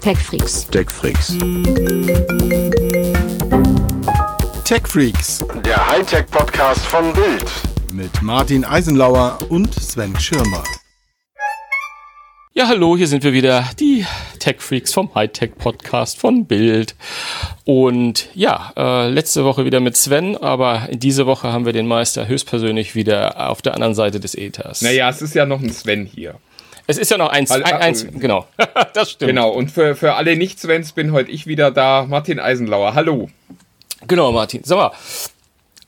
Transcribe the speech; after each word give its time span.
TechFreaks. 0.00 0.66
TechFreaks. 0.70 1.36
TechFreaks. 4.64 5.44
Der 5.62 5.86
Hightech-Podcast 5.88 6.86
von 6.86 7.12
Bild. 7.12 7.44
Mit 7.92 8.22
Martin 8.22 8.64
Eisenlauer 8.64 9.38
und 9.50 9.74
Sven 9.74 10.18
Schirmer. 10.18 10.64
Ja, 12.54 12.66
hallo, 12.68 12.96
hier 12.96 13.08
sind 13.08 13.24
wir 13.24 13.34
wieder, 13.34 13.68
die 13.78 14.06
Tech-Freaks 14.38 14.94
vom 14.94 15.14
Hightech-Podcast 15.14 16.18
von 16.18 16.46
Bild. 16.46 16.96
Und 17.64 18.30
ja, 18.34 18.72
äh, 18.78 19.08
letzte 19.10 19.44
Woche 19.44 19.66
wieder 19.66 19.80
mit 19.80 19.98
Sven, 19.98 20.34
aber 20.38 20.88
in 20.90 20.98
dieser 20.98 21.26
Woche 21.26 21.52
haben 21.52 21.66
wir 21.66 21.74
den 21.74 21.86
Meister 21.86 22.26
höchstpersönlich 22.26 22.94
wieder 22.94 23.50
auf 23.50 23.60
der 23.60 23.74
anderen 23.74 23.94
Seite 23.94 24.18
des 24.18 24.34
Äthers. 24.34 24.80
Naja, 24.80 25.10
es 25.10 25.20
ist 25.20 25.34
ja 25.34 25.44
noch 25.44 25.60
ein 25.60 25.70
Sven 25.70 26.06
hier. 26.06 26.36
Es 26.90 26.98
ist 26.98 27.08
ja 27.12 27.18
noch 27.18 27.28
eins, 27.28 27.50
Weil- 27.50 27.62
ein, 27.62 27.74
eins 27.74 28.04
genau, 28.12 28.48
das 28.94 29.12
stimmt. 29.12 29.28
Genau, 29.28 29.50
und 29.50 29.70
für, 29.70 29.94
für 29.94 30.14
alle 30.14 30.34
Nicht-Svens 30.36 30.90
bin 30.90 31.12
heute 31.12 31.30
ich 31.30 31.46
wieder 31.46 31.70
da, 31.70 32.04
Martin 32.08 32.40
Eisenlauer. 32.40 32.94
Hallo. 32.94 33.30
Genau, 34.08 34.32
Martin. 34.32 34.62
Sag 34.64 34.76
mal, 34.76 34.90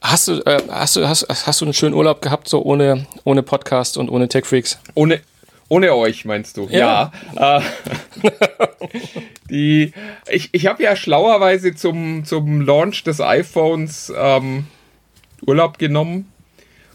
hast 0.00 0.28
du, 0.28 0.34
äh, 0.46 0.62
hast 0.70 0.94
du, 0.94 1.08
hast, 1.08 1.26
hast 1.28 1.60
du 1.60 1.64
einen 1.64 1.74
schönen 1.74 1.96
Urlaub 1.96 2.22
gehabt, 2.22 2.48
so 2.48 2.62
ohne, 2.62 3.06
ohne 3.24 3.42
Podcast 3.42 3.96
und 3.98 4.10
ohne 4.10 4.28
Tech-Freaks? 4.28 4.78
Ohne, 4.94 5.20
ohne 5.68 5.92
euch, 5.92 6.24
meinst 6.24 6.56
du? 6.56 6.68
Ja. 6.70 7.10
Ja. 7.34 7.58
äh, 7.58 7.62
die, 9.50 9.92
ich 10.30 10.50
ich 10.52 10.66
habe 10.68 10.84
ja 10.84 10.94
schlauerweise 10.94 11.74
zum, 11.74 12.24
zum 12.24 12.60
Launch 12.60 13.02
des 13.02 13.20
iPhones 13.20 14.12
ähm, 14.16 14.66
Urlaub 15.44 15.78
genommen 15.78 16.30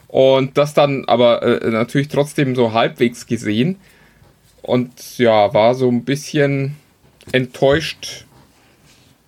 und 0.07 0.57
das 0.57 0.73
dann 0.73 1.03
aber 1.07 1.41
äh, 1.41 1.69
natürlich 1.71 2.07
trotzdem 2.07 2.55
so 2.55 2.71
halbwegs 2.71 3.25
gesehen. 3.27 3.77
Und 4.61 5.17
ja, 5.17 5.53
war 5.53 5.75
so 5.75 5.89
ein 5.89 6.03
bisschen 6.03 6.75
enttäuscht, 7.31 8.25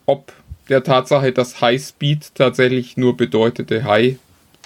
ob 0.06 0.34
der 0.70 0.84
Tatsache, 0.84 1.32
dass 1.32 1.62
High 1.62 1.82
Speed 1.82 2.36
tatsächlich 2.36 2.98
nur 2.98 3.18
bedeutete 3.18 3.84
High. 3.84 4.18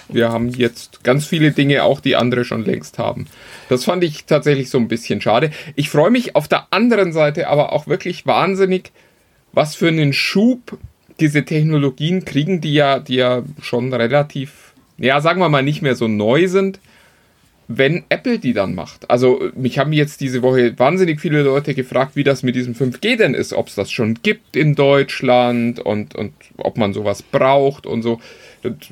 Wir 0.08 0.30
haben 0.30 0.50
jetzt 0.50 1.02
ganz 1.02 1.26
viele 1.26 1.52
Dinge 1.52 1.82
auch, 1.82 2.00
die 2.00 2.16
andere 2.16 2.44
schon 2.44 2.64
längst 2.64 2.98
haben. 2.98 3.26
Das 3.68 3.84
fand 3.84 4.04
ich 4.04 4.26
tatsächlich 4.26 4.68
so 4.68 4.78
ein 4.78 4.88
bisschen 4.88 5.20
schade. 5.20 5.50
Ich 5.76 5.88
freue 5.88 6.10
mich 6.10 6.36
auf 6.36 6.46
der 6.46 6.66
anderen 6.70 7.12
Seite 7.12 7.48
aber 7.48 7.72
auch 7.72 7.86
wirklich 7.86 8.26
wahnsinnig, 8.26 8.92
was 9.52 9.74
für 9.74 9.88
einen 9.88 10.12
Schub 10.12 10.76
diese 11.20 11.44
Technologien 11.44 12.24
kriegen, 12.24 12.60
die 12.60 12.74
ja, 12.74 12.98
die 12.98 13.14
ja 13.14 13.42
schon 13.62 13.92
relativ, 13.92 14.74
ja, 14.98 15.20
sagen 15.20 15.40
wir 15.40 15.48
mal, 15.48 15.62
nicht 15.62 15.80
mehr 15.80 15.94
so 15.94 16.08
neu 16.08 16.48
sind 16.48 16.80
wenn 17.68 18.04
Apple 18.08 18.38
die 18.38 18.52
dann 18.52 18.74
macht. 18.74 19.10
Also 19.10 19.50
mich 19.54 19.78
haben 19.78 19.92
jetzt 19.92 20.20
diese 20.20 20.42
Woche 20.42 20.78
wahnsinnig 20.78 21.20
viele 21.20 21.42
Leute 21.42 21.74
gefragt, 21.74 22.12
wie 22.14 22.24
das 22.24 22.42
mit 22.42 22.54
diesem 22.54 22.74
5G 22.74 23.16
denn 23.16 23.34
ist, 23.34 23.52
ob 23.52 23.68
es 23.68 23.74
das 23.74 23.90
schon 23.90 24.18
gibt 24.22 24.56
in 24.56 24.74
Deutschland 24.74 25.80
und, 25.80 26.14
und 26.14 26.34
ob 26.56 26.76
man 26.76 26.92
sowas 26.92 27.22
braucht 27.22 27.86
und 27.86 28.02
so. 28.02 28.20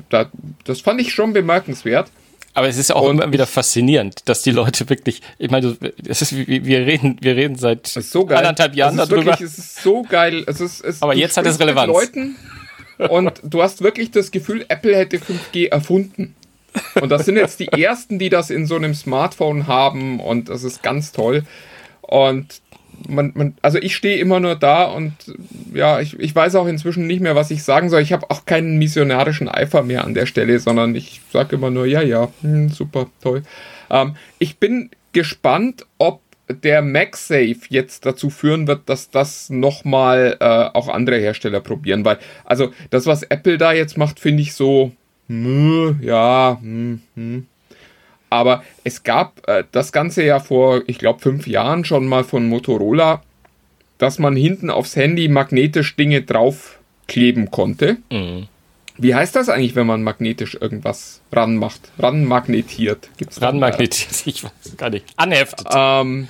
Das, 0.09 0.27
das 0.63 0.81
fand 0.81 1.01
ich 1.01 1.13
schon 1.13 1.33
bemerkenswert. 1.33 2.11
Aber 2.55 2.67
es 2.67 2.77
ist 2.77 2.93
auch 2.93 3.01
Und 3.01 3.17
immer 3.17 3.33
wieder 3.33 3.47
faszinierend, 3.47 4.29
dass 4.29 4.43
die 4.43 4.51
Leute 4.51 4.87
wirklich, 4.89 5.21
ich 5.39 5.49
meine, 5.49 5.75
es 6.07 6.21
ist, 6.21 6.35
wir 6.35 6.85
reden, 6.85 7.17
wir 7.19 7.35
reden 7.35 7.55
seit 7.55 7.87
so 7.87 8.27
anderthalb 8.27 8.75
Jahren 8.75 8.97
es 8.97 9.03
ist 9.03 9.11
darüber. 9.11 9.25
Wirklich, 9.31 9.49
es 9.49 9.57
ist 9.57 9.81
so 9.81 10.03
geil. 10.03 10.43
Es 10.45 10.61
ist, 10.61 10.81
es, 10.81 11.01
Aber 11.01 11.15
jetzt 11.15 11.35
hat 11.35 11.47
es 11.47 11.59
Relevanz. 11.59 11.87
Leuten 11.91 12.35
und 13.09 13.41
du 13.43 13.63
hast 13.63 13.81
wirklich 13.81 14.11
das 14.11 14.29
Gefühl, 14.29 14.65
Apple 14.67 14.95
hätte 14.95 15.17
5G 15.17 15.69
erfunden. 15.69 16.35
Und 17.01 17.09
das 17.09 17.25
sind 17.25 17.35
jetzt 17.37 17.59
die 17.59 17.67
ersten, 17.67 18.19
die 18.19 18.29
das 18.29 18.49
in 18.49 18.65
so 18.65 18.75
einem 18.75 18.93
Smartphone 18.93 19.67
haben 19.67 20.19
und 20.19 20.49
das 20.49 20.63
ist 20.63 20.83
ganz 20.83 21.11
toll. 21.11 21.43
Und 22.01 22.61
man, 23.07 23.31
man, 23.35 23.55
also 23.61 23.77
ich 23.79 23.95
stehe 23.95 24.17
immer 24.17 24.39
nur 24.39 24.55
da 24.55 24.83
und 24.83 25.13
ja, 25.73 25.99
ich, 25.99 26.19
ich 26.19 26.35
weiß 26.35 26.55
auch 26.55 26.67
inzwischen 26.67 27.07
nicht 27.07 27.21
mehr, 27.21 27.35
was 27.35 27.51
ich 27.51 27.63
sagen 27.63 27.89
soll. 27.89 28.01
Ich 28.01 28.13
habe 28.13 28.29
auch 28.29 28.45
keinen 28.45 28.77
missionarischen 28.77 29.49
Eifer 29.49 29.83
mehr 29.83 30.03
an 30.03 30.13
der 30.13 30.25
Stelle, 30.25 30.59
sondern 30.59 30.95
ich 30.95 31.21
sage 31.31 31.55
immer 31.55 31.69
nur, 31.69 31.85
ja, 31.85 32.01
ja, 32.01 32.29
hm, 32.41 32.69
super, 32.69 33.07
toll. 33.21 33.43
Ähm, 33.89 34.15
ich 34.39 34.57
bin 34.57 34.89
gespannt, 35.11 35.85
ob 35.97 36.21
der 36.49 36.81
MagSafe 36.81 37.61
jetzt 37.69 38.05
dazu 38.05 38.29
führen 38.29 38.67
wird, 38.67 38.89
dass 38.89 39.09
das 39.09 39.49
nochmal 39.49 40.37
äh, 40.39 40.45
auch 40.45 40.89
andere 40.89 41.17
Hersteller 41.17 41.61
probieren, 41.61 42.03
weil, 42.03 42.19
also 42.45 42.71
das, 42.89 43.05
was 43.05 43.23
Apple 43.23 43.57
da 43.57 43.73
jetzt 43.73 43.97
macht, 43.97 44.19
finde 44.19 44.43
ich 44.43 44.53
so, 44.53 44.91
hm, 45.27 45.99
ja, 46.01 46.57
hm, 46.61 47.01
hm. 47.15 47.47
Aber 48.29 48.63
es 48.83 49.03
gab 49.03 49.47
äh, 49.47 49.63
das 49.71 49.91
Ganze 49.91 50.23
ja 50.23 50.39
vor, 50.39 50.81
ich 50.87 50.97
glaube, 50.97 51.19
fünf 51.19 51.45
Jahren 51.45 51.85
schon 51.85 52.07
mal 52.07 52.23
von 52.23 52.47
Motorola, 52.47 53.21
dass 53.99 54.17
man 54.17 54.35
hinten 54.35 54.69
aufs 54.69 54.95
Handy 54.95 55.27
magnetisch 55.27 55.95
Dinge 55.95 56.23
draufkleben 56.23 57.51
konnte. 57.51 57.97
Mhm. 58.11 58.47
Wie 58.97 59.15
heißt 59.15 59.35
das 59.35 59.49
eigentlich, 59.49 59.75
wenn 59.75 59.87
man 59.87 60.03
magnetisch 60.03 60.55
irgendwas 60.59 61.21
ranmacht? 61.31 61.91
Ranmagnetiert. 61.97 63.09
Gibt's 63.17 63.41
ranmagnetisiert, 63.41 64.27
ich 64.35 64.43
weiß 64.43 64.77
gar 64.77 64.89
nicht, 64.89 65.05
anheftet. 65.15 65.67
ähm, 65.71 66.27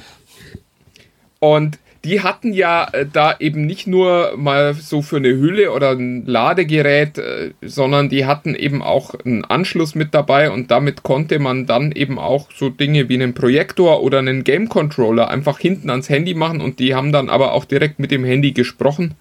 und 1.39 1.77
die 2.03 2.19
hatten 2.22 2.52
ja 2.52 2.88
äh, 2.91 3.06
da 3.12 3.36
eben 3.40 3.66
nicht 3.66 3.88
nur 3.88 4.34
mal 4.36 4.74
so 4.74 5.02
für 5.02 5.18
eine 5.18 5.30
Hülle 5.30 5.72
oder 5.72 5.91
ein 5.91 6.25
Ladegerät, 6.25 7.18
äh, 7.18 7.52
sondern 7.62 8.09
die 8.09 8.25
hatten 8.25 8.56
eben 8.56 8.81
auch 8.81 9.14
einen 9.24 9.46
Anschluss 9.46 9.96
mit 9.96 10.14
dabei 10.14 10.52
und 10.52 10.69
damit 10.69 11.03
konnte 11.03 11.40
man 11.40 11.66
dann 11.66 11.94
eben 11.94 12.19
auch 12.19 12.50
so 12.53 12.69
Dinge 12.69 13.08
wie 13.08 13.16
einen 13.16 13.34
Projektor 13.34 14.03
oder 14.03 14.19
einen 14.19 14.44
Game 14.44 14.68
Controller 14.68 15.30
einfach 15.30 15.59
hinten 15.59 15.90
ans 15.90 16.09
Handy 16.09 16.34
machen 16.34 16.59
und 16.59 16.80
die 16.80 16.94
haben 16.94 17.14
dann 17.14 17.30
aber 17.30 17.53
auch 17.53 17.64
direkt 17.64 18.00
mit 18.00 18.12
dem 18.12 18.25
Handy 18.25 18.52
gesprochen. 18.52 19.16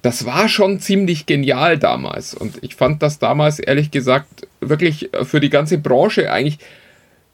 Das 0.00 0.24
war 0.24 0.48
schon 0.48 0.80
ziemlich 0.80 1.26
genial 1.26 1.78
damals 1.78 2.32
und 2.32 2.58
ich 2.62 2.74
fand 2.74 3.02
das 3.02 3.18
damals 3.18 3.58
ehrlich 3.58 3.90
gesagt 3.90 4.48
wirklich 4.60 5.12
äh, 5.12 5.26
für 5.26 5.40
die 5.40 5.50
ganze 5.50 5.76
Branche 5.76 6.32
eigentlich 6.32 6.58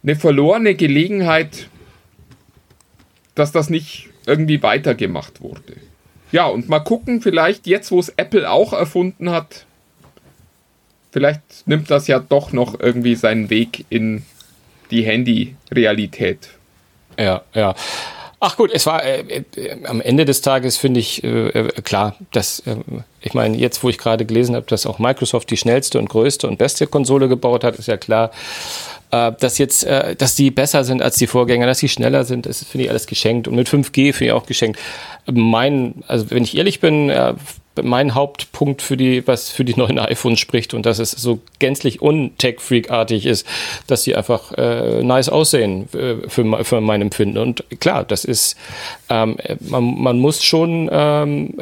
eine 0.02 0.16
verlorene 0.16 0.74
Gelegenheit, 0.74 1.68
dass 3.36 3.52
das 3.52 3.70
nicht 3.70 4.08
irgendwie 4.26 4.62
weitergemacht 4.62 5.40
wurde. 5.40 5.76
Ja, 6.32 6.46
und 6.46 6.68
mal 6.68 6.80
gucken, 6.80 7.22
vielleicht 7.22 7.66
jetzt, 7.66 7.90
wo 7.90 8.00
es 8.00 8.08
Apple 8.10 8.50
auch 8.50 8.72
erfunden 8.72 9.30
hat, 9.30 9.64
vielleicht 11.12 11.40
nimmt 11.66 11.90
das 11.90 12.08
ja 12.08 12.18
doch 12.18 12.52
noch 12.52 12.78
irgendwie 12.78 13.14
seinen 13.14 13.48
Weg 13.48 13.86
in 13.88 14.24
die 14.90 15.02
Handy-Realität. 15.02 16.50
Ja, 17.18 17.42
ja. 17.54 17.74
Ach 18.38 18.56
gut, 18.56 18.70
es 18.72 18.84
war 18.84 19.02
äh, 19.02 19.44
äh, 19.56 19.84
am 19.84 20.02
Ende 20.02 20.26
des 20.26 20.42
Tages 20.42 20.76
finde 20.76 21.00
ich 21.00 21.24
äh, 21.24 21.48
äh, 21.48 21.82
klar, 21.82 22.16
dass 22.32 22.60
äh, 22.60 22.76
ich 23.22 23.32
meine 23.32 23.56
jetzt, 23.56 23.82
wo 23.82 23.88
ich 23.88 23.96
gerade 23.96 24.26
gelesen 24.26 24.54
habe, 24.54 24.66
dass 24.66 24.84
auch 24.84 24.98
Microsoft 24.98 25.50
die 25.50 25.56
schnellste 25.56 25.98
und 25.98 26.10
größte 26.10 26.46
und 26.46 26.58
beste 26.58 26.86
Konsole 26.86 27.28
gebaut 27.28 27.64
hat, 27.64 27.76
ist 27.76 27.88
ja 27.88 27.96
klar, 27.96 28.30
äh, 29.10 29.32
dass 29.38 29.58
jetzt, 29.58 29.84
äh, 29.84 30.16
dass 30.16 30.34
die 30.34 30.50
besser 30.50 30.84
sind 30.84 31.02
als 31.02 31.16
die 31.16 31.26
Vorgänger, 31.26 31.66
dass 31.66 31.78
sie 31.78 31.88
schneller 31.88 32.24
sind, 32.24 32.46
das 32.46 32.64
finde 32.64 32.84
ich 32.84 32.90
alles 32.90 33.06
geschenkt 33.06 33.48
und 33.48 33.54
mit 33.54 33.68
5G 33.68 34.12
finde 34.12 34.26
ich 34.26 34.32
auch 34.32 34.46
geschenkt. 34.46 34.78
Mein, 35.30 36.04
also 36.06 36.30
wenn 36.30 36.44
ich 36.44 36.56
ehrlich 36.56 36.80
bin, 36.80 37.10
äh, 37.10 37.34
mein 37.82 38.14
Hauptpunkt 38.14 38.82
für 38.82 38.96
die, 38.96 39.26
was 39.26 39.50
für 39.50 39.64
die 39.64 39.74
neuen 39.76 39.98
iPhones 39.98 40.40
spricht 40.40 40.74
und 40.74 40.86
dass 40.86 40.98
es 40.98 41.10
so 41.10 41.40
gänzlich 41.58 42.00
untech-freak-artig 42.00 43.26
ist, 43.26 43.46
dass 43.86 44.02
sie 44.02 44.16
einfach 44.16 44.52
äh, 44.52 45.02
nice 45.02 45.28
aussehen 45.28 45.88
äh, 45.92 46.28
für, 46.28 46.64
für 46.64 46.80
mein 46.80 47.02
Empfinden. 47.02 47.38
Und 47.38 47.64
klar, 47.80 48.04
das 48.04 48.24
ist, 48.24 48.56
ähm, 49.08 49.36
äh, 49.38 49.56
man, 49.60 50.00
man 50.00 50.18
muss 50.18 50.42
schon 50.42 50.88
ähm, 50.90 51.54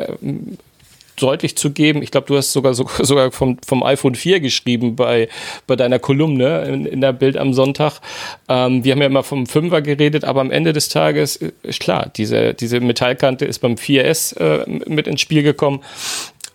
deutlich 1.17 1.57
zugeben, 1.57 2.03
ich 2.03 2.11
glaube, 2.11 2.27
du 2.27 2.37
hast 2.37 2.53
sogar 2.53 2.75
so- 2.75 2.89
sogar 3.01 3.31
vom, 3.33 3.59
vom 3.67 3.83
iPhone 3.83 4.15
4 4.15 4.41
geschrieben 4.41 4.97
bei, 4.97 5.29
bei 5.67 5.77
deiner 5.77 5.99
Kolumne 5.99 6.63
in, 6.65 6.87
in 6.87 7.01
der 7.01 7.13
Bild 7.13 7.37
am 7.37 7.53
Sonntag. 7.55 8.01
Ähm, 8.49 8.85
wir 8.85 8.93
haben 8.93 9.01
ja 9.01 9.07
immer 9.07 9.23
vom 9.23 9.45
5er 9.45 9.81
geredet, 9.83 10.25
aber 10.25 10.41
am 10.41 10.51
Ende 10.51 10.73
des 10.73 10.89
Tages 10.89 11.37
äh, 11.37 11.53
ist 11.63 11.81
klar, 11.81 12.11
diese, 12.17 12.55
diese 12.55 12.81
Metallkante 12.81 13.45
ist 13.45 13.61
beim 13.61 13.75
4S 13.75 14.37
äh, 14.39 14.65
mit 14.89 15.07
ins 15.07 15.21
Spiel 15.21 15.43
gekommen. 15.43 15.81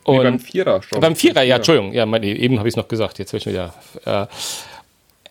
Nee, 0.07 0.17
Und 0.17 0.23
beim 0.23 0.39
Vierer 0.39 0.81
schon. 0.81 0.99
beim 1.01 1.15
Vierer, 1.15 1.43
ja, 1.43 1.57
Entschuldigung, 1.57 1.93
ja, 1.93 2.05
meine, 2.05 2.25
eben 2.25 2.57
habe 2.57 2.67
ich 2.67 2.73
es 2.73 2.77
noch 2.77 2.87
gesagt, 2.87 3.19
jetzt 3.19 3.31
will 3.33 3.39
ich 3.39 3.45
wieder. 3.45 3.73
Äh, 4.05 4.25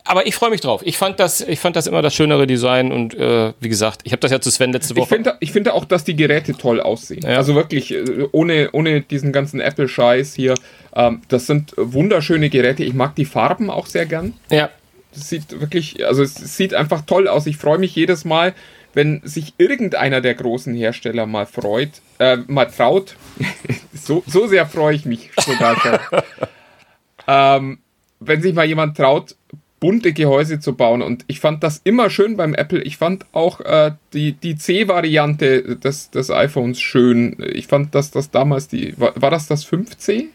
aber 0.08 0.26
ich 0.26 0.34
freue 0.34 0.50
mich 0.50 0.60
drauf. 0.60 0.82
Ich 0.84 0.98
fand 0.98 1.20
das, 1.20 1.40
ich 1.40 1.60
fand 1.60 1.76
das 1.76 1.86
immer 1.86 2.02
das 2.02 2.14
schönere 2.14 2.46
Design 2.46 2.90
und 2.92 3.14
äh, 3.14 3.52
wie 3.60 3.68
gesagt, 3.68 4.00
ich 4.04 4.12
habe 4.12 4.20
das 4.20 4.30
ja 4.32 4.40
zu 4.40 4.50
Sven 4.50 4.72
letzte 4.72 4.94
Ich 4.94 4.98
Woche. 5.00 5.08
finde, 5.08 5.36
ich 5.40 5.52
finde 5.52 5.74
auch, 5.74 5.84
dass 5.84 6.04
die 6.04 6.16
Geräte 6.16 6.54
toll 6.54 6.80
aussehen. 6.80 7.22
Ja. 7.22 7.36
Also 7.36 7.54
wirklich, 7.54 7.92
äh, 7.94 8.26
ohne, 8.32 8.70
ohne 8.72 9.02
diesen 9.02 9.32
ganzen 9.32 9.60
Apple-Scheiß 9.60 10.34
hier. 10.34 10.54
Ähm, 10.94 11.22
das 11.28 11.46
sind 11.46 11.72
wunderschöne 11.76 12.50
Geräte. 12.50 12.82
Ich 12.84 12.94
mag 12.94 13.14
die 13.14 13.24
Farben 13.26 13.70
auch 13.70 13.86
sehr 13.86 14.06
gern. 14.06 14.34
ja, 14.50 14.70
Das 15.14 15.28
sieht 15.28 15.60
wirklich, 15.60 16.04
also 16.06 16.22
es 16.22 16.34
sieht 16.34 16.74
einfach 16.74 17.02
toll 17.02 17.28
aus. 17.28 17.46
Ich 17.46 17.56
freue 17.56 17.78
mich 17.78 17.94
jedes 17.94 18.24
Mal, 18.24 18.54
wenn 18.94 19.20
sich 19.24 19.52
irgendeiner 19.58 20.20
der 20.20 20.34
großen 20.34 20.74
Hersteller 20.74 21.26
mal 21.26 21.46
freut, 21.46 21.90
äh, 22.18 22.38
mal 22.46 22.64
traut. 22.66 23.14
so, 23.94 24.24
so 24.26 24.46
sehr 24.46 24.66
freue 24.66 24.94
ich 24.96 25.04
mich 25.04 25.30
sogar 25.44 25.78
schon. 25.80 25.98
ähm, 27.28 27.78
wenn 28.20 28.42
sich 28.42 28.54
mal 28.54 28.64
jemand 28.66 28.96
traut, 28.96 29.36
bunte 29.80 30.12
Gehäuse 30.12 30.60
zu 30.60 30.74
bauen. 30.74 31.02
Und 31.02 31.24
ich 31.28 31.40
fand 31.40 31.62
das 31.62 31.80
immer 31.84 32.10
schön 32.10 32.36
beim 32.36 32.54
Apple. 32.54 32.82
Ich 32.82 32.96
fand 32.96 33.26
auch 33.32 33.60
äh, 33.60 33.92
die, 34.12 34.32
die 34.32 34.56
C-Variante 34.56 35.76
des, 35.76 36.10
des 36.10 36.30
iPhones 36.30 36.80
schön. 36.80 37.36
Ich 37.52 37.66
fand, 37.66 37.94
dass 37.94 38.10
das 38.10 38.30
damals 38.30 38.68
die. 38.68 38.98
War, 38.98 39.12
war 39.16 39.30
das 39.30 39.46
das 39.46 39.66
5C? 39.66 40.26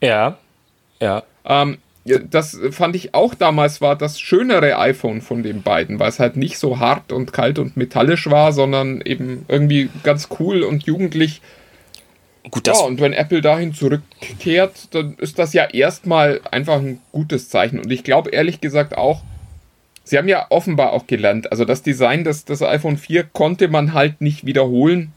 Ja. 0.00 0.38
Ja. 1.00 1.22
Ähm, 1.44 1.78
ja, 2.04 2.18
das 2.18 2.58
fand 2.70 2.94
ich 2.94 3.14
auch 3.14 3.34
damals 3.34 3.80
war 3.80 3.96
das 3.96 4.20
schönere 4.20 4.78
iPhone 4.78 5.20
von 5.20 5.42
den 5.42 5.62
beiden, 5.62 5.98
weil 5.98 6.08
es 6.08 6.20
halt 6.20 6.36
nicht 6.36 6.56
so 6.56 6.78
hart 6.78 7.10
und 7.10 7.32
kalt 7.32 7.58
und 7.58 7.76
metallisch 7.76 8.30
war, 8.30 8.52
sondern 8.52 9.00
eben 9.00 9.44
irgendwie 9.48 9.90
ganz 10.04 10.28
cool 10.38 10.62
und 10.62 10.84
jugendlich. 10.84 11.42
Gut, 12.50 12.66
ja, 12.68 12.78
und 12.78 13.00
wenn 13.00 13.12
Apple 13.12 13.40
dahin 13.40 13.74
zurückkehrt, 13.74 14.94
dann 14.94 15.16
ist 15.18 15.38
das 15.38 15.52
ja 15.52 15.64
erstmal 15.64 16.40
einfach 16.50 16.76
ein 16.76 17.00
gutes 17.10 17.48
Zeichen. 17.48 17.80
Und 17.80 17.90
ich 17.90 18.04
glaube 18.04 18.30
ehrlich 18.30 18.60
gesagt 18.60 18.96
auch, 18.96 19.22
sie 20.04 20.16
haben 20.16 20.28
ja 20.28 20.46
offenbar 20.50 20.92
auch 20.92 21.08
gelernt, 21.08 21.50
also 21.50 21.64
das 21.64 21.82
Design 21.82 22.22
des, 22.22 22.44
des 22.44 22.62
iPhone 22.62 22.98
4 22.98 23.24
konnte 23.24 23.66
man 23.66 23.94
halt 23.94 24.20
nicht 24.20 24.46
wiederholen, 24.46 25.12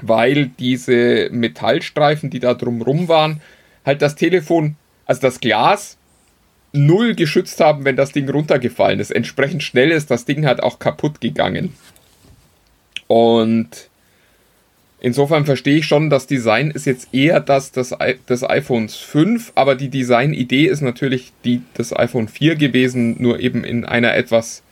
weil 0.00 0.46
diese 0.46 1.30
Metallstreifen, 1.32 2.30
die 2.30 2.40
da 2.40 2.54
drumrum 2.54 3.08
waren, 3.08 3.40
halt 3.84 4.02
das 4.02 4.14
Telefon, 4.14 4.76
also 5.04 5.20
das 5.22 5.40
Glas, 5.40 5.96
null 6.72 7.14
geschützt 7.14 7.58
haben, 7.60 7.84
wenn 7.84 7.96
das 7.96 8.12
Ding 8.12 8.28
runtergefallen 8.28 9.00
ist. 9.00 9.10
Entsprechend 9.10 9.62
schnell 9.62 9.90
ist 9.90 10.10
das 10.10 10.26
Ding 10.26 10.46
halt 10.46 10.62
auch 10.62 10.78
kaputt 10.78 11.20
gegangen. 11.20 11.74
Und 13.08 13.88
insofern 15.00 15.44
verstehe 15.44 15.78
ich 15.78 15.86
schon, 15.86 16.10
das 16.10 16.26
Design 16.26 16.70
ist 16.70 16.86
jetzt 16.86 17.12
eher 17.12 17.40
das 17.40 17.72
des, 17.72 17.94
des 18.28 18.42
iPhones 18.42 18.96
5, 18.96 19.52
aber 19.54 19.74
die 19.74 19.88
Designidee 19.88 20.66
ist 20.66 20.80
natürlich 20.80 21.32
die 21.44 21.62
des 21.76 21.94
iPhone 21.94 22.28
4 22.28 22.56
gewesen, 22.56 23.16
nur 23.18 23.40
eben 23.40 23.64
in 23.64 23.84
einer 23.84 24.14
etwas, 24.14 24.62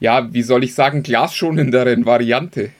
ja, 0.00 0.32
wie 0.32 0.42
soll 0.42 0.64
ich 0.64 0.74
sagen, 0.74 1.02
glasschonenderen 1.02 2.06
Variante. 2.06 2.70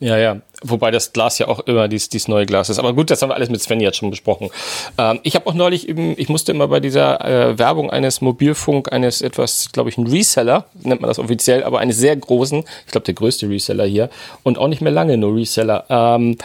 Ja, 0.00 0.16
ja. 0.16 0.40
Wobei 0.62 0.90
das 0.90 1.12
Glas 1.12 1.38
ja 1.38 1.48
auch 1.48 1.60
immer 1.60 1.88
dies, 1.88 2.08
dies 2.08 2.28
neue 2.28 2.46
Glas 2.46 2.68
ist. 2.68 2.78
Aber 2.78 2.92
gut, 2.92 3.10
das 3.10 3.22
haben 3.22 3.30
wir 3.30 3.34
alles 3.34 3.48
mit 3.48 3.60
Sven 3.60 3.80
jetzt 3.80 3.96
schon 3.96 4.10
besprochen. 4.10 4.50
Ähm, 4.96 5.20
ich 5.22 5.34
habe 5.34 5.46
auch 5.46 5.54
neulich 5.54 5.88
eben, 5.88 6.14
ich 6.16 6.28
musste 6.28 6.52
immer 6.52 6.68
bei 6.68 6.80
dieser 6.80 7.24
äh, 7.24 7.58
Werbung 7.58 7.90
eines 7.90 8.20
Mobilfunk, 8.20 8.92
eines 8.92 9.22
etwas, 9.22 9.70
glaube 9.72 9.90
ich, 9.90 9.98
ein 9.98 10.06
Reseller, 10.06 10.66
nennt 10.82 11.00
man 11.00 11.08
das 11.08 11.18
offiziell, 11.18 11.64
aber 11.64 11.80
eines 11.80 11.98
sehr 11.98 12.14
großen, 12.16 12.64
ich 12.86 12.92
glaube 12.92 13.04
der 13.06 13.14
größte 13.14 13.48
Reseller 13.48 13.84
hier 13.84 14.10
und 14.42 14.58
auch 14.58 14.68
nicht 14.68 14.82
mehr 14.82 14.92
lange 14.92 15.16
nur 15.16 15.34
Reseller, 15.34 15.84
ähm, 15.88 16.36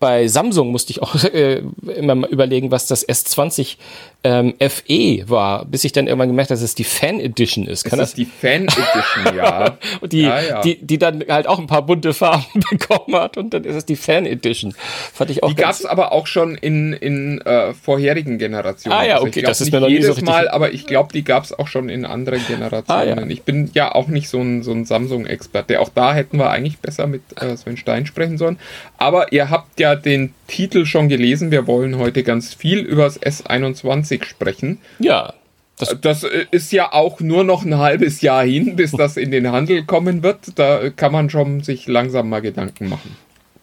bei 0.00 0.28
Samsung 0.28 0.70
musste 0.70 0.92
ich 0.92 1.02
auch 1.02 1.14
äh, 1.24 1.62
immer 1.96 2.14
mal 2.14 2.30
überlegen, 2.30 2.70
was 2.70 2.86
das 2.86 3.06
S20 3.06 3.76
ähm, 4.24 4.54
FE 4.58 5.28
war, 5.28 5.64
bis 5.64 5.84
ich 5.84 5.92
dann 5.92 6.08
irgendwann 6.08 6.28
gemerkt 6.28 6.50
habe, 6.50 6.56
dass 6.58 6.64
es 6.64 6.74
die 6.74 6.82
Fan 6.84 7.20
Edition 7.20 7.66
ist. 7.66 7.84
Kann 7.84 8.00
das 8.00 8.10
ist 8.10 8.18
die 8.18 8.24
Fan 8.24 8.62
Edition, 8.64 9.36
ja. 9.36 9.78
und 10.00 10.12
die, 10.12 10.22
ja, 10.22 10.40
ja. 10.40 10.60
Die, 10.62 10.84
die 10.84 10.98
dann 10.98 11.24
halt 11.28 11.46
auch 11.46 11.60
ein 11.60 11.68
paar 11.68 11.82
bunte 11.82 12.12
Farben 12.12 12.44
bekommen 12.70 13.14
hat 13.14 13.36
und 13.36 13.54
dann 13.54 13.62
ist 13.62 13.76
es 13.76 13.84
die 13.86 13.94
Fan 13.94 14.26
Edition. 14.26 14.74
Fand 15.12 15.30
ich 15.30 15.42
auch 15.44 15.50
Die 15.50 15.54
gab 15.54 15.70
es 15.70 15.84
aber 15.84 16.10
auch 16.10 16.26
schon 16.26 16.56
in, 16.56 16.92
in 16.94 17.40
äh, 17.42 17.72
vorherigen 17.74 18.38
Generationen. 18.38 18.98
Ah 18.98 19.04
ja, 19.04 19.14
Also 19.14 19.28
okay, 19.28 19.42
das 19.42 19.60
ist 19.60 19.70
mir 19.70 19.80
noch 19.80 19.86
nie 19.86 19.94
jedes 19.94 20.06
so 20.08 20.12
richtig- 20.14 20.28
Mal, 20.28 20.48
aber 20.48 20.72
ich 20.72 20.86
glaube, 20.86 21.12
die 21.12 21.22
gab 21.22 21.44
es 21.44 21.56
auch 21.56 21.68
schon 21.68 21.88
in 21.88 22.04
anderen 22.04 22.44
Generationen. 22.48 23.00
Ah, 23.00 23.04
ja. 23.04 23.26
Ich 23.28 23.42
bin 23.42 23.70
ja 23.74 23.94
auch 23.94 24.08
nicht 24.08 24.28
so 24.28 24.40
ein, 24.40 24.64
so 24.64 24.72
ein 24.72 24.84
Samsung-Experte. 24.84 25.80
Auch 25.80 25.90
da 25.94 26.12
hätten 26.12 26.38
wir 26.38 26.50
eigentlich 26.50 26.78
besser 26.78 27.06
mit 27.06 27.22
äh, 27.40 27.56
Sven 27.56 27.76
Stein 27.76 28.04
sprechen 28.06 28.36
sollen. 28.36 28.58
Aber 28.96 29.32
ihr 29.32 29.48
habt 29.48 29.78
ja 29.78 29.94
den 29.94 30.34
Titel 30.48 30.86
schon 30.86 31.08
gelesen. 31.08 31.50
Wir 31.50 31.66
wollen 31.66 31.98
heute 31.98 32.22
ganz 32.24 32.54
viel 32.54 32.80
über 32.80 33.04
das 33.04 33.20
S21 33.20 34.07
sprechen. 34.24 34.78
Ja. 34.98 35.32
Das, 35.78 35.96
Das 36.00 36.24
äh, 36.24 36.46
ist 36.50 36.72
ja 36.72 36.92
auch 36.92 37.20
nur 37.20 37.44
noch 37.44 37.64
ein 37.64 37.78
halbes 37.78 38.20
Jahr 38.20 38.44
hin, 38.44 38.74
bis 38.76 38.92
das 38.92 39.16
in 39.16 39.30
den 39.30 39.52
Handel 39.52 39.84
kommen 39.84 40.22
wird. 40.22 40.58
Da 40.58 40.90
kann 40.90 41.12
man 41.12 41.30
schon 41.30 41.62
sich 41.62 41.86
langsam 41.86 42.28
mal 42.28 42.40
Gedanken 42.40 42.88
machen. 42.88 43.16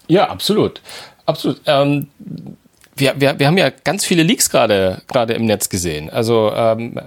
ja, 0.07 0.29
absolut. 0.29 0.81
Absolut. 1.25 1.61
Ähm, 1.65 2.07
wir, 2.97 3.13
wir, 3.17 3.37
wir 3.39 3.47
haben 3.47 3.57
ja 3.57 3.71
ganz 3.83 4.05
viele 4.05 4.23
Leaks 4.23 4.49
gerade 4.49 5.01
gerade 5.07 5.33
im 5.33 5.45
Netz 5.45 5.69
gesehen. 5.69 6.09
Also 6.09 6.51
ähm, 6.55 6.99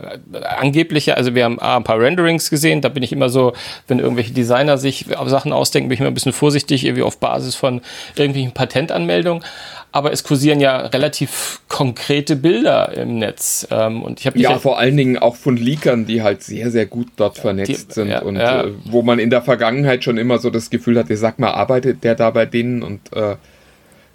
angebliche, 0.58 1.16
also 1.16 1.34
wir 1.34 1.44
haben 1.44 1.58
A, 1.60 1.76
ein 1.76 1.84
paar 1.84 1.98
Renderings 1.98 2.50
gesehen, 2.50 2.80
da 2.82 2.88
bin 2.90 3.02
ich 3.02 3.12
immer 3.12 3.30
so, 3.30 3.54
wenn 3.86 3.98
irgendwelche 3.98 4.32
Designer 4.32 4.76
sich 4.76 5.06
Sachen 5.26 5.52
ausdenken, 5.52 5.88
bin 5.88 5.94
ich 5.94 6.00
immer 6.00 6.10
ein 6.10 6.14
bisschen 6.14 6.32
vorsichtig, 6.34 6.84
irgendwie 6.84 7.02
auf 7.02 7.18
Basis 7.18 7.54
von 7.54 7.80
irgendwelchen 8.16 8.52
Patentanmeldungen. 8.52 9.42
Aber 9.90 10.12
es 10.12 10.22
kursieren 10.22 10.60
ja 10.60 10.76
relativ 10.80 11.60
konkrete 11.68 12.36
Bilder 12.36 12.92
im 12.92 13.18
Netz. 13.18 13.66
Ähm, 13.70 14.02
und 14.02 14.20
ich 14.20 14.26
habe 14.26 14.38
Ja, 14.38 14.58
vor 14.58 14.78
allen 14.78 14.98
Dingen 14.98 15.16
auch 15.16 15.34
von 15.36 15.56
Leakern, 15.56 16.04
die 16.04 16.20
halt 16.22 16.42
sehr, 16.42 16.70
sehr 16.70 16.84
gut 16.84 17.08
dort 17.16 17.38
vernetzt 17.38 17.88
Die- 17.90 17.94
sind 17.94 18.08
ja, 18.10 18.20
und 18.20 18.36
ja. 18.36 18.64
Äh, 18.64 18.72
wo 18.84 19.00
man 19.00 19.18
in 19.18 19.30
der 19.30 19.40
Vergangenheit 19.40 20.04
schon 20.04 20.18
immer 20.18 20.38
so 20.38 20.50
das 20.50 20.68
Gefühl 20.68 20.98
hatte, 20.98 21.16
sag 21.16 21.38
mal, 21.38 21.52
arbeitet 21.52 22.04
der 22.04 22.14
da 22.14 22.28
bei 22.30 22.44
denen 22.44 22.82
und 22.82 23.00
äh, 23.16 23.36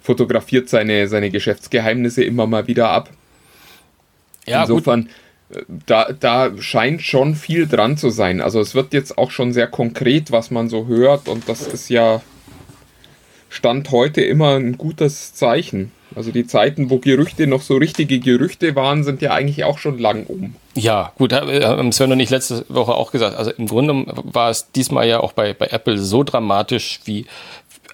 fotografiert 0.04 0.68
seine, 0.68 1.08
seine 1.08 1.30
Geschäftsgeheimnisse 1.30 2.22
immer 2.22 2.46
mal 2.46 2.66
wieder 2.66 2.90
ab. 2.90 3.08
ja, 4.46 4.60
gut. 4.66 4.70
Insofern, 4.70 5.08
äh, 5.50 5.62
da, 5.86 6.12
da 6.12 6.50
scheint 6.60 7.02
schon 7.02 7.34
viel 7.34 7.66
dran 7.66 7.96
zu 7.96 8.10
sein. 8.10 8.42
Also 8.42 8.60
es 8.60 8.74
wird 8.74 8.92
jetzt 8.92 9.16
auch 9.16 9.30
schon 9.30 9.54
sehr 9.54 9.66
konkret, 9.66 10.30
was 10.30 10.50
man 10.50 10.68
so 10.68 10.86
hört 10.86 11.26
und 11.26 11.48
das 11.48 11.66
ist 11.66 11.88
ja 11.88 12.20
Stand 13.48 13.90
heute 13.92 14.20
immer 14.20 14.56
ein 14.56 14.76
gutes 14.76 15.32
Zeichen. 15.32 15.90
Also 16.14 16.32
die 16.32 16.46
Zeiten, 16.46 16.90
wo 16.90 16.98
Gerüchte 16.98 17.46
noch 17.46 17.62
so 17.62 17.76
richtige 17.76 18.20
Gerüchte 18.20 18.76
waren, 18.76 19.04
sind 19.04 19.22
ja 19.22 19.32
eigentlich 19.32 19.64
auch 19.64 19.78
schon 19.78 19.98
lang 19.98 20.26
um. 20.26 20.54
Ja, 20.74 21.12
gut, 21.16 21.32
äh, 21.32 21.64
haben 21.64 21.92
Sven 21.92 22.12
und 22.12 22.20
ich 22.20 22.30
letzte 22.30 22.64
Woche 22.68 22.94
auch 22.94 23.10
gesagt. 23.10 23.36
Also 23.36 23.52
im 23.52 23.66
Grunde 23.66 24.04
war 24.22 24.50
es 24.50 24.70
diesmal 24.72 25.08
ja 25.08 25.20
auch 25.20 25.32
bei, 25.32 25.54
bei 25.54 25.66
Apple 25.66 25.98
so 25.98 26.22
dramatisch 26.22 27.00
wie, 27.04 27.26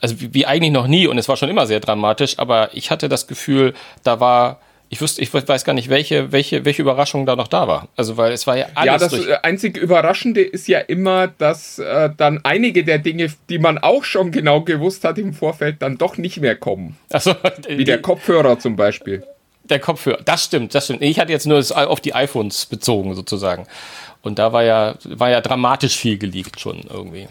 also 0.00 0.16
wie, 0.18 0.46
eigentlich 0.46 0.72
noch 0.72 0.86
nie 0.86 1.06
und 1.06 1.18
es 1.18 1.28
war 1.28 1.36
schon 1.36 1.48
immer 1.48 1.66
sehr 1.66 1.80
dramatisch, 1.80 2.38
aber 2.38 2.70
ich 2.72 2.90
hatte 2.90 3.08
das 3.08 3.26
Gefühl, 3.26 3.74
da 4.02 4.20
war, 4.20 4.60
ich 4.88 5.00
wusste, 5.00 5.22
ich 5.22 5.32
weiß 5.32 5.64
gar 5.64 5.72
nicht, 5.72 5.88
welche, 5.88 6.32
welche, 6.32 6.64
welche 6.64 6.82
Überraschung 6.82 7.26
da 7.26 7.36
noch 7.36 7.48
da 7.48 7.68
war. 7.68 7.88
Also 7.96 8.16
weil 8.16 8.32
es 8.32 8.46
war 8.46 8.56
ja 8.56 8.66
alles 8.74 8.86
Ja, 8.86 8.98
das 8.98 9.10
durch. 9.10 9.44
einzig 9.44 9.76
Überraschende 9.76 10.40
ist 10.40 10.66
ja 10.68 10.80
immer, 10.80 11.28
dass 11.28 11.78
äh, 11.78 12.10
dann 12.16 12.40
einige 12.42 12.82
der 12.82 12.98
Dinge, 12.98 13.32
die 13.48 13.58
man 13.58 13.78
auch 13.78 14.04
schon 14.04 14.32
genau 14.32 14.62
gewusst 14.62 15.04
hat 15.04 15.18
im 15.18 15.32
Vorfeld, 15.32 15.76
dann 15.80 15.96
doch 15.98 16.16
nicht 16.16 16.40
mehr 16.40 16.56
kommen. 16.56 16.96
Also, 17.12 17.34
Wie 17.68 17.84
der 17.84 18.02
Kopfhörer 18.02 18.58
zum 18.58 18.76
Beispiel. 18.76 19.24
Der 19.64 19.78
Kopfhörer, 19.78 20.18
das 20.24 20.44
stimmt, 20.44 20.74
das 20.74 20.86
stimmt. 20.86 21.02
Ich 21.02 21.20
hatte 21.20 21.30
jetzt 21.30 21.46
nur 21.46 21.58
das 21.58 21.70
auf 21.70 22.00
die 22.00 22.12
iPhones 22.14 22.66
bezogen 22.66 23.14
sozusagen. 23.14 23.66
Und 24.22 24.38
da 24.40 24.52
war 24.52 24.64
ja, 24.64 24.96
war 25.04 25.30
ja 25.30 25.40
dramatisch 25.40 25.96
viel 25.96 26.18
geleakt 26.18 26.58
schon 26.58 26.80
irgendwie. 26.92 27.28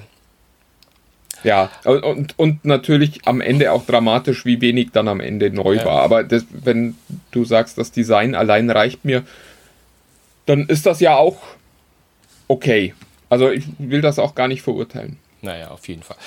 Ja, 1.44 1.70
und, 1.86 2.38
und, 2.38 2.66
natürlich 2.66 3.22
am 3.26 3.42
Ende 3.42 3.72
auch 3.72 3.86
dramatisch, 3.86 4.46
wie 4.46 4.60
wenig 4.62 4.90
dann 4.92 5.08
am 5.08 5.20
Ende 5.20 5.50
neu 5.50 5.76
Ja. 5.76 5.86
war. 5.86 6.02
Aber 6.02 6.24
das, 6.24 6.46
wenn 6.52 6.96
du 7.32 7.46
sagst, 7.46 7.78
das 7.78 7.92
Design 7.92 8.36
allein 8.36 8.70
reicht 8.70 9.06
mir, 9.06 9.24
dann 10.46 10.66
ist 10.66 10.86
das 10.86 11.00
ja 11.00 11.16
auch 11.16 11.42
okay. 12.48 12.94
Also 13.30 13.50
ich 13.52 13.66
will 13.78 14.02
das 14.02 14.20
auch 14.20 14.36
gar 14.36 14.48
nicht 14.48 14.62
verurteilen. 14.62 15.18
Naja, 15.42 15.70
auf 15.72 15.88
jeden 15.88 16.04
Fall. 16.04 16.18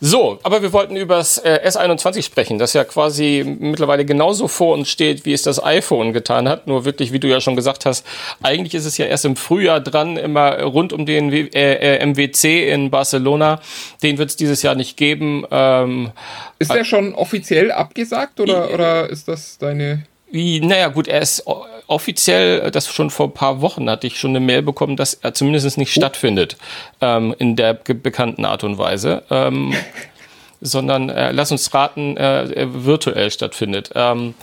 So, 0.00 0.38
aber 0.44 0.62
wir 0.62 0.72
wollten 0.72 0.94
über 0.94 1.16
das 1.16 1.36
äh, 1.38 1.60
S21 1.66 2.22
sprechen, 2.22 2.58
das 2.60 2.74
ja 2.74 2.84
quasi 2.84 3.44
mittlerweile 3.58 4.04
genauso 4.04 4.46
vor 4.46 4.74
uns 4.74 4.88
steht, 4.88 5.24
wie 5.24 5.32
es 5.32 5.42
das 5.42 5.60
iPhone 5.62 6.12
getan 6.12 6.48
hat. 6.48 6.68
Nur 6.68 6.84
wirklich, 6.84 7.12
wie 7.12 7.18
du 7.18 7.26
ja 7.26 7.40
schon 7.40 7.56
gesagt 7.56 7.86
hast, 7.86 8.06
eigentlich 8.40 8.74
ist 8.74 8.84
es 8.84 8.98
ja 8.98 9.06
erst 9.06 9.24
im 9.24 9.34
Frühjahr 9.34 9.80
dran, 9.80 10.16
immer 10.16 10.62
rund 10.62 10.92
um 10.92 11.06
den 11.06 11.32
W- 11.32 11.50
äh, 11.52 11.96
äh, 11.96 12.06
MWC 12.06 12.70
in 12.72 12.90
Barcelona. 12.90 13.60
Den 14.02 14.18
wird 14.18 14.30
es 14.30 14.36
dieses 14.36 14.62
Jahr 14.62 14.76
nicht 14.76 14.96
geben. 14.96 15.44
Ähm, 15.50 16.12
Ist 16.60 16.72
der 16.72 16.84
schon 16.84 17.14
offiziell 17.16 17.72
abgesagt 17.72 18.38
oder, 18.38 18.72
oder 18.72 19.10
ist 19.10 19.26
das 19.26 19.58
deine... 19.58 20.04
Naja, 20.32 20.88
gut, 20.88 21.08
er 21.08 21.20
ist 21.20 21.44
offiziell, 21.86 22.70
das 22.70 22.92
schon 22.92 23.10
vor 23.10 23.26
ein 23.26 23.34
paar 23.34 23.60
Wochen 23.60 23.90
hatte 23.90 24.06
ich 24.06 24.18
schon 24.18 24.30
eine 24.30 24.40
Mail 24.40 24.62
bekommen, 24.62 24.96
dass 24.96 25.14
er 25.14 25.34
zumindest 25.34 25.76
nicht 25.76 25.92
stattfindet 25.92 26.56
ähm, 27.02 27.34
in 27.38 27.54
der 27.54 27.74
bekannten 27.74 28.46
Art 28.46 28.64
und 28.64 28.78
Weise, 28.78 29.24
ähm, 29.30 29.74
sondern 30.62 31.10
äh, 31.10 31.32
lass 31.32 31.52
uns 31.52 31.72
raten, 31.74 32.16
äh, 32.16 32.50
er 32.50 32.84
virtuell 32.84 33.30
stattfindet. 33.30 33.90
Ähm, 33.94 34.34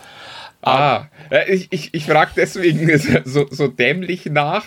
Ah, 0.61 1.07
äh, 1.29 1.53
ich, 1.53 1.67
ich, 1.71 1.93
ich 1.93 2.05
frage 2.05 2.31
deswegen 2.35 2.89
so, 3.25 3.47
so 3.49 3.67
dämlich 3.67 4.25
nach, 4.25 4.65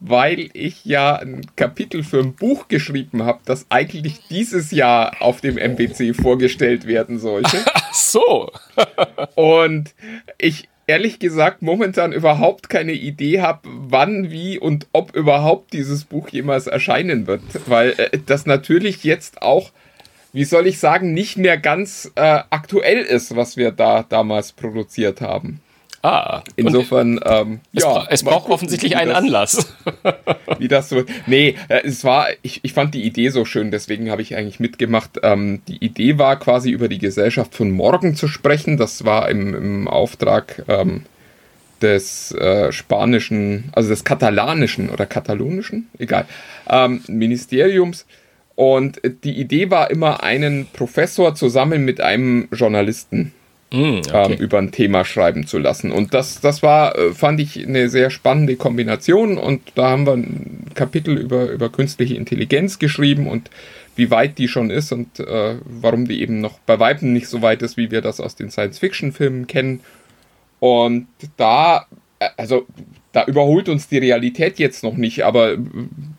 weil 0.00 0.48
ich 0.54 0.84
ja 0.84 1.16
ein 1.16 1.42
Kapitel 1.56 2.02
für 2.02 2.20
ein 2.20 2.34
Buch 2.34 2.68
geschrieben 2.68 3.24
habe, 3.24 3.40
das 3.44 3.66
eigentlich 3.68 4.20
dieses 4.28 4.70
Jahr 4.70 5.16
auf 5.20 5.40
dem 5.40 5.58
MBC 5.58 6.14
vorgestellt 6.14 6.86
werden 6.86 7.18
sollte. 7.18 7.58
so. 7.94 8.50
Und 9.34 9.94
ich 10.38 10.68
ehrlich 10.86 11.18
gesagt 11.18 11.62
momentan 11.62 12.12
überhaupt 12.12 12.68
keine 12.68 12.92
Idee 12.92 13.40
habe, 13.40 13.60
wann, 13.64 14.30
wie 14.30 14.58
und 14.58 14.86
ob 14.92 15.14
überhaupt 15.14 15.72
dieses 15.72 16.04
Buch 16.04 16.28
jemals 16.28 16.66
erscheinen 16.66 17.26
wird. 17.26 17.42
Weil 17.66 17.94
äh, 17.96 18.18
das 18.26 18.46
natürlich 18.46 19.04
jetzt 19.04 19.42
auch, 19.42 19.72
wie 20.32 20.44
soll 20.44 20.66
ich 20.66 20.78
sagen, 20.78 21.14
nicht 21.14 21.38
mehr 21.38 21.56
ganz 21.56 22.12
äh, 22.16 22.40
aktuell 22.50 22.98
ist, 22.98 23.34
was 23.36 23.56
wir 23.56 23.70
da 23.70 24.02
damals 24.02 24.52
produziert 24.52 25.20
haben. 25.20 25.60
Ah, 26.04 26.44
insofern, 26.56 27.18
ähm, 27.24 27.60
es, 27.72 27.82
ja. 27.82 27.90
Bra 27.90 28.06
es 28.10 28.22
braucht 28.22 28.50
offensichtlich 28.50 28.94
einen 28.98 29.08
das, 29.08 29.18
Anlass. 29.18 29.74
wie 30.58 30.68
das 30.68 30.90
so. 30.90 31.02
Nee, 31.26 31.56
äh, 31.68 31.80
es 31.82 32.04
war, 32.04 32.26
ich, 32.42 32.60
ich 32.62 32.74
fand 32.74 32.92
die 32.92 33.04
Idee 33.04 33.30
so 33.30 33.46
schön, 33.46 33.70
deswegen 33.70 34.10
habe 34.10 34.20
ich 34.20 34.36
eigentlich 34.36 34.60
mitgemacht. 34.60 35.20
Ähm, 35.22 35.62
die 35.66 35.82
Idee 35.82 36.18
war 36.18 36.38
quasi 36.38 36.72
über 36.72 36.88
die 36.88 36.98
Gesellschaft 36.98 37.54
von 37.54 37.70
morgen 37.70 38.16
zu 38.16 38.28
sprechen. 38.28 38.76
Das 38.76 39.06
war 39.06 39.30
im, 39.30 39.54
im 39.54 39.88
Auftrag 39.88 40.62
ähm, 40.68 41.06
des 41.80 42.32
äh, 42.32 42.70
spanischen, 42.70 43.70
also 43.72 43.88
des 43.88 44.04
katalanischen 44.04 44.90
oder 44.90 45.06
katalonischen, 45.06 45.88
egal, 45.98 46.26
ähm, 46.68 47.02
Ministeriums. 47.08 48.04
Und 48.56 49.00
die 49.24 49.40
Idee 49.40 49.70
war 49.70 49.90
immer, 49.90 50.22
einen 50.22 50.66
Professor 50.66 51.34
zusammen 51.34 51.86
mit 51.86 52.02
einem 52.02 52.48
Journalisten 52.52 53.32
mm, 53.74 53.98
okay. 54.08 54.32
ähm, 54.32 54.38
über 54.38 54.58
ein 54.58 54.70
Thema 54.70 55.04
schreiben 55.04 55.46
zu 55.46 55.58
lassen. 55.58 55.90
Und 55.90 56.14
das, 56.14 56.40
das 56.40 56.62
war, 56.62 56.96
äh, 56.96 57.12
fand 57.12 57.40
ich, 57.40 57.66
eine 57.66 57.88
sehr 57.88 58.10
spannende 58.10 58.56
Kombination. 58.56 59.36
Und 59.36 59.60
da 59.74 59.90
haben 59.90 60.06
wir 60.06 60.14
ein 60.14 60.66
Kapitel 60.74 61.18
über, 61.18 61.50
über 61.50 61.68
künstliche 61.68 62.14
Intelligenz 62.14 62.78
geschrieben 62.78 63.26
und 63.26 63.50
wie 63.96 64.10
weit 64.10 64.38
die 64.38 64.48
schon 64.48 64.70
ist 64.70 64.92
und 64.92 65.20
äh, 65.20 65.56
warum 65.64 66.06
die 66.08 66.20
eben 66.20 66.40
noch 66.40 66.58
bei 66.60 66.78
Weitem 66.78 67.12
nicht 67.12 67.28
so 67.28 67.42
weit 67.42 67.62
ist, 67.62 67.76
wie 67.76 67.90
wir 67.90 68.00
das 68.00 68.20
aus 68.20 68.34
den 68.34 68.50
Science-Fiction-Filmen 68.50 69.46
kennen. 69.46 69.80
Und 70.58 71.06
da, 71.36 71.86
also 72.36 72.66
da 73.12 73.24
überholt 73.24 73.68
uns 73.68 73.88
die 73.88 73.98
Realität 73.98 74.58
jetzt 74.58 74.82
noch 74.82 74.96
nicht, 74.96 75.24
aber 75.24 75.56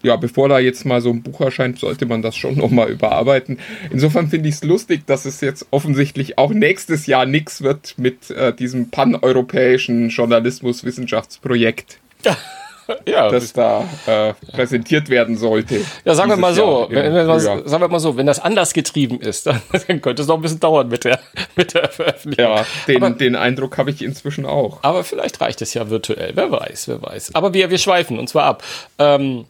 ja, 0.01 0.15
bevor 0.15 0.47
da 0.47 0.59
jetzt 0.59 0.85
mal 0.85 1.01
so 1.01 1.09
ein 1.09 1.23
Buch 1.23 1.41
erscheint, 1.41 1.77
sollte 1.77 2.05
man 2.05 2.21
das 2.21 2.37
schon 2.37 2.55
nochmal 2.55 2.89
überarbeiten. 2.89 3.59
Insofern 3.91 4.29
finde 4.29 4.47
ich 4.47 4.55
es 4.55 4.63
lustig, 4.63 5.05
dass 5.05 5.25
es 5.25 5.41
jetzt 5.41 5.67
offensichtlich 5.71 6.37
auch 6.37 6.51
nächstes 6.51 7.05
Jahr 7.05 7.25
nichts 7.25 7.61
wird 7.61 7.95
mit 7.97 8.29
äh, 8.31 8.55
diesem 8.55 8.91
paneuropäischen 8.91 10.09
Journalismus-Wissenschaftsprojekt. 10.09 11.99
ja, 13.07 13.29
das 13.29 13.53
da 13.53 13.87
äh, 14.05 14.33
präsentiert 14.51 15.09
werden 15.09 15.37
sollte. 15.37 15.81
Ja, 16.03 16.15
sagen 16.15 16.29
wir 16.29 16.37
mal 16.37 16.53
so, 16.53 16.87
wenn, 16.89 17.13
wenn 17.13 17.27
was, 17.27 17.43
sagen 17.43 17.81
wir 17.81 17.87
mal 17.87 17.99
so, 17.99 18.17
wenn 18.17 18.25
das 18.25 18.39
anders 18.39 18.73
getrieben 18.73 19.19
ist, 19.19 19.47
dann, 19.47 19.61
dann, 19.87 20.01
könnte 20.01 20.21
es 20.21 20.27
noch 20.27 20.35
ein 20.35 20.41
bisschen 20.41 20.59
dauern 20.59 20.87
mit 20.89 21.03
der, 21.03 21.19
mit 21.55 21.73
der 21.73 21.89
Veröffentlichung. 21.89 22.55
Ja, 22.55 22.65
den, 22.87 23.03
aber, 23.03 23.15
den 23.15 23.35
Eindruck 23.35 23.77
habe 23.77 23.89
ich 23.89 24.01
inzwischen 24.01 24.45
auch. 24.45 24.79
Aber 24.83 25.03
vielleicht 25.03 25.41
reicht 25.41 25.61
es 25.61 25.73
ja 25.73 25.89
virtuell, 25.89 26.31
wer 26.35 26.51
weiß, 26.51 26.87
wer 26.87 27.01
weiß. 27.01 27.35
Aber 27.35 27.53
wir, 27.53 27.69
wir 27.69 27.77
schweifen 27.77 28.19
und 28.19 28.27
zwar 28.27 28.45
ab. 28.45 28.63
Ähm, 28.99 29.45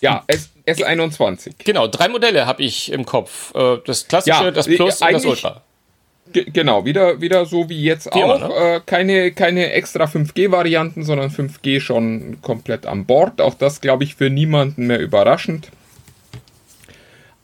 ja, 0.00 0.24
S, 0.26 0.50
S21. 0.66 1.52
Genau, 1.58 1.86
drei 1.86 2.08
Modelle 2.08 2.46
habe 2.46 2.62
ich 2.62 2.92
im 2.92 3.06
Kopf. 3.06 3.54
Äh, 3.54 3.78
das 3.86 4.08
klassische, 4.08 4.44
ja, 4.44 4.50
das 4.50 4.66
Plus 4.66 5.00
und 5.00 5.12
das 5.12 5.24
Ultra 5.24 5.62
genau, 6.32 6.84
wieder, 6.84 7.20
wieder 7.20 7.46
so 7.46 7.68
wie 7.68 7.82
jetzt 7.82 8.06
wie 8.14 8.22
auch. 8.22 8.40
Ne? 8.40 8.54
äh, 8.54 8.80
keine, 8.84 9.32
keine 9.32 9.72
extra 9.72 10.04
5G-Varianten, 10.04 11.04
sondern 11.04 11.30
5G 11.30 11.80
schon 11.80 12.38
komplett 12.42 12.86
an 12.86 13.04
Bord. 13.04 13.40
Auch 13.40 13.54
das, 13.54 13.80
glaube 13.80 14.04
ich, 14.04 14.14
für 14.14 14.30
niemanden 14.30 14.86
mehr 14.86 15.00
überraschend. 15.00 15.70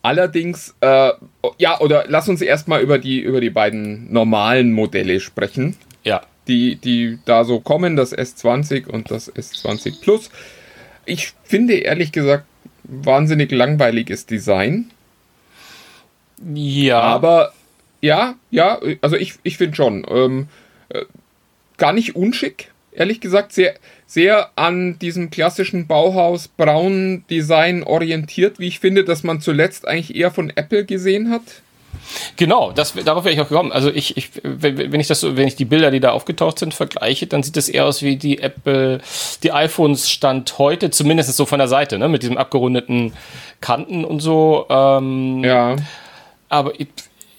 Allerdings, 0.02 0.74
äh, 0.80 1.10
ja, 1.58 1.78
oder 1.80 2.04
lass 2.08 2.28
uns 2.28 2.40
erstmal 2.40 2.80
über 2.80 2.98
die, 2.98 3.20
über 3.20 3.40
die 3.40 3.50
beiden 3.50 4.10
normalen 4.12 4.72
Modelle 4.72 5.20
sprechen. 5.20 5.76
Ja. 6.04 6.22
Die, 6.48 6.76
die 6.76 7.18
da 7.26 7.44
so 7.44 7.60
kommen, 7.60 7.96
das 7.96 8.16
S20 8.16 8.86
und 8.86 9.10
das 9.10 9.32
S20 9.32 10.00
Plus. 10.00 10.30
Ich 11.04 11.34
finde 11.44 11.74
ehrlich 11.74 12.12
gesagt 12.12 12.46
wahnsinnig 12.84 13.52
langweiliges 13.52 14.26
Design. 14.26 14.90
Ja. 16.54 17.00
Aber 17.00 17.52
ja, 18.00 18.34
ja, 18.50 18.80
also 19.00 19.16
ich, 19.16 19.34
ich 19.42 19.56
finde 19.56 19.76
schon. 19.76 20.06
Ähm, 20.08 20.48
äh, 20.88 21.04
gar 21.76 21.92
nicht 21.92 22.16
unschick, 22.16 22.70
ehrlich 22.92 23.20
gesagt. 23.20 23.52
Sehr, 23.52 23.74
sehr 24.06 24.50
an 24.56 24.98
diesem 24.98 25.30
klassischen 25.30 25.86
Bauhaus-Braun-Design 25.86 27.84
orientiert, 27.84 28.58
wie 28.58 28.68
ich 28.68 28.80
finde, 28.80 29.04
dass 29.04 29.22
man 29.22 29.40
zuletzt 29.40 29.86
eigentlich 29.86 30.14
eher 30.16 30.30
von 30.30 30.50
Apple 30.50 30.84
gesehen 30.84 31.30
hat. 31.30 31.42
Genau, 32.36 32.72
das, 32.72 32.94
darauf 33.04 33.24
wäre 33.24 33.34
ich 33.34 33.40
auch 33.40 33.48
gekommen. 33.48 33.72
Also 33.72 33.90
ich, 33.90 34.16
ich, 34.16 34.30
wenn 34.42 35.00
ich 35.00 35.08
das 35.08 35.22
wenn 35.22 35.46
ich 35.46 35.56
die 35.56 35.64
Bilder, 35.64 35.90
die 35.90 36.00
da 36.00 36.10
aufgetaucht 36.10 36.58
sind, 36.58 36.72
vergleiche, 36.72 37.26
dann 37.26 37.42
sieht 37.42 37.56
das 37.56 37.68
eher 37.68 37.84
aus 37.86 38.02
wie 38.02 38.16
die 38.16 38.38
Apple, 38.38 39.00
die 39.42 39.52
iPhones 39.52 40.08
Stand 40.10 40.58
heute, 40.58 40.90
zumindest 40.90 41.36
so 41.36 41.46
von 41.46 41.58
der 41.58 41.68
Seite, 41.68 41.98
ne, 41.98 42.08
mit 42.08 42.22
diesem 42.22 42.36
abgerundeten 42.36 43.12
Kanten 43.60 44.04
und 44.04 44.20
so. 44.20 44.66
Ähm, 44.70 45.42
ja. 45.44 45.76
Aber 46.48 46.78
ich, 46.78 46.88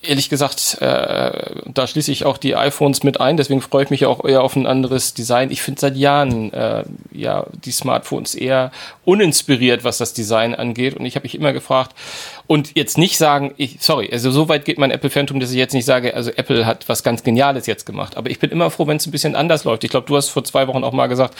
ehrlich 0.03 0.29
gesagt, 0.29 0.77
äh, 0.81 1.61
da 1.65 1.87
schließe 1.87 2.11
ich 2.11 2.25
auch 2.25 2.37
die 2.37 2.55
iPhones 2.55 3.03
mit 3.03 3.21
ein, 3.21 3.37
deswegen 3.37 3.61
freue 3.61 3.83
ich 3.83 3.89
mich 3.89 4.05
auch 4.05 4.25
eher 4.25 4.43
auf 4.43 4.55
ein 4.55 4.65
anderes 4.65 5.13
Design. 5.13 5.51
Ich 5.51 5.61
finde 5.61 5.81
seit 5.81 5.95
Jahren 5.95 6.51
äh, 6.53 6.83
ja 7.11 7.45
die 7.65 7.71
Smartphones 7.71 8.35
eher 8.35 8.71
uninspiriert, 9.05 9.83
was 9.83 9.97
das 9.97 10.13
Design 10.13 10.55
angeht. 10.55 10.95
Und 10.95 11.05
ich 11.05 11.15
habe 11.15 11.23
mich 11.23 11.35
immer 11.35 11.53
gefragt, 11.53 11.95
und 12.51 12.75
jetzt 12.75 12.97
nicht 12.97 13.17
sagen, 13.17 13.53
ich, 13.55 13.77
sorry, 13.79 14.09
also 14.11 14.29
so 14.29 14.49
weit 14.49 14.65
geht 14.65 14.77
mein 14.77 14.91
Apple-Phantom, 14.91 15.39
dass 15.39 15.51
ich 15.51 15.57
jetzt 15.57 15.71
nicht 15.73 15.85
sage, 15.85 16.13
also 16.13 16.31
Apple 16.31 16.65
hat 16.65 16.89
was 16.89 17.01
ganz 17.01 17.23
Geniales 17.23 17.65
jetzt 17.65 17.85
gemacht. 17.85 18.17
Aber 18.17 18.29
ich 18.29 18.39
bin 18.39 18.49
immer 18.49 18.69
froh, 18.69 18.87
wenn 18.87 18.97
es 18.97 19.07
ein 19.07 19.11
bisschen 19.11 19.37
anders 19.37 19.63
läuft. 19.63 19.85
Ich 19.85 19.89
glaube, 19.89 20.05
du 20.05 20.17
hast 20.17 20.27
vor 20.27 20.43
zwei 20.43 20.67
Wochen 20.67 20.83
auch 20.83 20.91
mal 20.91 21.07
gesagt, 21.07 21.33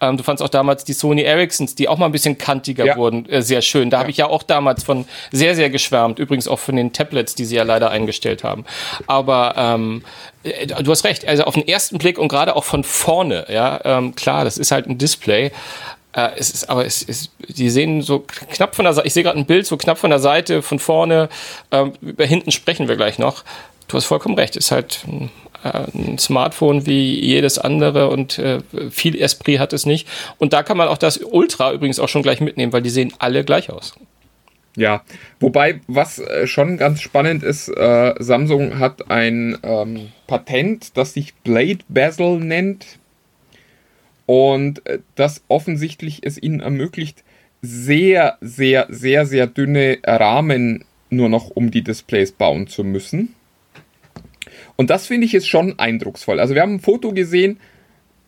ähm, 0.00 0.16
du 0.16 0.24
fandst 0.24 0.42
auch 0.42 0.48
damals 0.48 0.82
die 0.82 0.92
Sony 0.92 1.22
Ericssons, 1.22 1.76
die 1.76 1.86
auch 1.86 1.98
mal 1.98 2.06
ein 2.06 2.10
bisschen 2.10 2.36
kantiger 2.36 2.84
ja. 2.84 2.96
wurden, 2.96 3.28
äh, 3.28 3.42
sehr 3.42 3.62
schön. 3.62 3.90
Da 3.90 3.98
ja. 3.98 4.00
habe 4.00 4.10
ich 4.10 4.16
ja 4.16 4.26
auch 4.26 4.42
damals 4.42 4.82
von 4.82 5.04
sehr, 5.30 5.54
sehr 5.54 5.70
geschwärmt. 5.70 6.18
Übrigens 6.18 6.48
auch 6.48 6.58
von 6.58 6.74
den 6.74 6.92
Tablets, 6.92 7.36
die 7.36 7.44
sie 7.44 7.54
ja 7.54 7.62
leider 7.62 7.92
eingestellt 7.92 8.42
haben. 8.42 8.64
Aber 9.06 9.54
ähm, 9.56 10.02
äh, 10.42 10.66
du 10.66 10.90
hast 10.90 11.04
recht, 11.04 11.28
also 11.28 11.44
auf 11.44 11.54
den 11.54 11.68
ersten 11.68 11.98
Blick 11.98 12.18
und 12.18 12.26
gerade 12.26 12.56
auch 12.56 12.64
von 12.64 12.82
vorne, 12.82 13.46
ja, 13.48 13.80
ähm, 13.84 14.16
klar, 14.16 14.44
das 14.44 14.58
ist 14.58 14.72
halt 14.72 14.88
ein 14.88 14.98
Display, 14.98 15.52
äh, 16.16 16.30
es 16.36 16.50
ist, 16.50 16.70
aber 16.70 16.86
es 16.86 17.02
ist, 17.02 17.30
die 17.46 17.68
sehen 17.68 18.00
so 18.00 18.20
knapp 18.20 18.74
von 18.74 18.84
der 18.84 18.94
Seite, 18.94 19.06
ich 19.06 19.14
sehe 19.14 19.22
gerade 19.22 19.38
ein 19.38 19.46
Bild, 19.46 19.66
so 19.66 19.76
knapp 19.76 19.98
von 19.98 20.10
der 20.10 20.18
Seite, 20.18 20.62
von 20.62 20.78
vorne, 20.78 21.28
ähm, 21.70 21.92
über 22.00 22.24
hinten 22.24 22.50
sprechen 22.50 22.88
wir 22.88 22.96
gleich 22.96 23.18
noch. 23.18 23.44
Du 23.86 23.96
hast 23.96 24.06
vollkommen 24.06 24.34
recht, 24.34 24.56
ist 24.56 24.72
halt 24.72 25.04
ein, 25.06 25.30
äh, 25.62 25.84
ein 25.94 26.18
Smartphone 26.18 26.86
wie 26.86 27.20
jedes 27.20 27.58
andere 27.58 28.08
und 28.08 28.38
äh, 28.38 28.60
viel 28.90 29.20
Esprit 29.20 29.60
hat 29.60 29.74
es 29.74 29.84
nicht. 29.84 30.08
Und 30.38 30.54
da 30.54 30.62
kann 30.62 30.78
man 30.78 30.88
auch 30.88 30.98
das 30.98 31.18
Ultra 31.18 31.72
übrigens 31.72 32.00
auch 32.00 32.08
schon 32.08 32.22
gleich 32.22 32.40
mitnehmen, 32.40 32.72
weil 32.72 32.82
die 32.82 32.90
sehen 32.90 33.12
alle 33.18 33.44
gleich 33.44 33.70
aus. 33.70 33.94
Ja, 34.74 35.02
wobei, 35.38 35.80
was 35.86 36.18
äh, 36.18 36.46
schon 36.46 36.78
ganz 36.78 37.02
spannend 37.02 37.42
ist, 37.42 37.68
äh, 37.68 38.14
Samsung 38.18 38.78
hat 38.78 39.10
ein 39.10 39.58
ähm, 39.62 40.12
Patent, 40.26 40.96
das 40.96 41.12
sich 41.12 41.34
Blade 41.34 41.78
Bezel 41.88 42.38
nennt 42.38 42.98
und 44.26 44.86
äh, 44.86 44.98
das 45.14 45.42
offensichtlich 45.48 46.20
es 46.22 46.40
ihnen 46.40 46.60
ermöglicht, 46.60 47.24
sehr, 47.62 48.36
sehr, 48.40 48.86
sehr, 48.90 49.26
sehr 49.26 49.46
dünne 49.46 49.98
Rahmen 50.04 50.84
nur 51.10 51.28
noch 51.28 51.50
um 51.50 51.70
die 51.70 51.82
Displays 51.82 52.32
bauen 52.32 52.66
zu 52.66 52.84
müssen. 52.84 53.34
Und 54.76 54.90
das 54.90 55.06
finde 55.06 55.26
ich 55.26 55.34
ist 55.34 55.46
schon 55.46 55.78
eindrucksvoll. 55.78 56.38
Also 56.38 56.54
wir 56.54 56.62
haben 56.62 56.74
ein 56.74 56.80
Foto 56.80 57.12
gesehen, 57.12 57.58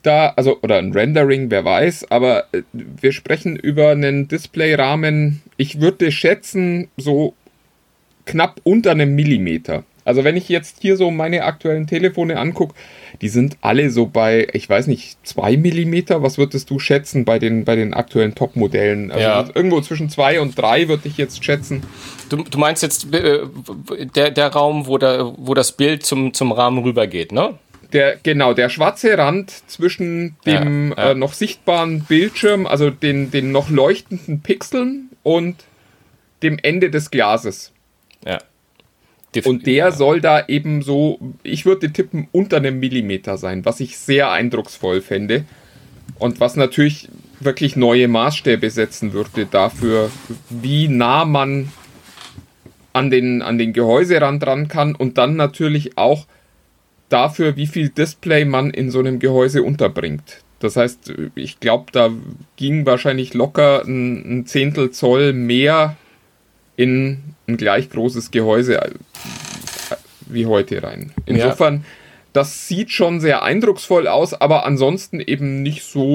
da, 0.02 0.32
also, 0.36 0.58
oder 0.62 0.78
ein 0.78 0.92
Rendering, 0.92 1.50
wer 1.50 1.64
weiß, 1.64 2.10
aber 2.10 2.46
äh, 2.52 2.62
wir 2.72 3.12
sprechen 3.12 3.56
über 3.56 3.90
einen 3.90 4.28
Displayrahmen, 4.28 5.42
ich 5.56 5.80
würde 5.80 6.12
schätzen, 6.12 6.88
so 6.96 7.34
knapp 8.24 8.60
unter 8.62 8.92
einem 8.92 9.14
Millimeter. 9.14 9.84
Also 10.08 10.24
wenn 10.24 10.38
ich 10.38 10.48
jetzt 10.48 10.78
hier 10.80 10.96
so 10.96 11.10
meine 11.10 11.44
aktuellen 11.44 11.86
Telefone 11.86 12.38
angucke, 12.38 12.74
die 13.20 13.28
sind 13.28 13.58
alle 13.60 13.90
so 13.90 14.06
bei, 14.06 14.48
ich 14.54 14.66
weiß 14.66 14.86
nicht, 14.86 15.18
2 15.26 15.58
mm. 15.58 16.22
Was 16.22 16.38
würdest 16.38 16.70
du 16.70 16.78
schätzen 16.78 17.26
bei 17.26 17.38
den, 17.38 17.66
bei 17.66 17.76
den 17.76 17.92
aktuellen 17.92 18.34
Top-Modellen? 18.34 19.10
Also 19.10 19.22
ja. 19.22 19.44
irgendwo 19.54 19.82
zwischen 19.82 20.08
2 20.08 20.40
und 20.40 20.56
3 20.56 20.88
würde 20.88 21.08
ich 21.08 21.18
jetzt 21.18 21.44
schätzen. 21.44 21.82
Du, 22.30 22.38
du 22.42 22.58
meinst 22.58 22.82
jetzt 22.82 23.12
äh, 23.12 23.40
der, 24.16 24.30
der 24.30 24.48
Raum, 24.48 24.86
wo, 24.86 24.96
der, 24.96 25.30
wo 25.36 25.52
das 25.52 25.72
Bild 25.72 26.06
zum, 26.06 26.32
zum 26.32 26.52
Rahmen 26.52 26.82
rübergeht, 26.82 27.30
ne? 27.30 27.58
Der, 27.92 28.16
genau, 28.22 28.54
der 28.54 28.70
schwarze 28.70 29.16
Rand 29.16 29.50
zwischen 29.66 30.36
dem 30.46 30.94
ja, 30.96 31.04
ja. 31.04 31.10
Äh, 31.10 31.14
noch 31.16 31.34
sichtbaren 31.34 32.04
Bildschirm, 32.04 32.66
also 32.66 32.88
den, 32.88 33.30
den 33.30 33.52
noch 33.52 33.68
leuchtenden 33.68 34.40
Pixeln 34.40 35.10
und 35.22 35.64
dem 36.42 36.58
Ende 36.62 36.88
des 36.88 37.10
Glases. 37.10 37.72
Ja. 39.34 39.42
Und 39.44 39.66
der 39.66 39.92
soll 39.92 40.20
da 40.20 40.46
eben 40.46 40.82
so, 40.82 41.18
ich 41.42 41.66
würde 41.66 41.92
tippen, 41.92 42.28
unter 42.32 42.56
einem 42.56 42.80
Millimeter 42.80 43.36
sein, 43.36 43.64
was 43.64 43.80
ich 43.80 43.98
sehr 43.98 44.30
eindrucksvoll 44.30 45.00
fände. 45.00 45.44
Und 46.18 46.40
was 46.40 46.56
natürlich 46.56 47.08
wirklich 47.40 47.76
neue 47.76 48.08
Maßstäbe 48.08 48.70
setzen 48.70 49.12
würde 49.12 49.46
dafür, 49.46 50.10
wie 50.48 50.88
nah 50.88 51.24
man 51.24 51.70
an 52.92 53.10
den, 53.10 53.42
an 53.42 53.58
den 53.58 53.72
Gehäuserand 53.72 54.44
ran 54.46 54.68
kann 54.68 54.94
und 54.94 55.18
dann 55.18 55.36
natürlich 55.36 55.96
auch 55.98 56.26
dafür, 57.08 57.56
wie 57.56 57.66
viel 57.66 57.90
Display 57.90 58.44
man 58.44 58.70
in 58.70 58.90
so 58.90 58.98
einem 58.98 59.18
Gehäuse 59.18 59.62
unterbringt. 59.62 60.42
Das 60.58 60.76
heißt, 60.76 61.12
ich 61.36 61.60
glaube, 61.60 61.92
da 61.92 62.10
ging 62.56 62.84
wahrscheinlich 62.84 63.34
locker 63.34 63.84
ein, 63.84 64.40
ein 64.40 64.46
Zehntel 64.46 64.90
Zoll 64.90 65.32
mehr 65.32 65.96
in 66.78 67.34
ein 67.48 67.56
gleich 67.56 67.90
großes 67.90 68.30
Gehäuse 68.30 68.80
äh, 68.80 68.90
wie 70.26 70.46
heute 70.46 70.82
rein. 70.82 71.12
Insofern, 71.26 71.74
ja. 71.74 71.80
das 72.32 72.68
sieht 72.68 72.92
schon 72.92 73.20
sehr 73.20 73.42
eindrucksvoll 73.42 74.06
aus, 74.06 74.32
aber 74.32 74.64
ansonsten 74.64 75.20
eben 75.20 75.62
nicht 75.62 75.82
so 75.82 76.08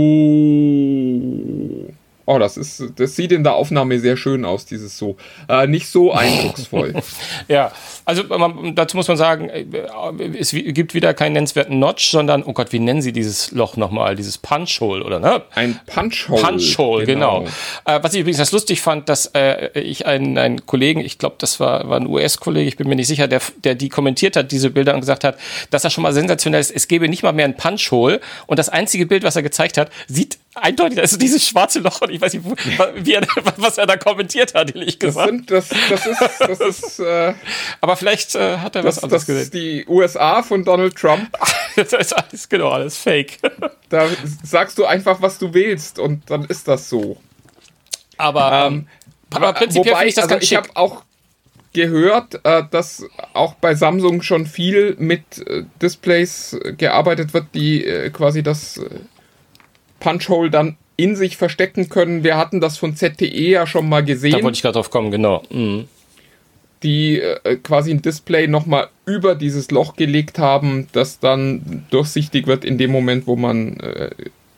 Oh, 2.25 2.39
das 2.39 2.55
ist, 2.55 2.83
das 2.95 3.15
sieht 3.15 3.33
in 3.33 3.43
der 3.43 3.55
Aufnahme 3.55 3.99
sehr 3.99 4.15
schön 4.15 4.45
aus, 4.45 4.65
dieses 4.65 4.97
so. 4.97 5.17
Äh, 5.49 5.67
nicht 5.67 5.87
so 5.87 6.13
eindrucksvoll. 6.13 6.93
ja, 7.49 7.71
also 8.05 8.23
man, 8.23 8.75
dazu 8.75 8.95
muss 8.95 9.09
man 9.09 9.17
sagen, 9.17 9.49
äh, 9.49 9.65
es 10.39 10.51
gibt 10.51 10.93
wieder 10.93 11.13
keinen 11.13 11.33
nennenswerten 11.33 11.79
Notch, 11.79 12.09
sondern, 12.09 12.43
oh 12.43 12.53
Gott, 12.53 12.71
wie 12.71 12.79
nennen 12.79 13.01
sie 13.01 13.11
dieses 13.11 13.51
Loch 13.51 13.75
nochmal? 13.75 14.15
Dieses 14.15 14.37
Punch-Hole, 14.37 15.03
oder 15.03 15.19
ne? 15.19 15.41
Ein 15.53 15.79
Punch-Hole. 15.85 16.41
Punch-Hole, 16.41 17.05
genau. 17.05 17.39
genau. 17.39 17.51
Äh, 17.85 18.01
was 18.01 18.13
ich 18.13 18.21
übrigens 18.21 18.37
ganz 18.37 18.53
lustig 18.53 18.81
fand, 18.81 19.09
dass 19.09 19.27
äh, 19.33 19.77
ich 19.77 20.05
einen, 20.05 20.37
einen 20.37 20.65
Kollegen, 20.65 21.01
ich 21.01 21.17
glaube, 21.17 21.35
das 21.39 21.59
war, 21.59 21.89
war 21.89 21.99
ein 21.99 22.07
US-Kollege, 22.07 22.67
ich 22.67 22.77
bin 22.77 22.87
mir 22.87 22.95
nicht 22.95 23.07
sicher, 23.07 23.27
der, 23.27 23.41
der 23.65 23.75
die 23.75 23.89
kommentiert 23.89 24.37
hat, 24.37 24.51
diese 24.53 24.69
Bilder 24.69 24.93
und 24.93 25.01
gesagt 25.01 25.25
hat, 25.25 25.37
dass 25.71 25.83
er 25.83 25.89
schon 25.89 26.03
mal 26.03 26.13
sensationell 26.13 26.61
ist, 26.61 26.71
es 26.71 26.87
gäbe 26.87 27.09
nicht 27.09 27.23
mal 27.23 27.33
mehr 27.33 27.45
ein 27.45 27.57
Punch-Hole 27.57 28.21
und 28.47 28.59
das 28.59 28.69
einzige 28.69 29.05
Bild, 29.05 29.23
was 29.23 29.35
er 29.35 29.43
gezeigt 29.43 29.77
hat, 29.77 29.89
sieht 30.07 30.37
eindeutig, 30.55 30.99
also 30.99 31.17
dieses 31.17 31.47
schwarze 31.47 31.79
Loch 31.79 32.01
und 32.01 32.11
ich 32.11 32.21
weiß 32.21 32.33
nicht, 32.33 32.45
wie 32.95 33.13
er, 33.13 33.25
was 33.57 33.77
er 33.77 33.85
da 33.85 33.97
kommentiert 33.97 34.53
hat, 34.53 34.75
ehrlich 34.75 34.99
gesagt. 34.99 35.49
Das, 35.49 35.69
sind, 35.69 35.89
das, 35.89 36.05
das 36.05 36.05
ist, 36.05 36.39
das 36.39 36.59
ist 36.83 36.99
äh, 36.99 37.33
aber 37.81 37.95
vielleicht 37.95 38.35
äh, 38.35 38.57
hat 38.57 38.75
er 38.75 38.83
das, 38.83 38.97
was 38.97 39.03
anderes 39.03 39.25
gesehen. 39.25 39.39
Das 39.39 39.45
ist 39.45 39.53
die 39.53 39.85
USA 39.87 40.43
von 40.43 40.63
Donald 40.63 40.95
Trump. 40.95 41.29
das 41.75 41.93
ist 41.93 42.13
alles, 42.13 42.49
genau, 42.49 42.69
alles 42.69 42.97
fake. 42.97 43.39
da 43.89 44.07
sagst 44.43 44.77
du 44.77 44.85
einfach, 44.85 45.21
was 45.21 45.39
du 45.39 45.53
willst 45.53 45.99
und 45.99 46.29
dann 46.29 46.45
ist 46.45 46.67
das 46.67 46.89
so. 46.89 47.17
Aber, 48.17 48.67
ähm, 48.67 48.87
aber 49.31 49.53
prinzipiell 49.53 49.95
wobei, 49.95 50.07
ich 50.07 50.15
das 50.15 50.25
also 50.25 50.35
ganz 50.35 50.43
ich 50.43 50.55
habe 50.55 50.69
auch 50.75 51.03
gehört, 51.73 52.45
äh, 52.45 52.63
dass 52.69 53.03
auch 53.33 53.55
bei 53.55 53.73
Samsung 53.73 54.21
schon 54.21 54.45
viel 54.45 54.95
mit 54.99 55.45
äh, 55.47 55.63
Displays 55.81 56.55
gearbeitet 56.77 57.33
wird, 57.33 57.47
die 57.55 57.83
äh, 57.83 58.11
quasi 58.11 58.43
das 58.43 58.79
Punch-Hole 60.03 60.51
dann 60.51 60.75
in 60.97 61.15
sich 61.15 61.37
verstecken 61.37 61.89
können. 61.89 62.23
Wir 62.23 62.37
hatten 62.37 62.61
das 62.61 62.77
von 62.77 62.95
ZTE 62.95 63.25
ja 63.25 63.65
schon 63.65 63.89
mal 63.89 64.03
gesehen. 64.03 64.33
Da 64.33 64.43
wollte 64.43 64.57
ich 64.57 64.61
gerade 64.61 64.73
drauf 64.73 64.91
kommen, 64.91 65.09
genau. 65.09 65.41
Mhm. 65.49 65.85
Die 66.83 67.19
äh, 67.19 67.55
quasi 67.55 67.91
ein 67.91 68.01
Display 68.01 68.47
nochmal 68.47 68.89
über 69.05 69.35
dieses 69.35 69.71
Loch 69.71 69.95
gelegt 69.95 70.37
haben, 70.37 70.87
das 70.91 71.19
dann 71.19 71.85
durchsichtig 71.89 72.45
wird 72.45 72.65
in 72.65 72.77
dem 72.77 72.91
Moment, 72.91 73.25
wo 73.25 73.35
man 73.37 73.79
äh, 73.79 74.09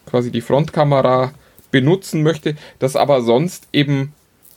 quasi 0.08 0.32
die 0.32 0.42
Frontkamera 0.42 1.34
benutzen 1.72 2.24
möchte, 2.24 2.56
das 2.80 2.96
aber 2.96 3.22
sonst 3.22 3.68
eben 3.72 4.14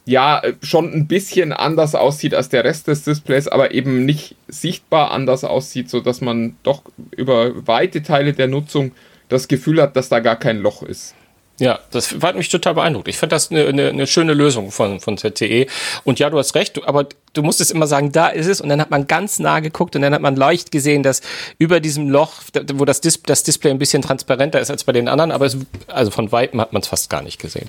ja 0.06 0.40
schon 0.62 0.90
ein 0.92 1.06
bisschen 1.06 1.52
anders 1.52 1.94
aussieht 1.94 2.34
als 2.34 2.48
der 2.48 2.64
Rest 2.64 2.88
des 2.88 3.04
Displays, 3.04 3.46
aber 3.46 3.72
eben 3.72 4.06
nicht 4.06 4.36
sichtbar 4.48 5.10
anders 5.10 5.44
aussieht, 5.44 5.90
sodass 5.90 6.22
man 6.22 6.56
doch 6.62 6.82
über 7.10 7.66
weite 7.66 8.02
Teile 8.02 8.32
der 8.32 8.48
Nutzung 8.48 8.92
das 9.28 9.48
Gefühl 9.48 9.80
hat, 9.80 9.96
dass 9.96 10.08
da 10.08 10.20
gar 10.20 10.36
kein 10.36 10.58
Loch 10.58 10.82
ist. 10.82 11.14
Ja, 11.60 11.80
das 11.90 12.14
hat 12.22 12.36
mich 12.36 12.48
total 12.48 12.74
beeindruckt. 12.74 13.08
Ich 13.08 13.18
fand 13.18 13.32
das 13.32 13.50
eine, 13.50 13.66
eine, 13.66 13.88
eine 13.88 14.06
schöne 14.06 14.32
Lösung 14.32 14.70
von, 14.70 15.00
von 15.00 15.18
ZTE. 15.18 15.66
Und 16.04 16.20
ja, 16.20 16.30
du 16.30 16.38
hast 16.38 16.54
recht, 16.54 16.80
aber 16.86 17.06
du 17.32 17.42
musstest 17.42 17.72
immer 17.72 17.88
sagen, 17.88 18.12
da 18.12 18.28
ist 18.28 18.46
es. 18.46 18.60
Und 18.60 18.68
dann 18.68 18.80
hat 18.80 18.90
man 18.90 19.08
ganz 19.08 19.40
nah 19.40 19.58
geguckt 19.58 19.96
und 19.96 20.02
dann 20.02 20.14
hat 20.14 20.22
man 20.22 20.36
leicht 20.36 20.70
gesehen, 20.70 21.02
dass 21.02 21.20
über 21.58 21.80
diesem 21.80 22.08
Loch, 22.10 22.34
wo 22.74 22.84
das, 22.84 23.00
Dis 23.00 23.20
das 23.24 23.42
Display 23.42 23.72
ein 23.72 23.78
bisschen 23.78 24.02
transparenter 24.02 24.60
ist 24.60 24.70
als 24.70 24.84
bei 24.84 24.92
den 24.92 25.08
anderen, 25.08 25.32
aber 25.32 25.46
es, 25.46 25.56
also 25.88 26.12
von 26.12 26.30
Weitem 26.30 26.60
hat 26.60 26.72
man 26.72 26.82
es 26.82 26.88
fast 26.88 27.10
gar 27.10 27.22
nicht 27.22 27.40
gesehen. 27.40 27.68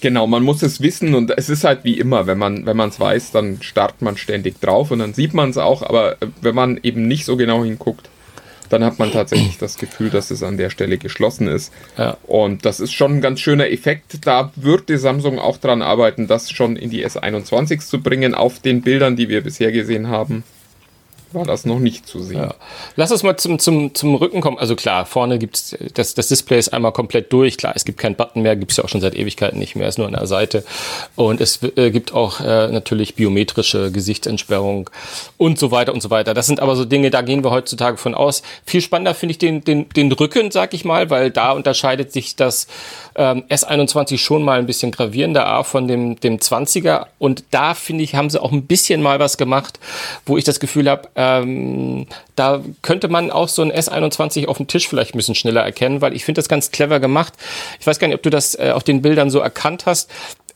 Genau, 0.00 0.26
man 0.26 0.42
muss 0.42 0.62
es 0.62 0.80
wissen 0.80 1.14
und 1.14 1.30
es 1.36 1.48
ist 1.48 1.62
halt 1.62 1.84
wie 1.84 2.00
immer, 2.00 2.26
wenn 2.26 2.38
man 2.38 2.66
wenn 2.66 2.76
man 2.76 2.88
es 2.88 2.98
weiß, 2.98 3.30
dann 3.30 3.62
starrt 3.62 4.02
man 4.02 4.16
ständig 4.16 4.60
drauf 4.60 4.90
und 4.90 4.98
dann 4.98 5.14
sieht 5.14 5.32
man 5.32 5.50
es 5.50 5.58
auch, 5.58 5.82
aber 5.82 6.16
wenn 6.40 6.56
man 6.56 6.80
eben 6.82 7.06
nicht 7.06 7.24
so 7.24 7.36
genau 7.36 7.62
hinguckt, 7.62 8.10
dann 8.68 8.84
hat 8.84 8.98
man 8.98 9.12
tatsächlich 9.12 9.58
das 9.58 9.76
Gefühl, 9.76 10.10
dass 10.10 10.30
es 10.30 10.42
an 10.42 10.56
der 10.56 10.70
Stelle 10.70 10.98
geschlossen 10.98 11.48
ist. 11.48 11.72
Ja. 11.96 12.16
Und 12.26 12.64
das 12.64 12.80
ist 12.80 12.92
schon 12.92 13.16
ein 13.16 13.20
ganz 13.20 13.40
schöner 13.40 13.70
Effekt. 13.70 14.26
Da 14.26 14.52
würde 14.56 14.98
Samsung 14.98 15.38
auch 15.38 15.58
dran 15.58 15.82
arbeiten, 15.82 16.26
das 16.26 16.50
schon 16.50 16.76
in 16.76 16.90
die 16.90 17.06
S21 17.06 17.80
zu 17.80 18.00
bringen 18.00 18.34
auf 18.34 18.60
den 18.60 18.82
Bildern, 18.82 19.16
die 19.16 19.28
wir 19.28 19.42
bisher 19.42 19.72
gesehen 19.72 20.08
haben 20.08 20.44
war 21.36 21.44
das 21.44 21.64
noch 21.64 21.78
nicht 21.78 22.06
zu 22.06 22.22
sehen. 22.22 22.38
Ja. 22.38 22.54
Lass 22.96 23.12
uns 23.12 23.22
mal 23.22 23.36
zum, 23.36 23.58
zum, 23.58 23.94
zum 23.94 24.14
Rücken 24.14 24.40
kommen. 24.40 24.58
Also 24.58 24.74
klar, 24.74 25.06
vorne 25.06 25.38
gibt 25.38 25.56
es, 25.56 25.76
das, 25.94 26.14
das 26.14 26.28
Display 26.28 26.58
ist 26.58 26.72
einmal 26.72 26.92
komplett 26.92 27.32
durch. 27.32 27.56
Klar, 27.56 27.74
es 27.76 27.84
gibt 27.84 27.98
keinen 27.98 28.16
Button 28.16 28.42
mehr, 28.42 28.56
gibt 28.56 28.72
es 28.72 28.78
ja 28.78 28.84
auch 28.84 28.88
schon 28.88 29.00
seit 29.00 29.14
Ewigkeiten 29.14 29.58
nicht 29.58 29.76
mehr, 29.76 29.88
ist 29.88 29.98
nur 29.98 30.06
an 30.06 30.14
der 30.14 30.26
Seite. 30.26 30.64
Und 31.14 31.40
es 31.40 31.62
äh, 31.76 31.90
gibt 31.90 32.12
auch 32.12 32.40
äh, 32.40 32.68
natürlich 32.68 33.14
biometrische 33.14 33.92
Gesichtsentsperrung 33.92 34.90
und 35.36 35.58
so 35.58 35.70
weiter 35.70 35.92
und 35.92 36.02
so 36.02 36.10
weiter. 36.10 36.34
Das 36.34 36.46
sind 36.46 36.60
aber 36.60 36.74
so 36.74 36.84
Dinge, 36.84 37.10
da 37.10 37.22
gehen 37.22 37.44
wir 37.44 37.50
heutzutage 37.50 37.96
von 37.96 38.14
aus. 38.14 38.42
Viel 38.64 38.80
spannender 38.80 39.14
finde 39.14 39.32
ich 39.32 39.38
den, 39.38 39.62
den, 39.62 39.88
den 39.90 40.10
Rücken, 40.12 40.50
sag 40.50 40.74
ich 40.74 40.84
mal, 40.84 41.10
weil 41.10 41.30
da 41.30 41.52
unterscheidet 41.52 42.12
sich 42.12 42.36
das 42.36 42.66
ähm, 43.16 43.44
S21 43.48 44.18
schon 44.18 44.42
mal 44.42 44.58
ein 44.58 44.66
bisschen 44.66 44.92
gravierender 44.92 45.46
A 45.46 45.62
von 45.62 45.88
dem, 45.88 46.20
dem 46.20 46.38
20er. 46.38 47.06
Und 47.18 47.44
da 47.50 47.74
finde 47.74 48.04
ich, 48.04 48.14
haben 48.14 48.30
sie 48.30 48.40
auch 48.40 48.52
ein 48.52 48.66
bisschen 48.66 49.02
mal 49.02 49.18
was 49.18 49.36
gemacht, 49.36 49.80
wo 50.24 50.36
ich 50.36 50.44
das 50.44 50.60
Gefühl 50.60 50.88
habe, 50.88 51.08
ähm, 51.16 52.06
da 52.36 52.62
könnte 52.82 53.08
man 53.08 53.30
auch 53.30 53.48
so 53.48 53.62
ein 53.62 53.72
S21 53.72 54.46
auf 54.46 54.58
dem 54.58 54.66
Tisch 54.66 54.88
vielleicht 54.88 55.14
ein 55.14 55.18
bisschen 55.18 55.34
schneller 55.34 55.62
erkennen, 55.62 56.00
weil 56.00 56.14
ich 56.14 56.24
finde 56.24 56.38
das 56.40 56.48
ganz 56.48 56.70
clever 56.70 57.00
gemacht. 57.00 57.34
Ich 57.80 57.86
weiß 57.86 57.98
gar 57.98 58.08
nicht, 58.08 58.16
ob 58.16 58.22
du 58.22 58.30
das 58.30 58.54
äh, 58.54 58.72
auf 58.74 58.84
den 58.84 59.02
Bildern 59.02 59.30
so 59.30 59.40
erkannt 59.40 59.86
hast 59.86 60.10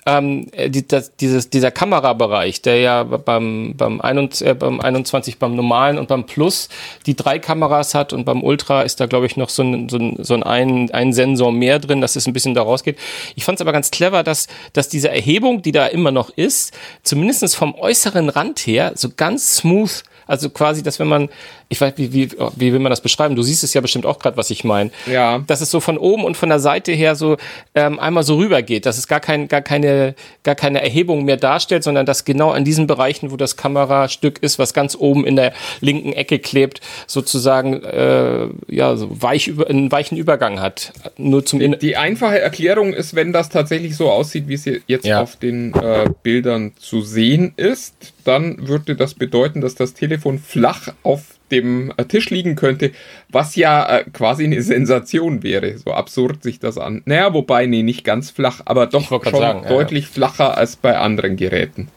ähm, 0.06 0.46
äh, 0.52 0.70
die, 0.70 0.86
das, 0.86 1.14
dieses, 1.16 1.50
dieser 1.50 1.70
Kamerabereich, 1.70 2.62
der 2.62 2.78
ja 2.78 3.02
beim, 3.04 3.74
beim, 3.76 4.00
21, 4.00 4.46
äh, 4.46 4.54
beim 4.54 4.80
21, 4.80 5.38
beim 5.38 5.54
normalen 5.54 5.98
und 5.98 6.08
beim 6.08 6.24
Plus 6.24 6.68
die 7.06 7.14
drei 7.14 7.38
Kameras 7.38 7.94
hat 7.94 8.12
und 8.12 8.24
beim 8.24 8.42
Ultra 8.42 8.82
ist 8.82 9.00
da, 9.00 9.06
glaube 9.06 9.26
ich, 9.26 9.36
noch 9.36 9.50
so 9.50 9.62
ein, 9.62 9.88
so 9.88 9.98
ein, 9.98 10.16
so 10.18 10.34
ein, 10.34 10.90
ein 10.90 11.12
Sensor 11.12 11.52
mehr 11.52 11.78
drin, 11.78 12.00
dass 12.00 12.16
es 12.16 12.26
ein 12.26 12.32
bisschen 12.32 12.54
da 12.54 12.62
rausgeht. 12.62 12.98
Ich 13.34 13.44
fand 13.44 13.56
es 13.56 13.60
aber 13.60 13.72
ganz 13.72 13.90
clever, 13.90 14.22
dass, 14.22 14.48
dass 14.72 14.88
diese 14.88 15.10
Erhebung, 15.10 15.62
die 15.62 15.72
da 15.72 15.86
immer 15.86 16.10
noch 16.10 16.30
ist, 16.30 16.72
zumindest 17.02 17.54
vom 17.54 17.74
äußeren 17.74 18.28
Rand 18.28 18.60
her 18.60 18.92
so 18.94 19.08
ganz 19.14 19.56
smooth 19.56 20.02
also 20.30 20.48
quasi, 20.48 20.82
dass 20.84 21.00
wenn 21.00 21.08
man, 21.08 21.28
ich 21.68 21.80
weiß, 21.80 21.94
wie, 21.96 22.12
wie, 22.12 22.30
wie 22.30 22.72
will 22.72 22.78
man 22.78 22.90
das 22.90 23.00
beschreiben? 23.00 23.34
Du 23.34 23.42
siehst 23.42 23.64
es 23.64 23.74
ja 23.74 23.80
bestimmt 23.80 24.06
auch 24.06 24.20
gerade, 24.20 24.36
was 24.36 24.50
ich 24.50 24.62
meine. 24.62 24.90
Ja. 25.10 25.40
Dass 25.46 25.60
es 25.60 25.72
so 25.72 25.80
von 25.80 25.98
oben 25.98 26.24
und 26.24 26.36
von 26.36 26.48
der 26.48 26.60
Seite 26.60 26.92
her 26.92 27.16
so 27.16 27.36
ähm, 27.74 27.98
einmal 27.98 28.22
so 28.22 28.36
rüber 28.36 28.62
geht, 28.62 28.86
dass 28.86 28.96
es 28.96 29.08
gar, 29.08 29.18
kein, 29.18 29.48
gar, 29.48 29.60
keine, 29.60 30.14
gar 30.44 30.54
keine 30.54 30.82
Erhebung 30.82 31.24
mehr 31.24 31.36
darstellt, 31.36 31.82
sondern 31.82 32.06
dass 32.06 32.24
genau 32.24 32.52
an 32.52 32.64
diesen 32.64 32.86
Bereichen, 32.86 33.32
wo 33.32 33.36
das 33.36 33.56
Kamerastück 33.56 34.40
ist, 34.40 34.60
was 34.60 34.72
ganz 34.72 34.96
oben 34.96 35.26
in 35.26 35.34
der 35.34 35.52
linken 35.80 36.12
Ecke 36.12 36.38
klebt, 36.38 36.80
sozusagen 37.08 37.82
äh, 37.82 38.46
ja, 38.68 38.96
so 38.96 39.08
weich 39.20 39.48
über, 39.48 39.68
einen 39.68 39.90
weichen 39.90 40.16
Übergang 40.16 40.60
hat. 40.60 40.92
Nur 41.16 41.44
zum 41.44 41.58
die, 41.58 41.76
die 41.76 41.96
einfache 41.96 42.38
Erklärung 42.38 42.92
ist, 42.92 43.16
wenn 43.16 43.32
das 43.32 43.48
tatsächlich 43.48 43.96
so 43.96 44.08
aussieht, 44.08 44.46
wie 44.46 44.54
es 44.54 44.64
jetzt 44.86 45.06
ja. 45.06 45.22
auf 45.22 45.34
den 45.34 45.74
äh, 45.74 46.08
Bildern 46.22 46.72
zu 46.78 47.00
sehen 47.00 47.52
ist, 47.56 48.12
dann 48.30 48.68
würde 48.68 48.94
das 48.94 49.14
bedeuten, 49.14 49.60
dass 49.60 49.74
das 49.74 49.92
Telefon 49.92 50.38
flach 50.38 50.94
auf 51.02 51.22
dem 51.50 51.92
äh, 51.96 52.04
Tisch 52.04 52.30
liegen 52.30 52.54
könnte, 52.54 52.92
was 53.28 53.56
ja 53.56 53.98
äh, 53.98 54.04
quasi 54.04 54.44
eine 54.44 54.62
Sensation 54.62 55.42
wäre. 55.42 55.76
So 55.78 55.92
absurd 55.92 56.44
sich 56.44 56.60
das 56.60 56.78
an. 56.78 57.02
Naja, 57.06 57.34
wobei, 57.34 57.66
nee, 57.66 57.82
nicht 57.82 58.04
ganz 58.04 58.30
flach, 58.30 58.60
aber 58.66 58.86
doch 58.86 59.08
schon 59.08 59.34
sagen, 59.34 59.66
deutlich 59.68 60.04
ja. 60.04 60.10
flacher 60.12 60.56
als 60.56 60.76
bei 60.76 60.96
anderen 60.96 61.36
Geräten. 61.36 61.88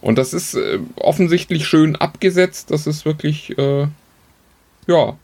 Und 0.00 0.18
das 0.18 0.34
ist 0.34 0.54
äh, 0.54 0.80
offensichtlich 0.96 1.68
schön 1.68 1.94
abgesetzt. 1.94 2.72
Das 2.72 2.88
ist 2.88 3.04
wirklich, 3.04 3.56
äh, 3.56 3.86
ja. 4.88 5.16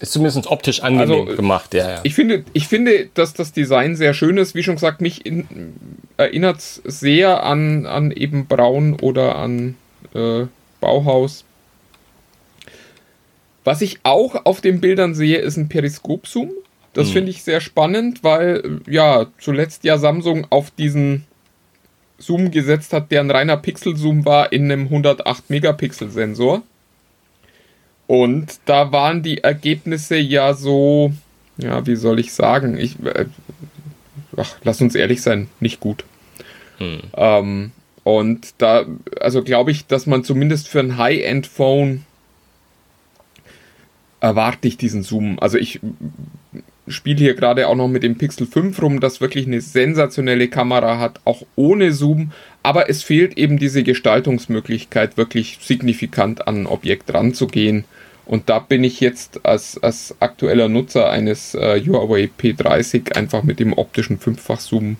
Ist 0.00 0.12
zumindest 0.12 0.46
optisch 0.46 0.80
angenehm 0.82 1.22
also, 1.22 1.36
gemacht, 1.36 1.74
ja, 1.74 1.88
ja. 1.88 2.00
Ich 2.04 2.14
finde, 2.14 2.44
ich 2.52 2.68
finde, 2.68 3.08
dass 3.14 3.34
das 3.34 3.52
Design 3.52 3.96
sehr 3.96 4.14
schön 4.14 4.38
ist. 4.38 4.54
Wie 4.54 4.62
schon 4.62 4.74
gesagt, 4.74 5.00
mich 5.00 5.22
erinnert 6.16 6.58
es 6.58 6.82
sehr 6.84 7.44
an, 7.44 7.86
an 7.86 8.10
eben 8.12 8.46
Braun 8.46 8.94
oder 8.94 9.36
an 9.36 9.76
äh, 10.14 10.46
Bauhaus. 10.80 11.44
Was 13.64 13.80
ich 13.80 14.00
auch 14.02 14.44
auf 14.44 14.60
den 14.60 14.80
Bildern 14.80 15.14
sehe, 15.14 15.38
ist 15.38 15.56
ein 15.56 15.68
Periskop-Zoom. 15.68 16.50
Das 16.92 17.08
hm. 17.08 17.12
finde 17.14 17.30
ich 17.30 17.42
sehr 17.42 17.60
spannend, 17.60 18.22
weil 18.22 18.80
ja 18.88 19.26
zuletzt 19.38 19.84
ja 19.84 19.98
Samsung 19.98 20.46
auf 20.50 20.70
diesen 20.70 21.24
Zoom 22.18 22.50
gesetzt 22.50 22.92
hat, 22.92 23.10
der 23.10 23.20
ein 23.20 23.30
reiner 23.30 23.56
Pixel-Zoom 23.56 24.24
war 24.24 24.52
in 24.52 24.70
einem 24.70 24.88
108-Megapixel-Sensor. 24.88 26.62
Und 28.06 28.60
da 28.66 28.92
waren 28.92 29.22
die 29.22 29.42
Ergebnisse 29.42 30.16
ja 30.16 30.54
so, 30.54 31.12
ja, 31.56 31.86
wie 31.86 31.96
soll 31.96 32.20
ich 32.20 32.32
sagen, 32.32 32.76
ich, 32.76 33.02
äh, 33.04 33.26
ach, 34.36 34.56
lass 34.62 34.80
uns 34.80 34.94
ehrlich 34.94 35.22
sein, 35.22 35.48
nicht 35.60 35.80
gut. 35.80 36.04
Hm. 36.78 37.00
Ähm, 37.16 37.72
und 38.04 38.54
da, 38.58 38.84
also 39.20 39.42
glaube 39.42 39.70
ich, 39.70 39.86
dass 39.86 40.06
man 40.06 40.24
zumindest 40.24 40.68
für 40.68 40.80
ein 40.80 40.98
High-End-Phone 40.98 42.04
erwarte 44.20 44.68
ich 44.68 44.76
diesen 44.76 45.02
Zoom. 45.02 45.38
Also 45.38 45.58
ich 45.58 45.80
spiele 46.86 47.18
hier 47.18 47.34
gerade 47.34 47.66
auch 47.68 47.74
noch 47.74 47.88
mit 47.88 48.02
dem 48.02 48.16
Pixel 48.16 48.46
5 48.46 48.80
rum, 48.82 49.00
das 49.00 49.22
wirklich 49.22 49.46
eine 49.46 49.62
sensationelle 49.62 50.48
Kamera 50.48 50.98
hat, 50.98 51.20
auch 51.24 51.42
ohne 51.56 51.92
Zoom. 51.92 52.32
Aber 52.62 52.90
es 52.90 53.02
fehlt 53.02 53.38
eben 53.38 53.58
diese 53.58 53.82
Gestaltungsmöglichkeit, 53.82 55.16
wirklich 55.16 55.58
signifikant 55.62 56.46
an 56.46 56.62
ein 56.62 56.66
Objekt 56.66 57.12
ranzugehen. 57.12 57.84
Und 58.26 58.48
da 58.48 58.58
bin 58.58 58.84
ich 58.84 59.00
jetzt 59.00 59.44
als, 59.44 59.82
als 59.82 60.14
aktueller 60.20 60.68
Nutzer 60.68 61.10
eines 61.10 61.54
äh, 61.54 61.80
Huawei 61.80 62.30
P30 62.38 63.12
einfach 63.12 63.42
mit 63.42 63.60
dem 63.60 63.72
optischen 63.72 64.18
Fünffach-Zoom 64.18 64.96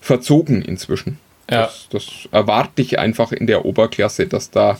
verzogen 0.00 0.62
inzwischen. 0.62 1.18
Ja. 1.50 1.66
Das, 1.66 1.88
das 1.90 2.06
erwarte 2.30 2.82
ich 2.82 2.98
einfach 2.98 3.32
in 3.32 3.46
der 3.46 3.64
Oberklasse, 3.64 4.26
dass 4.26 4.50
da 4.50 4.78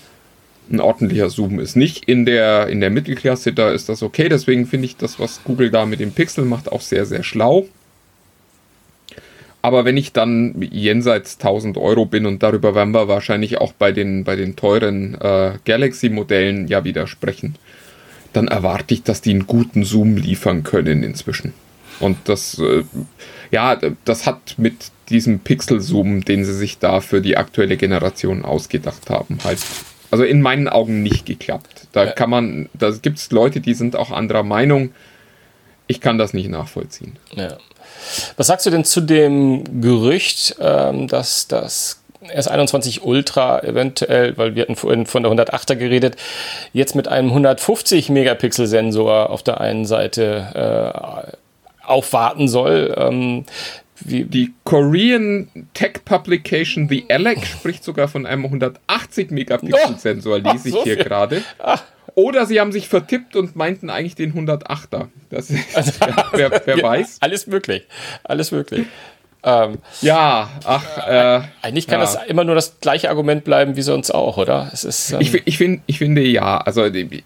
ein 0.70 0.80
ordentlicher 0.80 1.28
Zoom 1.28 1.60
ist. 1.60 1.76
Nicht 1.76 2.06
in 2.06 2.24
der, 2.24 2.68
in 2.68 2.80
der 2.80 2.90
Mittelklasse, 2.90 3.52
da 3.52 3.70
ist 3.70 3.88
das 3.88 4.02
okay. 4.02 4.28
Deswegen 4.28 4.66
finde 4.66 4.86
ich 4.86 4.96
das, 4.96 5.20
was 5.20 5.42
Google 5.44 5.70
da 5.70 5.84
mit 5.84 6.00
dem 6.00 6.12
Pixel 6.12 6.44
macht, 6.44 6.72
auch 6.72 6.80
sehr, 6.80 7.04
sehr 7.04 7.22
schlau. 7.22 7.66
Aber 9.60 9.84
wenn 9.86 9.96
ich 9.96 10.12
dann 10.12 10.60
jenseits 10.60 11.38
1000 11.38 11.78
Euro 11.78 12.04
bin 12.04 12.26
und 12.26 12.42
darüber 12.42 12.74
werden 12.74 12.92
wir 12.92 13.08
wahrscheinlich 13.08 13.58
auch 13.58 13.72
bei 13.72 13.92
den, 13.92 14.24
bei 14.24 14.36
den 14.36 14.56
teuren 14.56 15.14
äh, 15.20 15.52
Galaxy-Modellen 15.64 16.68
ja 16.68 16.84
widersprechen, 16.84 17.54
dann 18.34 18.48
erwarte 18.48 18.92
ich, 18.92 19.04
dass 19.04 19.22
die 19.22 19.30
einen 19.30 19.46
guten 19.46 19.84
Zoom 19.84 20.16
liefern 20.16 20.64
können 20.64 21.02
inzwischen. 21.02 21.54
Und 22.00 22.18
das, 22.26 22.58
äh, 22.58 22.82
ja, 23.50 23.78
das 24.04 24.26
hat 24.26 24.56
mit 24.58 24.90
diesem 25.08 25.40
Pixel-Zoom, 25.40 26.24
den 26.24 26.44
sie 26.44 26.54
sich 26.54 26.78
da 26.78 27.00
für 27.00 27.20
die 27.20 27.36
aktuelle 27.36 27.76
Generation 27.76 28.44
ausgedacht 28.44 29.10
haben, 29.10 29.38
halt, 29.44 29.58
also 30.10 30.24
in 30.24 30.40
meinen 30.42 30.68
Augen 30.68 31.02
nicht 31.02 31.26
geklappt. 31.26 31.88
Da 31.92 32.06
kann 32.06 32.30
man, 32.30 32.68
da 32.74 32.90
gibt 32.90 33.18
es 33.18 33.30
Leute, 33.30 33.60
die 33.60 33.74
sind 33.74 33.96
auch 33.96 34.10
anderer 34.10 34.42
Meinung. 34.42 34.92
Ich 35.86 36.00
kann 36.00 36.18
das 36.18 36.32
nicht 36.32 36.48
nachvollziehen. 36.48 37.16
Ja. 37.32 37.58
Was 38.36 38.46
sagst 38.48 38.66
du 38.66 38.70
denn 38.70 38.84
zu 38.84 39.00
dem 39.00 39.80
Gerücht, 39.80 40.56
ähm, 40.60 41.08
dass 41.08 41.46
das 41.48 42.00
S21 42.28 43.02
Ultra 43.02 43.62
eventuell, 43.62 44.36
weil 44.36 44.54
wir 44.54 44.62
hatten 44.62 44.76
vorhin 44.76 45.06
von 45.06 45.22
der 45.22 45.32
108er 45.32 45.76
geredet, 45.76 46.16
jetzt 46.72 46.94
mit 46.94 47.08
einem 47.08 47.28
150 47.28 48.08
Megapixel 48.08 48.66
Sensor 48.66 49.30
auf 49.30 49.42
der 49.42 49.60
einen 49.60 49.84
Seite 49.84 51.34
äh, 51.34 51.86
aufwarten 51.86 52.48
soll. 52.48 52.94
Ähm, 52.96 53.44
wie 54.00 54.24
die 54.24 54.52
Korean 54.64 55.48
Tech 55.72 56.04
Publication 56.04 56.88
The 56.88 57.04
Alec 57.08 57.46
spricht 57.46 57.84
sogar 57.84 58.08
von 58.08 58.26
einem 58.26 58.44
180 58.44 59.30
Megapixel 59.30 59.98
Sensor, 59.98 60.38
lese 60.40 60.70
ich 60.70 60.76
hier 60.82 60.96
gerade. 60.96 61.42
Oder 62.14 62.46
sie 62.46 62.60
haben 62.60 62.72
sich 62.72 62.88
vertippt 62.88 63.34
und 63.36 63.56
meinten 63.56 63.90
eigentlich 63.90 64.14
den 64.14 64.34
108er. 64.34 65.08
Das 65.30 65.50
ist, 65.50 65.76
also, 65.76 65.92
ja, 66.00 66.28
wer, 66.32 66.62
wer 66.64 66.76
weiß. 66.82 67.18
Alles 67.20 67.46
möglich. 67.46 67.86
Alles 68.22 68.52
möglich. 68.52 68.86
Ähm, 69.46 69.78
ja, 70.00 70.48
ach. 70.64 71.06
Äh, 71.06 71.42
eigentlich 71.60 71.86
kann 71.86 72.00
ja. 72.00 72.06
das 72.06 72.18
immer 72.26 72.44
nur 72.44 72.54
das 72.54 72.80
gleiche 72.80 73.10
Argument 73.10 73.44
bleiben 73.44 73.76
wie 73.76 73.82
sonst 73.82 74.10
auch, 74.10 74.38
oder? 74.38 74.70
Es 74.72 74.84
ist, 74.84 75.12
ähm, 75.12 75.20
ich, 75.20 75.34
ich, 75.46 75.58
find, 75.58 75.82
ich 75.86 75.98
finde 75.98 76.22
ja. 76.22 76.58
Also 76.58 76.86
ich, 76.86 77.24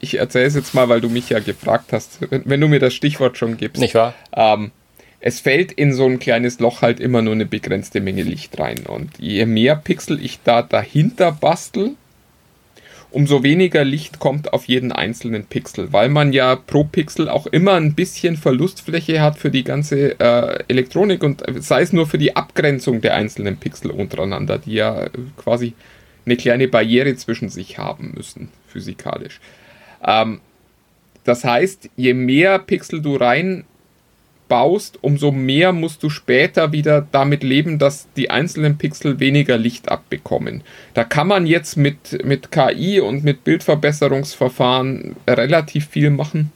ich 0.00 0.18
erzähle 0.18 0.46
es 0.46 0.54
jetzt 0.54 0.74
mal, 0.74 0.88
weil 0.88 1.02
du 1.02 1.10
mich 1.10 1.28
ja 1.28 1.40
gefragt 1.40 1.92
hast, 1.92 2.18
wenn, 2.30 2.42
wenn, 2.46 2.60
du 2.60 2.68
mir 2.68 2.80
das 2.80 2.94
Stichwort 2.94 3.36
schon 3.36 3.58
gibst. 3.58 3.80
Nicht 3.80 3.94
wahr? 3.94 4.14
Ähm, 4.32 4.70
es 5.20 5.40
fällt 5.40 5.72
in 5.72 5.92
so 5.92 6.06
ein 6.06 6.18
kleines 6.18 6.60
Loch 6.60 6.82
halt 6.82 6.98
immer 6.98 7.20
nur 7.22 7.34
eine 7.34 7.46
begrenzte 7.46 8.00
Menge 8.00 8.22
Licht 8.22 8.58
rein. 8.58 8.86
Und 8.86 9.18
je 9.18 9.44
mehr 9.44 9.76
Pixel 9.76 10.22
ich 10.22 10.40
da 10.42 10.62
dahinter 10.62 11.32
bastel, 11.32 11.92
umso 13.10 13.42
weniger 13.42 13.84
Licht 13.84 14.18
kommt 14.18 14.52
auf 14.52 14.66
jeden 14.66 14.92
einzelnen 14.92 15.44
Pixel, 15.44 15.92
weil 15.92 16.08
man 16.08 16.32
ja 16.32 16.56
pro 16.56 16.84
Pixel 16.84 17.28
auch 17.28 17.46
immer 17.46 17.74
ein 17.74 17.94
bisschen 17.94 18.36
Verlustfläche 18.36 19.20
hat 19.20 19.38
für 19.38 19.50
die 19.50 19.64
ganze 19.64 20.18
äh, 20.18 20.64
Elektronik 20.68 21.22
und 21.22 21.42
sei 21.58 21.82
es 21.82 21.92
nur 21.92 22.06
für 22.06 22.18
die 22.18 22.36
Abgrenzung 22.36 23.00
der 23.00 23.14
einzelnen 23.14 23.56
Pixel 23.56 23.90
untereinander, 23.90 24.58
die 24.58 24.74
ja 24.74 25.04
äh, 25.04 25.10
quasi 25.36 25.74
eine 26.24 26.36
kleine 26.36 26.68
Barriere 26.68 27.14
zwischen 27.16 27.48
sich 27.48 27.78
haben 27.78 28.12
müssen, 28.14 28.48
physikalisch. 28.68 29.40
Ähm, 30.04 30.40
das 31.24 31.44
heißt, 31.44 31.90
je 31.96 32.14
mehr 32.14 32.58
Pixel 32.58 33.02
du 33.02 33.16
rein 33.16 33.64
baust, 34.50 34.98
umso 35.00 35.32
mehr 35.32 35.72
musst 35.72 36.02
du 36.02 36.10
später 36.10 36.72
wieder 36.72 37.06
damit 37.10 37.42
leben, 37.42 37.78
dass 37.78 38.08
die 38.16 38.28
einzelnen 38.28 38.76
Pixel 38.76 39.18
weniger 39.20 39.56
Licht 39.56 39.88
abbekommen. 39.90 40.62
Da 40.92 41.04
kann 41.04 41.28
man 41.28 41.46
jetzt 41.46 41.78
mit, 41.78 42.22
mit 42.26 42.50
KI 42.50 43.00
und 43.00 43.24
mit 43.24 43.44
Bildverbesserungsverfahren 43.44 45.16
relativ 45.26 45.86
viel 45.86 46.10
machen. 46.10 46.52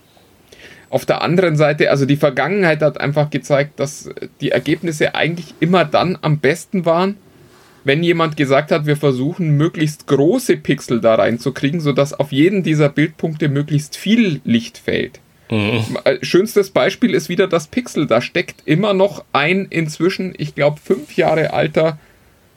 Auf 0.90 1.06
der 1.06 1.22
anderen 1.22 1.56
Seite, 1.56 1.90
also 1.90 2.04
die 2.04 2.16
Vergangenheit 2.16 2.82
hat 2.82 3.00
einfach 3.00 3.30
gezeigt, 3.30 3.80
dass 3.80 4.10
die 4.40 4.50
Ergebnisse 4.50 5.14
eigentlich 5.14 5.54
immer 5.60 5.84
dann 5.84 6.18
am 6.20 6.38
besten 6.38 6.84
waren, 6.84 7.16
wenn 7.84 8.02
jemand 8.02 8.36
gesagt 8.36 8.72
hat, 8.72 8.86
wir 8.86 8.96
versuchen 8.96 9.56
möglichst 9.56 10.06
große 10.06 10.56
Pixel 10.56 11.00
da 11.00 11.14
reinzukriegen, 11.14 11.80
sodass 11.80 12.12
auf 12.12 12.32
jeden 12.32 12.62
dieser 12.62 12.88
Bildpunkte 12.88 13.48
möglichst 13.48 13.96
viel 13.96 14.40
Licht 14.44 14.78
fällt. 14.78 15.20
Mhm. 15.54 15.84
Schönstes 16.22 16.70
Beispiel 16.70 17.14
ist 17.14 17.28
wieder 17.28 17.46
das 17.46 17.68
Pixel. 17.68 18.06
Da 18.06 18.20
steckt 18.20 18.62
immer 18.66 18.94
noch 18.94 19.24
ein 19.32 19.66
inzwischen, 19.70 20.34
ich 20.36 20.54
glaube, 20.54 20.80
fünf 20.82 21.16
Jahre 21.16 21.52
alter 21.52 21.98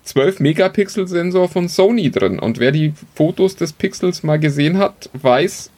12 0.04 0.40
Megapixel 0.40 1.08
Sensor 1.08 1.50
von 1.50 1.68
Sony 1.68 2.10
drin. 2.10 2.40
Und 2.40 2.60
wer 2.60 2.72
die 2.72 2.94
Fotos 3.16 3.56
des 3.56 3.74
Pixels 3.74 4.24
mal 4.24 4.40
gesehen 4.40 4.78
hat, 4.78 5.10
weiß, 5.14 5.70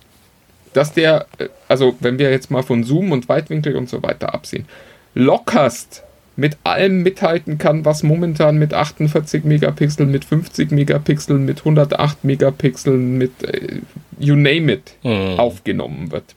dass 0.74 0.94
der, 0.94 1.26
äh, 1.40 1.50
also 1.68 1.96
wenn 2.00 2.20
wir 2.20 2.32
jetzt 2.32 2.52
mal 2.52 2.64
von 2.64 2.84
Zoom 2.84 3.12
und 3.12 3.28
Weitwinkel 3.28 3.76
und 3.76 3.90
so 3.90 4.02
weiter 4.04 4.34
absehen, 4.34 4.66
lockerst 5.16 6.04
mit 6.36 6.58
allem 6.64 7.04
mithalten 7.04 7.58
kann, 7.58 7.84
was 7.84 8.02
momentan 8.02 8.58
mit 8.58 8.74
48 8.74 9.44
Megapixeln, 9.44 10.10
mit 10.10 10.24
50 10.24 10.72
Megapixeln, 10.72 11.44
mit 11.44 11.60
108 11.60 12.24
Megapixeln, 12.24 13.18
mit 13.18 13.44
äh, 13.44 13.82
you 14.20 14.36
name 14.36 14.72
it 14.72 14.96
mhm. 15.04 15.38
aufgenommen 15.38 16.12
wird. 16.12 16.36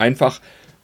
Einfach 0.00 0.40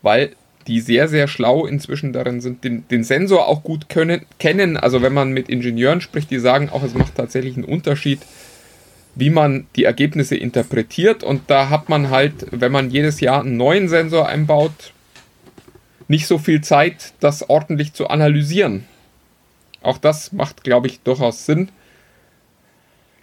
weil 0.06 0.36
die 0.68 0.80
sehr, 0.80 1.08
sehr 1.08 1.26
schlau 1.26 1.66
inzwischen 1.66 2.12
darin 2.12 2.40
sind, 2.40 2.62
den, 2.62 2.86
den 2.88 3.02
Sensor 3.02 3.48
auch 3.48 3.62
gut 3.62 3.88
können, 3.88 4.24
kennen. 4.38 4.76
Also 4.76 5.02
wenn 5.02 5.12
man 5.12 5.32
mit 5.32 5.48
Ingenieuren 5.48 6.00
spricht, 6.00 6.30
die 6.30 6.38
sagen 6.38 6.70
auch, 6.70 6.82
es 6.84 6.94
macht 6.94 7.16
tatsächlich 7.16 7.56
einen 7.56 7.64
Unterschied, 7.64 8.20
wie 9.16 9.30
man 9.30 9.66
die 9.74 9.82
Ergebnisse 9.82 10.36
interpretiert. 10.36 11.24
Und 11.24 11.42
da 11.48 11.70
hat 11.70 11.88
man 11.88 12.10
halt, 12.10 12.46
wenn 12.50 12.70
man 12.70 12.90
jedes 12.90 13.20
Jahr 13.20 13.40
einen 13.40 13.56
neuen 13.56 13.88
Sensor 13.88 14.28
einbaut, 14.28 14.92
nicht 16.08 16.28
so 16.28 16.38
viel 16.38 16.60
Zeit, 16.60 17.14
das 17.18 17.48
ordentlich 17.48 17.92
zu 17.92 18.08
analysieren. 18.08 18.84
Auch 19.82 19.98
das 19.98 20.32
macht, 20.32 20.62
glaube 20.64 20.86
ich, 20.86 21.00
durchaus 21.00 21.46
Sinn. 21.46 21.68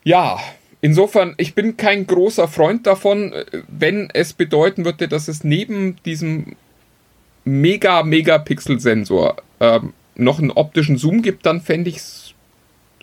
Ja, 0.03 0.39
Insofern, 0.83 1.33
ich 1.37 1.55
bin 1.55 1.77
kein 1.77 2.05
großer 2.07 2.49
Freund 2.49 2.85
davon, 2.85 3.33
wenn 3.69 4.09
es 4.13 4.33
bedeuten 4.33 4.83
würde, 4.83 5.07
dass 5.07 5.29
es 5.29 5.45
neben 5.45 5.95
diesem 6.03 6.57
mega 7.45 8.03
Megapixel-Sensor 8.03 9.37
ähm, 9.61 9.93
noch 10.15 10.39
einen 10.39 10.51
optischen 10.51 10.97
Zoom 10.97 11.21
gibt, 11.21 11.45
dann 11.45 11.61
fände 11.61 11.89
ich 11.89 11.95
es 11.95 12.33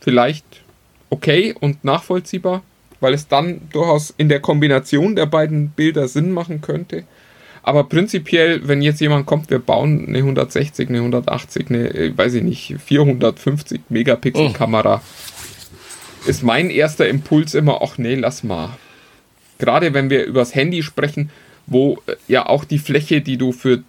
vielleicht 0.03 0.45
okay 1.09 1.55
und 1.59 1.83
nachvollziehbar, 1.83 2.63
weil 3.01 3.15
es 3.15 3.29
dann 3.29 3.63
durchaus 3.73 4.13
in 4.15 4.29
der 4.29 4.41
Kombination 4.41 5.17
der 5.17 5.25
beiden 5.25 5.71
Bilder 5.71 6.07
Sinn 6.07 6.33
machen 6.33 6.61
könnte. 6.61 7.05
Aber 7.63 7.85
prinzipiell, 7.85 8.69
wenn 8.69 8.83
jetzt 8.83 9.01
jemand 9.01 9.25
kommt, 9.25 9.49
wir 9.49 9.59
bauen 9.59 10.05
eine 10.07 10.19
160, 10.19 10.91
eine 10.91 10.99
180, 10.99 11.71
eine, 11.71 11.95
äh, 11.95 12.13
weiß 12.15 12.35
ich 12.35 12.43
nicht, 12.43 12.77
450 12.79 13.81
Megapixel 13.89 14.53
Kamera. 14.53 14.97
Oh 15.03 15.30
ist 16.27 16.43
mein 16.43 16.71
erster 16.71 17.09
Impuls 17.09 17.55
immer, 17.55 17.81
ach 17.83 17.99
nee, 17.99 18.15
lass 18.15 18.43
mal. 18.43 18.71
Gerade 19.59 19.95
wenn 19.95 20.11
wir 20.11 20.25
übers 20.25 20.55
Handy 20.55 20.83
sprechen, 20.83 21.31
wo 21.67 21.99
äh, 22.07 22.17
ja 22.29 22.47
auch 22.47 22.65
die 22.65 22.79
Fläche, 22.79 23.21
die 23.21 23.37
du 23.37 23.53
für 23.53 23.83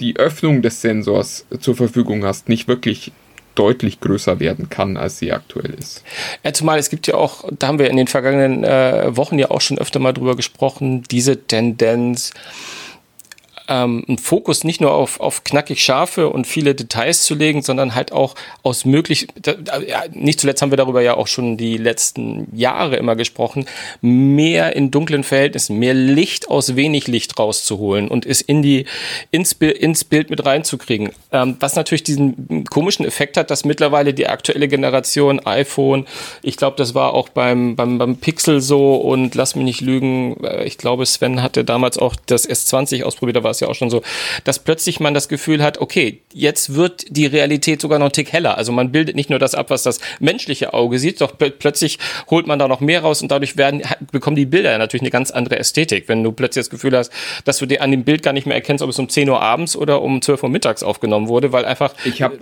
die 0.00 0.16
Öffnung 0.16 0.62
des 0.62 0.80
Sensors 0.80 1.46
zur 1.60 1.74
Verfügung 1.74 2.24
hast, 2.24 2.48
nicht 2.48 2.68
wirklich 2.68 3.12
deutlich 3.54 3.98
größer 3.98 4.38
werden 4.38 4.68
kann, 4.68 4.96
als 4.96 5.18
sie 5.18 5.32
aktuell 5.32 5.74
ist. 5.74 6.04
Ja, 6.44 6.52
zumal 6.52 6.78
es 6.78 6.90
gibt 6.90 7.08
ja 7.08 7.14
auch, 7.14 7.44
da 7.58 7.66
haben 7.66 7.80
wir 7.80 7.90
in 7.90 7.96
den 7.96 8.06
vergangenen 8.06 8.62
äh, 8.62 9.16
Wochen 9.16 9.38
ja 9.38 9.50
auch 9.50 9.60
schon 9.60 9.78
öfter 9.78 9.98
mal 9.98 10.12
drüber 10.12 10.36
gesprochen, 10.36 11.02
diese 11.10 11.44
Tendenz, 11.44 12.32
ähm, 13.68 14.04
einen 14.08 14.18
Fokus 14.18 14.64
nicht 14.64 14.80
nur 14.80 14.92
auf, 14.92 15.20
auf 15.20 15.44
knackig 15.44 15.82
scharfe 15.82 16.30
und 16.30 16.46
viele 16.46 16.74
Details 16.74 17.22
zu 17.24 17.34
legen, 17.34 17.62
sondern 17.62 17.94
halt 17.94 18.12
auch 18.12 18.34
aus 18.62 18.84
möglich, 18.84 19.28
da, 19.40 19.54
ja, 19.86 20.04
nicht 20.12 20.40
zuletzt 20.40 20.62
haben 20.62 20.72
wir 20.72 20.76
darüber 20.76 21.02
ja 21.02 21.16
auch 21.16 21.26
schon 21.26 21.56
die 21.56 21.76
letzten 21.76 22.48
Jahre 22.56 22.96
immer 22.96 23.14
gesprochen, 23.14 23.66
mehr 24.00 24.74
in 24.74 24.90
dunklen 24.90 25.22
Verhältnissen, 25.22 25.78
mehr 25.78 25.94
Licht 25.94 26.48
aus 26.48 26.76
wenig 26.76 27.06
Licht 27.06 27.38
rauszuholen 27.38 28.08
und 28.08 28.24
es 28.24 28.40
in 28.40 28.62
die, 28.62 28.86
ins, 29.30 29.52
ins 29.52 30.04
Bild 30.04 30.30
mit 30.30 30.44
reinzukriegen. 30.44 31.10
Ähm, 31.30 31.56
was 31.60 31.76
natürlich 31.76 32.02
diesen 32.02 32.64
komischen 32.64 33.04
Effekt 33.04 33.36
hat, 33.36 33.50
dass 33.50 33.64
mittlerweile 33.64 34.14
die 34.14 34.28
aktuelle 34.28 34.68
Generation 34.68 35.40
iPhone, 35.40 36.06
ich 36.42 36.56
glaube, 36.56 36.76
das 36.76 36.94
war 36.94 37.12
auch 37.12 37.28
beim, 37.28 37.76
beim, 37.76 37.98
beim 37.98 38.16
Pixel 38.16 38.60
so 38.60 38.96
und 38.96 39.34
lass 39.34 39.54
mich 39.54 39.64
nicht 39.64 39.80
lügen, 39.82 40.42
äh, 40.42 40.64
ich 40.64 40.78
glaube, 40.78 41.04
Sven 41.04 41.42
hatte 41.42 41.64
damals 41.64 41.98
auch 41.98 42.16
das 42.26 42.48
S20 42.48 43.04
ausprobiert, 43.04 43.36
da 43.36 43.42
war 43.42 43.50
es 43.50 43.57
es 43.58 43.60
ja 43.60 43.68
auch 43.68 43.74
schon 43.74 43.90
so, 43.90 44.02
dass 44.44 44.58
plötzlich 44.58 45.00
man 45.00 45.14
das 45.14 45.28
Gefühl 45.28 45.62
hat, 45.62 45.78
okay, 45.78 46.20
jetzt 46.32 46.74
wird 46.74 47.04
die 47.08 47.26
Realität 47.26 47.80
sogar 47.80 47.98
noch 47.98 48.06
einen 48.06 48.12
Tick 48.12 48.32
heller. 48.32 48.56
Also 48.56 48.72
man 48.72 48.92
bildet 48.92 49.16
nicht 49.16 49.30
nur 49.30 49.38
das 49.38 49.54
ab, 49.54 49.70
was 49.70 49.82
das 49.82 50.00
menschliche 50.20 50.72
Auge 50.74 50.98
sieht, 50.98 51.20
doch 51.20 51.34
plötzlich 51.36 51.98
holt 52.30 52.46
man 52.46 52.58
da 52.58 52.68
noch 52.68 52.80
mehr 52.80 53.02
raus 53.02 53.22
und 53.22 53.30
dadurch 53.30 53.56
werden, 53.56 53.82
bekommen 54.12 54.36
die 54.36 54.46
Bilder 54.46 54.72
ja 54.72 54.78
natürlich 54.78 55.02
eine 55.02 55.10
ganz 55.10 55.30
andere 55.30 55.58
Ästhetik. 55.58 56.08
Wenn 56.08 56.22
du 56.22 56.32
plötzlich 56.32 56.64
das 56.64 56.70
Gefühl 56.70 56.96
hast, 56.96 57.12
dass 57.44 57.58
du 57.58 57.66
dir 57.66 57.82
an 57.82 57.90
dem 57.90 58.04
Bild 58.04 58.22
gar 58.22 58.32
nicht 58.32 58.46
mehr 58.46 58.56
erkennst, 58.56 58.82
ob 58.82 58.90
es 58.90 58.98
um 58.98 59.08
10 59.08 59.28
Uhr 59.28 59.40
abends 59.40 59.76
oder 59.76 60.02
um 60.02 60.22
12 60.22 60.42
Uhr 60.42 60.48
mittags 60.48 60.82
aufgenommen 60.82 61.28
wurde, 61.28 61.52
weil 61.52 61.64
einfach. 61.64 61.94
Ich 62.04 62.22
habe, 62.22 62.38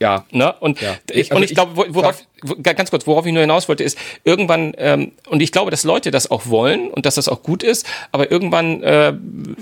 ja. 0.00 0.24
Ne? 0.30 0.54
Und, 0.60 0.80
ja. 0.80 0.96
Ich, 1.10 1.30
also 1.30 1.36
und 1.36 1.42
ich, 1.42 1.50
ich 1.50 1.54
glaube, 1.54 1.94
worauf, 1.94 2.24
ganz 2.62 2.90
kurz, 2.90 3.06
worauf 3.06 3.26
ich 3.26 3.32
nur 3.32 3.40
hinaus 3.40 3.68
wollte, 3.68 3.84
ist 3.84 3.98
irgendwann, 4.24 4.74
ähm, 4.78 5.12
und 5.28 5.42
ich 5.42 5.52
glaube, 5.52 5.70
dass 5.70 5.84
Leute 5.84 6.10
das 6.10 6.30
auch 6.30 6.46
wollen 6.46 6.88
und 6.88 7.06
dass 7.06 7.16
das 7.16 7.28
auch 7.28 7.42
gut 7.42 7.62
ist, 7.62 7.86
aber 8.12 8.30
irgendwann 8.30 8.82
äh, 8.82 9.12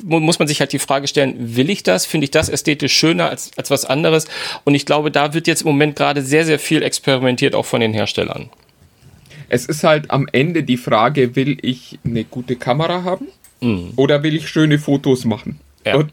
muss 0.02 0.38
man 0.38 0.48
sich 0.48 0.60
halt 0.60 0.72
die 0.72 0.78
Frage 0.78 0.95
stellen, 1.04 1.34
will 1.56 1.70
ich 1.70 1.82
das? 1.82 2.06
Finde 2.06 2.24
ich 2.24 2.30
das 2.30 2.48
ästhetisch 2.48 2.94
schöner 2.94 3.28
als, 3.28 3.50
als 3.56 3.70
was 3.70 3.84
anderes? 3.84 4.26
Und 4.64 4.74
ich 4.74 4.86
glaube, 4.86 5.10
da 5.10 5.34
wird 5.34 5.46
jetzt 5.46 5.62
im 5.62 5.68
Moment 5.68 5.96
gerade 5.96 6.22
sehr, 6.22 6.44
sehr 6.44 6.58
viel 6.58 6.82
experimentiert, 6.82 7.54
auch 7.54 7.66
von 7.66 7.80
den 7.80 7.92
Herstellern. 7.92 8.48
Es 9.48 9.66
ist 9.66 9.84
halt 9.84 10.10
am 10.10 10.26
Ende 10.32 10.62
die 10.62 10.76
Frage, 10.76 11.36
will 11.36 11.58
ich 11.62 11.98
eine 12.04 12.24
gute 12.24 12.56
Kamera 12.56 13.04
haben 13.04 13.28
mhm. 13.60 13.92
oder 13.96 14.22
will 14.22 14.34
ich 14.34 14.48
schöne 14.48 14.78
Fotos 14.78 15.24
machen? 15.24 15.60
Ja. 15.84 15.96
Und 15.96 16.12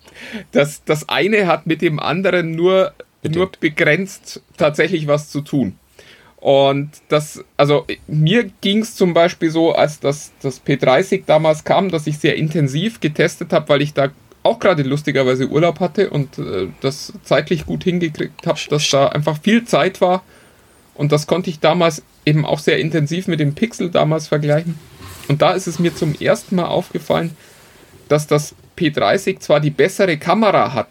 das, 0.52 0.84
das 0.84 1.10
eine 1.10 1.48
hat 1.48 1.66
mit 1.66 1.82
dem 1.82 2.00
anderen 2.00 2.52
nur, 2.52 2.94
nur 3.24 3.50
begrenzt 3.60 4.42
tatsächlich 4.58 5.08
was 5.08 5.30
zu 5.30 5.42
tun. 5.42 5.78
Und 6.44 6.90
das, 7.08 7.42
also 7.56 7.88
mir 8.06 8.52
ging 8.60 8.80
es 8.80 8.96
zum 8.96 9.14
Beispiel 9.14 9.50
so, 9.50 9.72
als 9.72 10.02
das, 10.02 10.34
das 10.42 10.62
P30 10.62 11.24
damals 11.26 11.64
kam, 11.64 11.88
dass 11.88 12.06
ich 12.06 12.18
sehr 12.18 12.36
intensiv 12.36 13.00
getestet 13.00 13.54
habe, 13.54 13.70
weil 13.70 13.82
ich 13.82 13.94
da 13.94 14.10
auch 14.44 14.60
gerade 14.60 14.84
lustigerweise 14.84 15.48
Urlaub 15.48 15.80
hatte 15.80 16.10
und 16.10 16.38
äh, 16.38 16.68
das 16.82 17.14
zeitlich 17.24 17.66
gut 17.66 17.84
hingekriegt 17.84 18.46
habe, 18.46 18.60
dass 18.70 18.90
da 18.90 19.08
einfach 19.08 19.40
viel 19.42 19.66
Zeit 19.66 20.02
war. 20.02 20.24
Und 20.96 21.12
das 21.12 21.28
konnte 21.28 21.50
ich 21.50 21.60
damals 21.60 22.04
eben 22.26 22.46
auch 22.46 22.60
sehr 22.60 22.78
intensiv 22.78 23.28
mit 23.28 23.40
dem 23.40 23.56
Pixel 23.56 23.90
damals 23.90 24.28
vergleichen. 24.28 24.78
Und 25.28 25.42
da 25.42 25.54
ist 25.54 25.68
es 25.68 25.80
mir 25.80 25.96
zum 25.96 26.14
ersten 26.20 26.58
Mal 26.58 26.66
aufgefallen, 26.66 27.36
dass 28.10 28.28
das 28.28 28.56
P30 28.78 29.40
zwar 29.40 29.60
die 29.60 29.70
bessere 29.70 30.18
Kamera 30.18 30.74
hat, 30.74 30.90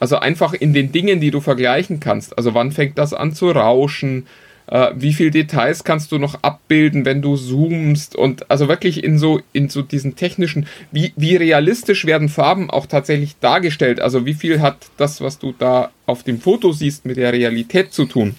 also 0.00 0.18
einfach 0.18 0.52
in 0.54 0.72
den 0.72 0.92
Dingen, 0.92 1.20
die 1.20 1.30
du 1.30 1.40
vergleichen 1.40 2.00
kannst. 2.00 2.36
Also 2.38 2.54
wann 2.54 2.72
fängt 2.72 2.98
das 2.98 3.12
an 3.12 3.34
zu 3.34 3.50
rauschen? 3.50 4.26
Äh, 4.66 4.90
wie 4.94 5.12
viel 5.12 5.30
Details 5.30 5.84
kannst 5.84 6.12
du 6.12 6.18
noch 6.18 6.42
abbilden, 6.42 7.04
wenn 7.04 7.22
du 7.22 7.36
zoomst 7.36 8.16
und 8.16 8.50
also 8.50 8.68
wirklich 8.68 9.02
in 9.02 9.18
so, 9.18 9.40
in 9.52 9.68
so 9.68 9.82
diesen 9.82 10.16
technischen, 10.16 10.66
wie, 10.90 11.12
wie 11.16 11.36
realistisch 11.36 12.04
werden 12.06 12.28
Farben 12.28 12.70
auch 12.70 12.86
tatsächlich 12.86 13.36
dargestellt? 13.40 14.00
Also 14.00 14.26
wie 14.26 14.34
viel 14.34 14.60
hat 14.60 14.76
das, 14.96 15.20
was 15.20 15.38
du 15.38 15.54
da 15.58 15.90
auf 16.06 16.22
dem 16.22 16.40
Foto 16.40 16.72
siehst, 16.72 17.04
mit 17.04 17.16
der 17.16 17.32
Realität 17.32 17.92
zu 17.92 18.06
tun? 18.06 18.34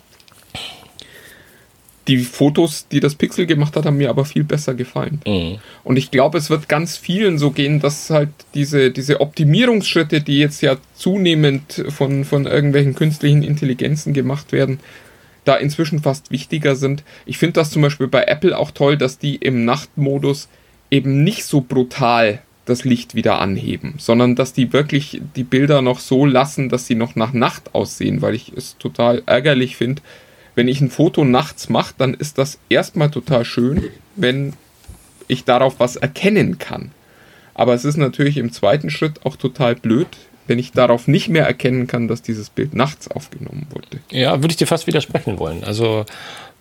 Die 2.09 2.17
Fotos, 2.17 2.87
die 2.89 2.99
das 2.99 3.15
Pixel 3.15 3.45
gemacht 3.45 3.77
hat, 3.77 3.85
haben 3.85 3.95
mir 3.95 4.09
aber 4.09 4.25
viel 4.25 4.43
besser 4.43 4.73
gefallen. 4.73 5.21
Mhm. 5.25 5.59
Und 5.85 5.95
ich 5.95 6.11
glaube, 6.11 6.37
es 6.37 6.49
wird 6.49 6.67
ganz 6.67 6.97
vielen 6.97 7.37
so 7.37 7.51
gehen, 7.51 7.79
dass 7.79 8.09
halt 8.09 8.29
diese, 8.55 8.91
diese 8.91 9.21
Optimierungsschritte, 9.21 10.19
die 10.19 10.39
jetzt 10.39 10.61
ja 10.61 10.75
zunehmend 10.95 11.85
von, 11.89 12.25
von 12.25 12.45
irgendwelchen 12.45 12.93
künstlichen 12.95 13.41
Intelligenzen 13.41 14.13
gemacht 14.13 14.51
werden, 14.51 14.79
da 15.45 15.55
inzwischen 15.55 15.99
fast 15.99 16.31
wichtiger 16.31 16.75
sind. 16.75 17.03
Ich 17.25 17.37
finde 17.37 17.53
das 17.53 17.71
zum 17.71 17.81
Beispiel 17.81 18.07
bei 18.07 18.23
Apple 18.23 18.57
auch 18.57 18.71
toll, 18.71 18.97
dass 18.97 19.17
die 19.17 19.35
im 19.35 19.65
Nachtmodus 19.65 20.49
eben 20.89 21.23
nicht 21.23 21.45
so 21.45 21.61
brutal 21.61 22.41
das 22.65 22.85
Licht 22.85 23.13
wieder 23.13 23.39
anheben, 23.39 23.95
sondern 23.97 24.35
dass 24.35 24.53
die 24.53 24.71
wirklich 24.71 25.21
die 25.35 25.43
Bilder 25.43 25.81
noch 25.81 25.99
so 25.99 26.25
lassen, 26.25 26.69
dass 26.69 26.87
sie 26.87 26.95
noch 26.95 27.15
nach 27.15 27.33
Nacht 27.33 27.75
aussehen, 27.75 28.21
weil 28.21 28.35
ich 28.35 28.53
es 28.55 28.77
total 28.77 29.21
ärgerlich 29.25 29.75
finde, 29.75 30.01
wenn 30.55 30.67
ich 30.67 30.79
ein 30.81 30.89
Foto 30.89 31.25
nachts 31.25 31.69
mache, 31.69 31.95
dann 31.97 32.13
ist 32.13 32.37
das 32.37 32.59
erstmal 32.69 33.09
total 33.09 33.43
schön, 33.43 33.89
wenn 34.15 34.53
ich 35.27 35.45
darauf 35.45 35.79
was 35.79 35.95
erkennen 35.95 36.57
kann. 36.57 36.91
Aber 37.53 37.73
es 37.73 37.85
ist 37.85 37.97
natürlich 37.97 38.37
im 38.37 38.51
zweiten 38.51 38.89
Schritt 38.89 39.25
auch 39.25 39.35
total 39.35 39.75
blöd, 39.75 40.07
wenn 40.47 40.59
ich 40.59 40.71
darauf 40.71 41.07
nicht 41.07 41.29
mehr 41.29 41.45
erkennen 41.45 41.87
kann, 41.87 42.07
dass 42.07 42.21
dieses 42.21 42.49
Bild 42.49 42.73
nachts 42.73 43.09
aufgenommen 43.09 43.67
wurde. 43.69 43.99
Ja, 44.09 44.41
würde 44.41 44.51
ich 44.51 44.57
dir 44.57 44.67
fast 44.67 44.87
widersprechen 44.87 45.39
wollen. 45.39 45.63
Also 45.63 46.05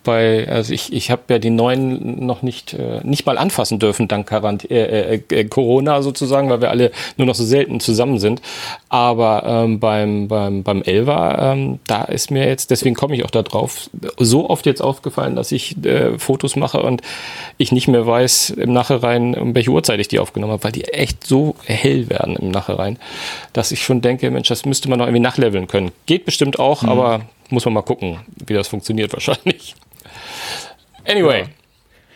bei, 0.03 0.47
also 0.47 0.73
ich, 0.73 0.93
ich 0.93 1.11
habe 1.11 1.21
ja 1.29 1.39
die 1.39 1.49
neuen 1.49 2.25
noch 2.25 2.41
nicht, 2.41 2.73
äh, 2.73 2.99
nicht 3.03 3.25
mal 3.25 3.37
anfassen 3.37 3.79
dürfen, 3.79 4.07
dank 4.07 4.27
Quarant 4.27 4.69
äh, 4.69 5.15
äh, 5.15 5.21
äh, 5.29 5.45
Corona 5.45 6.01
sozusagen, 6.01 6.49
weil 6.49 6.61
wir 6.61 6.69
alle 6.69 6.91
nur 7.17 7.27
noch 7.27 7.35
so 7.35 7.43
selten 7.43 7.79
zusammen 7.79 8.19
sind. 8.19 8.41
Aber 8.89 9.43
ähm, 9.45 9.79
beim, 9.79 10.27
beim, 10.27 10.63
beim 10.63 10.81
Elva, 10.83 11.53
ähm, 11.53 11.79
da 11.87 12.03
ist 12.03 12.31
mir 12.31 12.47
jetzt, 12.47 12.71
deswegen 12.71 12.95
komme 12.95 13.15
ich 13.15 13.25
auch 13.25 13.31
da 13.31 13.41
drauf, 13.41 13.89
so 14.17 14.49
oft 14.49 14.65
jetzt 14.65 14.81
aufgefallen, 14.81 15.35
dass 15.35 15.51
ich 15.51 15.83
äh, 15.85 16.17
Fotos 16.19 16.55
mache 16.55 16.81
und 16.81 17.01
ich 17.57 17.71
nicht 17.71 17.87
mehr 17.87 18.05
weiß 18.05 18.51
im 18.51 18.73
Nachhinein, 18.73 19.35
um 19.35 19.55
welche 19.55 19.71
Uhrzeit 19.71 19.99
ich 19.99 20.07
die 20.07 20.19
aufgenommen 20.19 20.53
habe, 20.53 20.63
weil 20.63 20.71
die 20.71 20.83
echt 20.85 21.25
so 21.25 21.55
hell 21.65 22.09
werden 22.09 22.35
im 22.35 22.51
Nachhinein, 22.51 22.97
dass 23.53 23.71
ich 23.71 23.83
schon 23.83 24.01
denke, 24.01 24.29
Mensch, 24.31 24.49
das 24.49 24.65
müsste 24.65 24.89
man 24.89 24.99
noch 24.99 25.05
irgendwie 25.05 25.21
nachleveln 25.21 25.67
können. 25.67 25.91
Geht 26.05 26.25
bestimmt 26.25 26.59
auch, 26.59 26.83
mhm. 26.83 26.89
aber 26.89 27.21
muss 27.49 27.65
man 27.65 27.75
mal 27.75 27.81
gucken, 27.81 28.19
wie 28.45 28.53
das 28.53 28.67
funktioniert 28.67 29.13
wahrscheinlich. 29.13 29.75
Anyway. 31.05 31.41
Ja. 31.41 31.47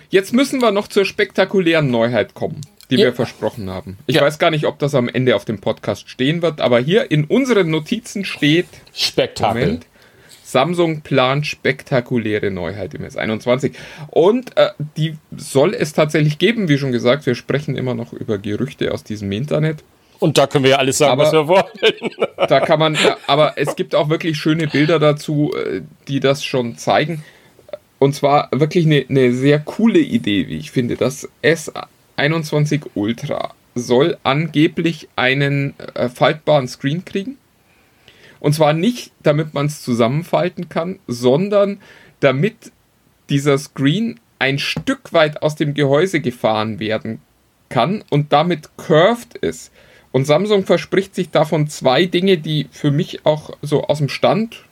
Jetzt 0.09 0.33
müssen 0.33 0.61
wir 0.61 0.71
noch 0.71 0.87
zur 0.87 1.05
spektakulären 1.05 1.91
Neuheit 1.91 2.33
kommen, 2.33 2.61
die 2.89 2.95
ja. 2.95 3.05
wir 3.05 3.13
versprochen 3.13 3.69
haben. 3.69 3.97
Ich 4.07 4.15
ja. 4.15 4.21
weiß 4.21 4.39
gar 4.39 4.51
nicht, 4.51 4.65
ob 4.65 4.79
das 4.79 4.95
am 4.95 5.09
Ende 5.09 5.35
auf 5.35 5.43
dem 5.43 5.59
Podcast 5.59 6.09
stehen 6.09 6.41
wird, 6.41 6.61
aber 6.61 6.79
hier 6.79 7.11
in 7.11 7.25
unseren 7.25 7.69
Notizen 7.69 8.23
steht 8.23 8.67
Spektakel. 8.93 9.61
Moment, 9.61 9.85
Samsung 10.47 11.01
plant 11.01 11.45
spektakuläre 11.45 12.51
Neuheit 12.51 12.93
im 12.93 13.03
S21. 13.03 13.73
Und 14.07 14.55
äh, 14.55 14.69
die 14.95 15.17
soll 15.35 15.73
es 15.73 15.91
tatsächlich 15.91 16.39
geben, 16.39 16.69
wie 16.69 16.77
schon 16.77 16.93
gesagt. 16.93 17.25
Wir 17.25 17.35
sprechen 17.35 17.75
immer 17.75 17.93
noch 17.93 18.13
über 18.13 18.37
Gerüchte 18.37 18.93
aus 18.93 19.03
diesem 19.03 19.29
Internet. 19.33 19.83
Und 20.19 20.37
da 20.37 20.47
können 20.47 20.63
wir 20.63 20.71
ja 20.71 20.77
alles 20.77 20.97
sagen, 20.99 21.11
aber, 21.11 21.23
was 21.25 21.33
wir 21.33 21.47
wollen. 21.49 22.11
Da 22.47 22.61
kann 22.61 22.79
man, 22.79 22.97
aber 23.27 23.53
es 23.57 23.75
gibt 23.75 23.93
auch 23.93 24.07
wirklich 24.09 24.37
schöne 24.37 24.67
Bilder 24.67 24.99
dazu, 24.99 25.53
äh, 25.53 25.81
die 26.07 26.21
das 26.21 26.45
schon 26.45 26.77
zeigen. 26.77 27.23
Und 27.99 28.13
zwar 28.13 28.49
wirklich 28.51 28.85
eine, 28.85 29.05
eine 29.09 29.33
sehr 29.33 29.59
coole 29.59 29.99
Idee, 29.99 30.47
wie 30.47 30.57
ich 30.57 30.71
finde. 30.71 30.95
Das 30.95 31.27
S21 31.43 32.87
Ultra 32.93 33.53
soll 33.75 34.17
angeblich 34.23 35.07
einen 35.15 35.73
äh, 35.93 36.09
faltbaren 36.09 36.67
Screen 36.67 37.05
kriegen. 37.05 37.37
Und 38.39 38.53
zwar 38.53 38.73
nicht, 38.73 39.11
damit 39.23 39.53
man 39.53 39.65
es 39.65 39.81
zusammenfalten 39.81 40.69
kann, 40.69 40.99
sondern 41.07 41.79
damit 42.19 42.71
dieser 43.29 43.57
Screen 43.57 44.19
ein 44.39 44.59
Stück 44.59 45.13
weit 45.13 45.41
aus 45.41 45.55
dem 45.55 45.73
Gehäuse 45.73 46.19
gefahren 46.21 46.79
werden 46.79 47.21
kann 47.69 48.03
und 48.09 48.31
damit 48.31 48.69
curved 48.77 49.35
ist. 49.37 49.71
Und 50.11 50.25
Samsung 50.25 50.65
verspricht 50.65 51.15
sich 51.15 51.31
davon 51.31 51.67
zwei 51.67 52.05
Dinge, 52.05 52.37
die 52.37 52.67
für 52.71 52.91
mich 52.91 53.25
auch 53.25 53.51
so 53.61 53.83
aus 53.83 53.97
dem 53.97 54.09
Stand 54.09 54.63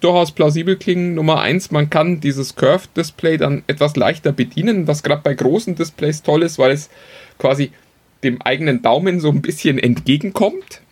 durchaus 0.00 0.32
plausibel 0.32 0.76
klingen. 0.76 1.14
Nummer 1.14 1.40
eins, 1.40 1.70
man 1.70 1.90
kann 1.90 2.20
dieses 2.20 2.56
Curved 2.56 2.96
Display 2.96 3.36
dann 3.36 3.62
etwas 3.66 3.96
leichter 3.96 4.32
bedienen, 4.32 4.86
was 4.86 5.02
gerade 5.02 5.22
bei 5.22 5.34
großen 5.34 5.74
Displays 5.74 6.22
toll 6.22 6.42
ist, 6.42 6.58
weil 6.58 6.72
es 6.72 6.90
quasi 7.38 7.72
dem 8.22 8.42
eigenen 8.42 8.82
Daumen 8.82 9.20
so 9.20 9.30
ein 9.30 9.42
bisschen 9.42 9.78
entgegenkommt. 9.78 10.82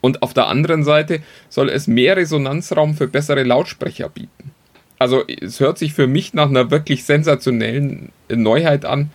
Und 0.00 0.22
auf 0.22 0.34
der 0.34 0.48
anderen 0.48 0.82
Seite 0.82 1.20
soll 1.48 1.70
es 1.70 1.86
mehr 1.86 2.16
Resonanzraum 2.16 2.94
für 2.94 3.06
bessere 3.06 3.44
Lautsprecher 3.44 4.08
bieten. 4.08 4.50
Also 4.98 5.24
es 5.26 5.60
hört 5.60 5.78
sich 5.78 5.94
für 5.94 6.06
mich 6.06 6.34
nach 6.34 6.48
einer 6.48 6.70
wirklich 6.70 7.04
sensationellen 7.04 8.10
Neuheit 8.28 8.84
an. 8.84 9.10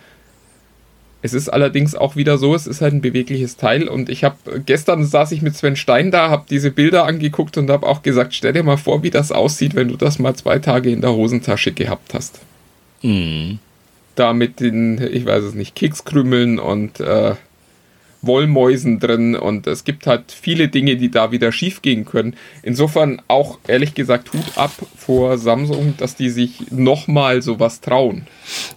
Es 1.20 1.34
ist 1.34 1.48
allerdings 1.48 1.96
auch 1.96 2.14
wieder 2.14 2.38
so, 2.38 2.54
es 2.54 2.68
ist 2.68 2.80
halt 2.80 2.94
ein 2.94 3.00
bewegliches 3.00 3.56
Teil 3.56 3.88
und 3.88 4.08
ich 4.08 4.22
habe 4.22 4.36
gestern 4.64 5.04
saß 5.04 5.32
ich 5.32 5.42
mit 5.42 5.56
Sven 5.56 5.74
Stein 5.74 6.12
da, 6.12 6.30
habe 6.30 6.44
diese 6.48 6.70
Bilder 6.70 7.06
angeguckt 7.06 7.56
und 7.58 7.68
habe 7.70 7.86
auch 7.86 8.02
gesagt, 8.02 8.34
stell 8.34 8.52
dir 8.52 8.62
mal 8.62 8.76
vor, 8.76 9.02
wie 9.02 9.10
das 9.10 9.32
aussieht, 9.32 9.74
wenn 9.74 9.88
du 9.88 9.96
das 9.96 10.20
mal 10.20 10.36
zwei 10.36 10.60
Tage 10.60 10.90
in 10.90 11.00
der 11.00 11.12
Hosentasche 11.12 11.72
gehabt 11.72 12.14
hast. 12.14 12.38
Mhm. 13.02 13.58
Da 14.14 14.32
mit 14.32 14.60
den, 14.60 15.00
ich 15.12 15.26
weiß 15.26 15.42
es 15.42 15.54
nicht, 15.54 15.74
Kekskrümeln 15.74 16.60
und 16.60 17.00
äh, 17.00 17.34
Wollmäusen 18.22 18.98
drin 18.98 19.36
und 19.36 19.66
es 19.66 19.84
gibt 19.84 20.06
halt 20.06 20.32
viele 20.32 20.68
Dinge, 20.68 20.96
die 20.96 21.10
da 21.10 21.30
wieder 21.30 21.52
schief 21.52 21.82
gehen 21.82 22.04
können. 22.04 22.34
Insofern 22.62 23.22
auch 23.28 23.58
ehrlich 23.68 23.94
gesagt 23.94 24.32
Hut 24.32 24.56
ab 24.56 24.72
vor 24.96 25.38
Samsung, 25.38 25.94
dass 25.98 26.16
die 26.16 26.30
sich 26.30 26.70
nochmal 26.70 27.42
sowas 27.42 27.80
trauen, 27.80 28.26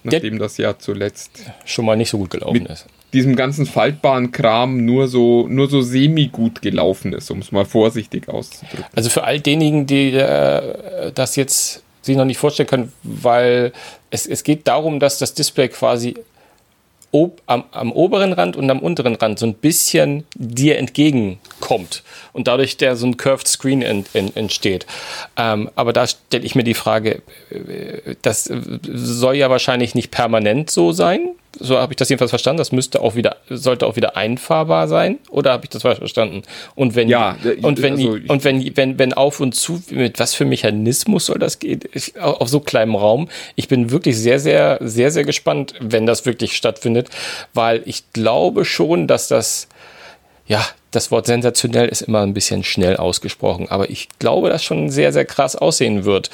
nachdem 0.04 0.38
das 0.38 0.58
ja 0.58 0.78
zuletzt 0.78 1.44
schon 1.64 1.86
mal 1.86 1.96
nicht 1.96 2.10
so 2.10 2.18
gut 2.18 2.30
gelaufen 2.30 2.66
ist. 2.66 2.86
Diesem 3.12 3.36
ganzen 3.36 3.66
faltbaren 3.66 4.32
Kram 4.32 4.84
nur 4.84 5.06
so, 5.06 5.46
nur 5.48 5.68
so 5.68 5.82
semi-gut 5.82 6.62
gelaufen 6.62 7.12
ist, 7.12 7.30
um 7.30 7.40
es 7.40 7.52
mal 7.52 7.66
vorsichtig 7.66 8.28
auszudrücken. 8.28 8.86
Also 8.94 9.10
für 9.10 9.24
all 9.24 9.38
diejenigen, 9.38 9.86
die 9.86 10.12
äh, 10.12 11.12
das 11.14 11.36
jetzt 11.36 11.82
sich 12.00 12.16
noch 12.16 12.24
nicht 12.24 12.38
vorstellen 12.38 12.68
können, 12.68 12.92
weil 13.02 13.72
es, 14.10 14.26
es 14.26 14.44
geht 14.44 14.66
darum, 14.66 14.98
dass 14.98 15.18
das 15.18 15.34
Display 15.34 15.68
quasi 15.68 16.16
ob, 17.12 17.42
am, 17.46 17.64
am, 17.70 17.92
oberen 17.92 18.32
Rand 18.32 18.56
und 18.56 18.68
am 18.70 18.80
unteren 18.80 19.14
Rand 19.14 19.38
so 19.38 19.46
ein 19.46 19.54
bisschen 19.54 20.24
dir 20.34 20.78
entgegenkommt 20.78 22.02
und 22.32 22.48
dadurch 22.48 22.78
der 22.78 22.96
so 22.96 23.06
ein 23.06 23.16
Curved 23.18 23.46
Screen 23.46 23.82
ent, 23.82 24.08
ent, 24.14 24.36
entsteht. 24.36 24.86
Ähm, 25.36 25.70
aber 25.76 25.92
da 25.92 26.06
stelle 26.06 26.44
ich 26.44 26.54
mir 26.54 26.64
die 26.64 26.74
Frage, 26.74 27.22
äh, 27.50 28.16
das 28.22 28.44
soll 28.44 29.36
ja 29.36 29.50
wahrscheinlich 29.50 29.94
nicht 29.94 30.10
permanent 30.10 30.70
so 30.70 30.92
sein. 30.92 31.30
So 31.58 31.78
habe 31.78 31.92
ich 31.92 31.96
das 31.96 32.08
jedenfalls 32.08 32.30
verstanden. 32.30 32.58
Das 32.58 32.72
müsste 32.72 33.00
auch 33.00 33.14
wieder, 33.14 33.36
sollte 33.48 33.86
auch 33.86 33.96
wieder 33.96 34.16
einfahrbar 34.16 34.88
sein. 34.88 35.18
Oder 35.30 35.52
habe 35.52 35.64
ich 35.64 35.70
das 35.70 35.82
falsch 35.82 35.98
verstanden? 35.98 36.42
Und 36.74 36.94
wenn, 36.94 37.08
ja, 37.08 37.36
und 37.62 37.82
wenn, 37.82 37.94
also 37.94 38.18
und 38.28 38.44
wenn, 38.44 38.76
wenn, 38.76 38.98
wenn 38.98 39.12
auf 39.12 39.40
und 39.40 39.54
zu, 39.54 39.82
mit 39.90 40.18
was 40.18 40.34
für 40.34 40.44
Mechanismus 40.44 41.26
soll 41.26 41.38
das 41.38 41.58
gehen? 41.58 41.80
Auf 42.20 42.48
so 42.48 42.60
kleinem 42.60 42.94
Raum. 42.94 43.28
Ich 43.54 43.68
bin 43.68 43.90
wirklich 43.90 44.18
sehr, 44.18 44.38
sehr, 44.38 44.78
sehr, 44.80 45.10
sehr 45.10 45.24
gespannt, 45.24 45.74
wenn 45.80 46.06
das 46.06 46.26
wirklich 46.26 46.56
stattfindet, 46.56 47.08
weil 47.54 47.82
ich 47.84 48.12
glaube 48.12 48.64
schon, 48.64 49.06
dass 49.06 49.28
das, 49.28 49.68
ja, 50.46 50.64
das 50.90 51.10
Wort 51.10 51.26
sensationell 51.26 51.88
ist 51.88 52.02
immer 52.02 52.20
ein 52.20 52.34
bisschen 52.34 52.64
schnell 52.64 52.96
ausgesprochen, 52.96 53.68
aber 53.70 53.90
ich 53.90 54.08
glaube, 54.18 54.50
dass 54.50 54.62
schon 54.62 54.90
sehr, 54.90 55.12
sehr 55.12 55.24
krass 55.24 55.56
aussehen 55.56 56.04
wird. 56.04 56.30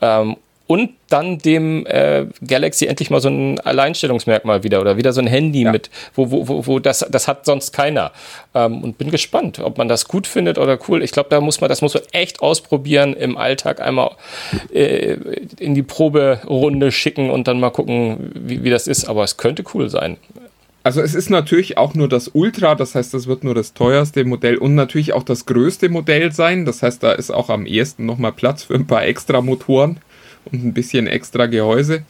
Ähm, 0.00 0.36
und 0.66 0.90
dann 1.08 1.38
dem 1.38 1.86
äh, 1.86 2.26
Galaxy 2.46 2.86
endlich 2.86 3.10
mal 3.10 3.20
so 3.20 3.28
ein 3.28 3.60
Alleinstellungsmerkmal 3.60 4.62
wieder 4.62 4.80
oder 4.80 4.96
wieder 4.96 5.12
so 5.12 5.20
ein 5.20 5.26
Handy 5.26 5.62
ja. 5.62 5.72
mit, 5.72 5.90
wo, 6.14 6.30
wo, 6.30 6.48
wo, 6.48 6.66
wo 6.66 6.78
das, 6.78 7.06
das 7.10 7.28
hat 7.28 7.44
sonst 7.44 7.72
keiner. 7.72 8.12
Ähm, 8.54 8.82
und 8.82 8.98
bin 8.98 9.10
gespannt, 9.10 9.58
ob 9.58 9.78
man 9.78 9.88
das 9.88 10.08
gut 10.08 10.26
findet 10.26 10.58
oder 10.58 10.78
cool. 10.88 11.02
Ich 11.02 11.12
glaube, 11.12 11.28
da 11.30 11.40
muss 11.40 11.60
man, 11.60 11.68
das 11.68 11.82
muss 11.82 11.94
man 11.94 12.02
echt 12.12 12.40
ausprobieren 12.40 13.14
im 13.14 13.36
Alltag 13.36 13.80
einmal 13.80 14.12
äh, 14.72 15.16
in 15.58 15.74
die 15.74 15.82
Proberunde 15.82 16.92
schicken 16.92 17.30
und 17.30 17.48
dann 17.48 17.60
mal 17.60 17.70
gucken, 17.70 18.32
wie, 18.34 18.64
wie 18.64 18.70
das 18.70 18.86
ist. 18.86 19.04
Aber 19.04 19.24
es 19.24 19.36
könnte 19.36 19.64
cool 19.74 19.90
sein. 19.90 20.16
Also 20.84 21.00
es 21.00 21.14
ist 21.14 21.30
natürlich 21.30 21.78
auch 21.78 21.94
nur 21.94 22.08
das 22.08 22.28
Ultra, 22.28 22.74
das 22.74 22.96
heißt, 22.96 23.14
das 23.14 23.28
wird 23.28 23.44
nur 23.44 23.54
das 23.54 23.72
teuerste 23.72 24.24
Modell 24.24 24.56
und 24.56 24.74
natürlich 24.74 25.12
auch 25.12 25.22
das 25.22 25.46
größte 25.46 25.88
Modell 25.88 26.32
sein. 26.32 26.64
Das 26.64 26.82
heißt, 26.82 27.02
da 27.02 27.12
ist 27.12 27.30
auch 27.30 27.50
am 27.50 27.66
ehesten 27.66 28.04
nochmal 28.04 28.32
Platz 28.32 28.64
für 28.64 28.74
ein 28.74 28.86
paar 28.86 29.04
extra 29.04 29.40
Motoren 29.40 30.00
und 30.44 30.64
ein 30.64 30.72
bisschen 30.72 31.06
extra 31.06 31.46
Gehäuse. 31.46 32.02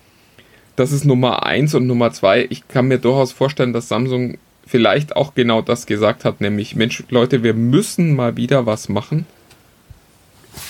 Das 0.77 0.93
ist 0.93 1.05
Nummer 1.05 1.45
1 1.45 1.75
und 1.75 1.87
Nummer 1.87 2.13
2. 2.13 2.47
Ich 2.51 2.67
kann 2.69 2.89
mir 2.89 2.99
durchaus 2.99 3.33
vorstellen, 3.33 3.73
dass 3.73 3.89
Samsung 3.89 4.39
vielleicht 4.67 5.17
auch 5.17 5.35
genau 5.35 5.61
das 5.61 5.87
gesagt 5.87 6.25
hat, 6.25 6.41
nämlich, 6.41 6.77
Mensch, 6.77 7.03
Leute, 7.11 7.43
wir 7.43 7.55
müssen 7.55 8.15
mal 8.15 8.37
wieder 8.37 8.65
was 8.65 8.89
machen, 8.89 9.27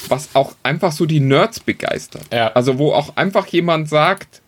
was 0.09 0.31
auch 0.35 0.55
einfach 0.63 0.93
so 0.93 1.07
die 1.07 1.21
Nerds 1.21 1.61
begeistert. 1.61 2.25
Ja. 2.33 2.49
Also 2.49 2.79
wo 2.79 2.93
auch 2.93 3.17
einfach 3.17 3.47
jemand 3.49 3.89
sagt, 3.89 4.41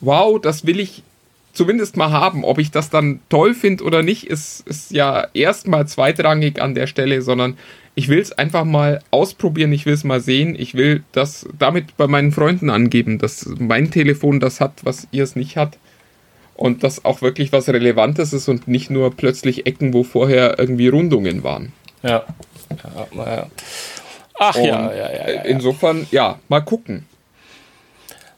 wow, 0.00 0.40
das 0.40 0.66
will 0.66 0.80
ich 0.80 1.02
zumindest 1.52 1.96
mal 1.96 2.10
haben. 2.10 2.44
Ob 2.44 2.58
ich 2.58 2.70
das 2.70 2.90
dann 2.90 3.20
toll 3.28 3.54
finde 3.54 3.84
oder 3.84 4.02
nicht, 4.02 4.26
ist, 4.26 4.66
ist 4.66 4.90
ja 4.90 5.28
erstmal 5.34 5.86
zweitrangig 5.86 6.60
an 6.60 6.74
der 6.74 6.86
Stelle, 6.86 7.22
sondern 7.22 7.56
ich 8.00 8.08
will 8.08 8.18
es 8.18 8.32
einfach 8.32 8.64
mal 8.64 9.00
ausprobieren, 9.10 9.74
ich 9.74 9.84
will 9.84 9.92
es 9.92 10.04
mal 10.04 10.22
sehen, 10.22 10.56
ich 10.58 10.72
will 10.72 11.04
das 11.12 11.46
damit 11.58 11.98
bei 11.98 12.06
meinen 12.06 12.32
Freunden 12.32 12.70
angeben, 12.70 13.18
dass 13.18 13.46
mein 13.58 13.90
Telefon 13.90 14.40
das 14.40 14.58
hat, 14.58 14.86
was 14.86 15.06
ihr 15.10 15.22
es 15.22 15.36
nicht 15.36 15.58
hat. 15.58 15.76
Und 16.54 16.82
das 16.82 17.04
auch 17.04 17.20
wirklich 17.20 17.52
was 17.52 17.68
Relevantes 17.68 18.32
ist 18.32 18.48
und 18.48 18.68
nicht 18.68 18.88
nur 18.88 19.14
plötzlich 19.14 19.66
Ecken, 19.66 19.92
wo 19.92 20.02
vorher 20.02 20.58
irgendwie 20.58 20.88
Rundungen 20.88 21.44
waren. 21.44 21.74
Ja. 22.02 22.24
ja, 23.14 23.26
ja. 23.26 23.46
Ach 24.38 24.56
ja, 24.56 24.64
ja, 24.64 24.94
ja, 24.94 25.30
ja, 25.32 25.42
Insofern, 25.42 26.06
ja, 26.10 26.38
mal 26.48 26.60
gucken. 26.62 27.04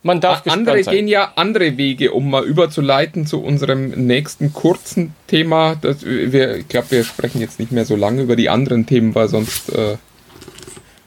Man 0.05 0.21
darf 0.21 0.43
Andere 0.49 0.83
gehen 0.83 1.07
ja 1.07 1.33
andere 1.37 1.77
Wege, 1.77 2.13
um 2.13 2.29
mal 2.29 2.45
überzuleiten 2.45 3.25
zu 3.25 3.41
unserem 3.41 3.91
nächsten 3.91 4.53
kurzen 4.53 5.15
Thema. 5.29 5.77
Das, 5.81 6.05
wir, 6.05 6.57
ich 6.57 6.69
glaube, 6.69 6.91
wir 6.91 7.05
sprechen 7.05 7.41
jetzt 7.41 7.61
nicht 7.61 7.71
mehr 7.71 7.85
so 7.85 7.95
lange 7.95 8.23
über 8.23 8.35
die 8.35 8.49
anderen 8.49 8.85
Themen, 8.87 9.15
weil 9.15 9.29
sonst 9.29 9.73
äh, 9.73 9.97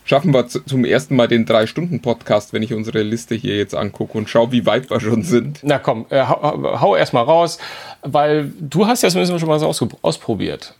schaffen 0.05 0.33
wir 0.33 0.47
zum 0.47 0.85
ersten 0.85 1.17
Mal 1.17 1.27
den 1.27 1.45
Drei-Stunden-Podcast, 1.45 2.53
wenn 2.53 2.63
ich 2.63 2.73
unsere 2.73 3.01
Liste 3.01 3.35
hier 3.35 3.57
jetzt 3.57 3.75
angucke 3.75 4.17
und 4.17 4.29
schaue, 4.29 4.53
wie 4.53 4.65
weit 4.65 4.89
wir 4.89 5.01
schon 5.01 5.23
sind. 5.23 5.59
Na 5.63 5.77
komm, 5.77 6.05
äh, 6.09 6.23
hau, 6.23 6.79
hau 6.79 6.95
erstmal 6.95 7.25
raus, 7.25 7.57
weil 8.01 8.53
du 8.61 8.87
hast 8.87 9.01
ja 9.01 9.09
zumindest 9.09 9.37
schon 9.39 9.49
mal 9.49 9.59
so 9.59 9.67
aus, 9.67 9.85
ausprobiert. 10.03 10.73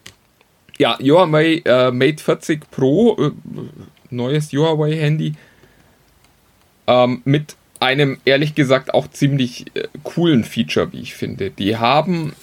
Ja, 0.77 0.97
Huawei 0.99 1.61
äh, 1.65 1.91
Mate 1.91 2.23
40 2.23 2.71
Pro, 2.71 3.17
äh, 3.19 3.31
neues 4.09 4.53
Huawei-Handy, 4.53 5.33
ähm, 6.87 7.21
mit 7.25 7.55
einem 7.79 8.17
ehrlich 8.25 8.55
gesagt 8.55 8.93
auch 8.93 9.09
ziemlich 9.09 9.65
äh, 9.75 9.87
coolen 10.03 10.43
Feature, 10.43 10.91
wie 10.93 11.01
ich 11.01 11.13
finde. 11.13 11.49
Die 11.49 11.77
haben, 11.77 12.33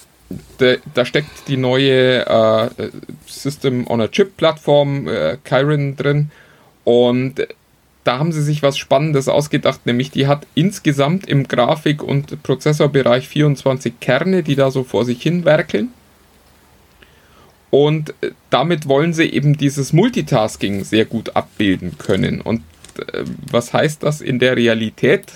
de, 0.60 0.78
da 0.94 1.04
steckt 1.04 1.48
die 1.48 1.56
neue 1.56 2.26
äh, 2.26 2.90
System 3.26 3.86
on 3.86 4.00
a 4.00 4.08
Chip 4.08 4.36
Plattform 4.36 5.08
äh, 5.08 5.38
Chiron 5.44 5.96
drin 5.96 6.30
und 6.84 7.46
da 8.04 8.18
haben 8.18 8.32
sie 8.32 8.42
sich 8.42 8.62
was 8.62 8.78
Spannendes 8.78 9.28
ausgedacht, 9.28 9.86
nämlich 9.86 10.10
die 10.10 10.26
hat 10.26 10.46
insgesamt 10.54 11.28
im 11.28 11.46
Grafik- 11.46 12.02
und 12.02 12.42
Prozessorbereich 12.42 13.28
24 13.28 14.00
Kerne, 14.00 14.42
die 14.42 14.56
da 14.56 14.70
so 14.70 14.82
vor 14.82 15.04
sich 15.04 15.22
hin 15.22 15.44
werkeln. 15.44 15.90
Und 17.70 18.10
äh, 18.20 18.32
damit 18.50 18.86
wollen 18.86 19.14
sie 19.14 19.24
eben 19.24 19.56
dieses 19.56 19.92
Multitasking 19.92 20.84
sehr 20.84 21.04
gut 21.04 21.36
abbilden 21.36 21.96
können. 21.96 22.40
Und 22.40 22.62
äh, 22.98 23.24
was 23.50 23.72
heißt 23.72 24.02
das 24.02 24.20
in 24.20 24.38
der 24.38 24.56
Realität? 24.56 25.26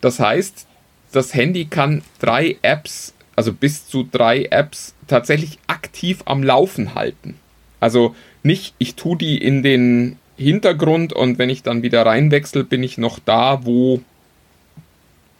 Das 0.00 0.20
heißt, 0.20 0.66
das 1.12 1.34
Handy 1.34 1.64
kann 1.66 2.02
drei 2.18 2.56
Apps, 2.62 3.14
also 3.36 3.52
bis 3.52 3.86
zu 3.86 4.06
drei 4.10 4.44
Apps, 4.44 4.94
tatsächlich 5.06 5.58
aktiv 5.66 6.22
am 6.26 6.42
Laufen 6.42 6.94
halten. 6.94 7.36
Also 7.80 8.14
nicht, 8.42 8.74
ich 8.78 8.94
tue 8.94 9.16
die 9.16 9.38
in 9.38 9.62
den 9.62 10.18
Hintergrund 10.36 11.12
und 11.12 11.38
wenn 11.38 11.50
ich 11.50 11.62
dann 11.62 11.82
wieder 11.82 12.04
reinwechsel, 12.06 12.64
bin 12.64 12.82
ich 12.82 12.98
noch 12.98 13.18
da, 13.18 13.64
wo 13.64 14.00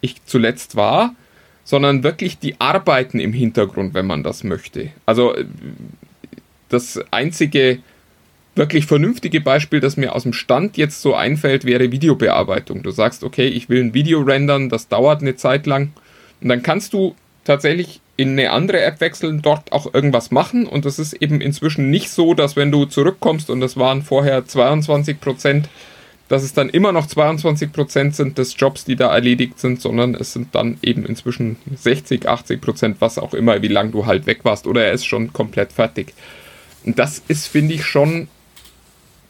ich 0.00 0.24
zuletzt 0.24 0.76
war, 0.76 1.14
sondern 1.64 2.02
wirklich 2.02 2.38
die 2.38 2.60
arbeiten 2.60 3.20
im 3.20 3.32
Hintergrund, 3.32 3.94
wenn 3.94 4.06
man 4.06 4.22
das 4.22 4.42
möchte. 4.42 4.90
Also 5.06 5.34
äh, 5.34 5.44
das 6.68 7.00
einzige 7.10 7.80
wirklich 8.58 8.86
vernünftige 8.86 9.40
Beispiel, 9.40 9.80
das 9.80 9.96
mir 9.96 10.14
aus 10.14 10.24
dem 10.24 10.34
Stand 10.34 10.76
jetzt 10.76 11.00
so 11.00 11.14
einfällt, 11.14 11.64
wäre 11.64 11.90
Videobearbeitung. 11.90 12.82
Du 12.82 12.90
sagst, 12.90 13.24
okay, 13.24 13.48
ich 13.48 13.68
will 13.68 13.82
ein 13.82 13.94
Video 13.94 14.20
rendern, 14.20 14.68
das 14.68 14.88
dauert 14.88 15.22
eine 15.22 15.36
Zeit 15.36 15.66
lang. 15.66 15.92
Und 16.40 16.50
dann 16.50 16.62
kannst 16.62 16.92
du 16.92 17.14
tatsächlich 17.44 18.00
in 18.16 18.30
eine 18.32 18.50
andere 18.50 18.82
App 18.82 19.00
wechseln, 19.00 19.40
dort 19.40 19.72
auch 19.72 19.94
irgendwas 19.94 20.30
machen. 20.30 20.66
Und 20.66 20.84
das 20.84 20.98
ist 20.98 21.14
eben 21.14 21.40
inzwischen 21.40 21.88
nicht 21.88 22.10
so, 22.10 22.34
dass 22.34 22.56
wenn 22.56 22.70
du 22.70 22.84
zurückkommst 22.84 23.48
und 23.48 23.60
das 23.60 23.76
waren 23.76 24.02
vorher 24.02 24.44
22 24.44 25.20
Prozent, 25.20 25.68
dass 26.28 26.42
es 26.42 26.52
dann 26.52 26.68
immer 26.68 26.92
noch 26.92 27.06
22 27.06 27.72
Prozent 27.72 28.14
sind 28.14 28.36
des 28.36 28.54
Jobs, 28.58 28.84
die 28.84 28.96
da 28.96 29.14
erledigt 29.14 29.58
sind, 29.58 29.80
sondern 29.80 30.14
es 30.14 30.32
sind 30.32 30.54
dann 30.54 30.78
eben 30.82 31.06
inzwischen 31.06 31.56
60, 31.74 32.28
80 32.28 32.60
Prozent, 32.60 32.96
was 33.00 33.18
auch 33.18 33.32
immer, 33.32 33.62
wie 33.62 33.68
lange 33.68 33.92
du 33.92 34.04
halt 34.04 34.26
weg 34.26 34.40
warst 34.42 34.66
oder 34.66 34.84
er 34.84 34.92
ist 34.92 35.06
schon 35.06 35.32
komplett 35.32 35.72
fertig. 35.72 36.12
Und 36.84 36.98
das 36.98 37.22
ist, 37.28 37.46
finde 37.46 37.74
ich, 37.74 37.84
schon 37.84 38.28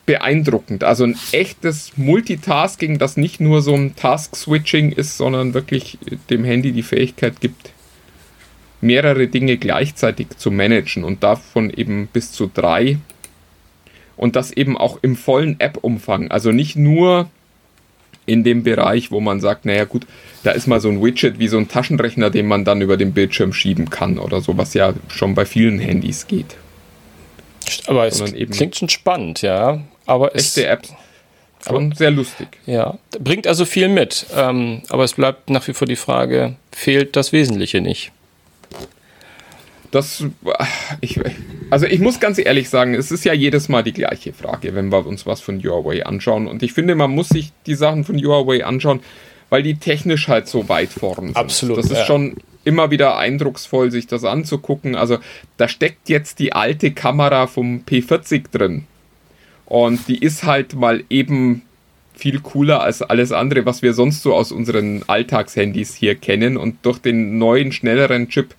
beeindruckend. 0.08 0.84
Also 0.84 1.04
ein 1.04 1.18
echtes 1.32 1.92
Multitasking, 1.98 2.98
das 2.98 3.18
nicht 3.18 3.40
nur 3.40 3.60
so 3.60 3.74
ein 3.74 3.94
Task-Switching 3.94 4.90
ist, 4.90 5.18
sondern 5.18 5.52
wirklich 5.52 5.98
dem 6.30 6.44
Handy 6.44 6.72
die 6.72 6.82
Fähigkeit 6.82 7.42
gibt, 7.42 7.72
mehrere 8.80 9.28
Dinge 9.28 9.58
gleichzeitig 9.58 10.28
zu 10.38 10.50
managen 10.50 11.04
und 11.04 11.22
davon 11.22 11.68
eben 11.68 12.08
bis 12.10 12.32
zu 12.32 12.50
drei. 12.52 12.96
Und 14.16 14.34
das 14.34 14.50
eben 14.50 14.78
auch 14.78 14.98
im 15.02 15.14
vollen 15.14 15.60
App-Umfang. 15.60 16.30
Also 16.30 16.52
nicht 16.52 16.74
nur 16.74 17.28
in 18.24 18.44
dem 18.44 18.62
Bereich, 18.62 19.10
wo 19.10 19.20
man 19.20 19.40
sagt, 19.40 19.66
naja 19.66 19.84
gut, 19.84 20.06
da 20.42 20.52
ist 20.52 20.66
mal 20.66 20.80
so 20.80 20.88
ein 20.88 21.02
Widget 21.02 21.38
wie 21.38 21.48
so 21.48 21.58
ein 21.58 21.68
Taschenrechner, 21.68 22.30
den 22.30 22.46
man 22.46 22.64
dann 22.64 22.80
über 22.80 22.96
den 22.96 23.12
Bildschirm 23.12 23.52
schieben 23.52 23.90
kann 23.90 24.18
oder 24.18 24.40
so, 24.40 24.56
was 24.56 24.72
ja 24.72 24.94
schon 25.08 25.34
bei 25.34 25.44
vielen 25.44 25.78
Handys 25.78 26.26
geht. 26.26 26.56
Aber 27.86 28.06
es 28.06 28.22
klingt 28.50 28.76
schon 28.76 28.88
spannend, 28.88 29.42
ja. 29.42 29.82
Aber 30.08 30.34
Echte 30.34 30.66
Apps. 30.66 30.94
Schon 31.66 31.86
aber, 31.88 31.94
sehr 31.94 32.10
lustig. 32.10 32.48
Ja, 32.66 32.98
bringt 33.20 33.46
also 33.46 33.64
viel 33.64 33.88
mit. 33.88 34.26
Ähm, 34.34 34.82
aber 34.88 35.04
es 35.04 35.14
bleibt 35.14 35.50
nach 35.50 35.66
wie 35.68 35.74
vor 35.74 35.86
die 35.86 35.96
Frage, 35.96 36.56
fehlt 36.72 37.14
das 37.14 37.32
Wesentliche 37.32 37.80
nicht? 37.80 38.10
Das, 39.90 40.24
ich, 41.00 41.20
also 41.70 41.86
ich 41.86 42.00
muss 42.00 42.20
ganz 42.20 42.38
ehrlich 42.38 42.68
sagen, 42.68 42.94
es 42.94 43.10
ist 43.10 43.24
ja 43.24 43.32
jedes 43.32 43.68
Mal 43.68 43.82
die 43.82 43.92
gleiche 43.92 44.32
Frage, 44.32 44.74
wenn 44.74 44.90
wir 44.90 45.06
uns 45.06 45.26
was 45.26 45.40
von 45.40 45.62
Huawei 45.62 46.06
anschauen. 46.06 46.46
Und 46.46 46.62
ich 46.62 46.72
finde, 46.72 46.94
man 46.94 47.10
muss 47.10 47.28
sich 47.28 47.52
die 47.66 47.74
Sachen 47.74 48.04
von 48.04 48.16
Huawei 48.18 48.64
anschauen, 48.64 49.00
weil 49.50 49.62
die 49.62 49.76
technisch 49.76 50.28
halt 50.28 50.48
so 50.48 50.68
weit 50.68 50.90
vorn 50.90 51.26
sind. 51.26 51.36
Absolut. 51.36 51.78
Das 51.78 51.86
ist 51.86 51.98
ja. 51.98 52.04
schon 52.06 52.36
immer 52.64 52.90
wieder 52.90 53.16
eindrucksvoll, 53.16 53.90
sich 53.90 54.06
das 54.06 54.24
anzugucken. 54.24 54.94
Also 54.94 55.18
da 55.56 55.68
steckt 55.68 56.08
jetzt 56.08 56.38
die 56.38 56.52
alte 56.52 56.92
Kamera 56.92 57.46
vom 57.46 57.82
P40 57.86 58.50
drin. 58.50 58.84
Und 59.68 60.08
die 60.08 60.16
ist 60.16 60.44
halt 60.44 60.74
mal 60.74 61.04
eben 61.10 61.60
viel 62.14 62.40
cooler 62.40 62.80
als 62.80 63.02
alles 63.02 63.32
andere, 63.32 63.66
was 63.66 63.82
wir 63.82 63.92
sonst 63.92 64.22
so 64.22 64.34
aus 64.34 64.50
unseren 64.50 65.04
Alltagshandys 65.06 65.94
hier 65.94 66.14
kennen. 66.14 66.56
Und 66.56 66.78
durch 66.86 66.98
den 66.98 67.36
neuen, 67.36 67.70
schnelleren 67.70 68.30
Chip 68.30 68.54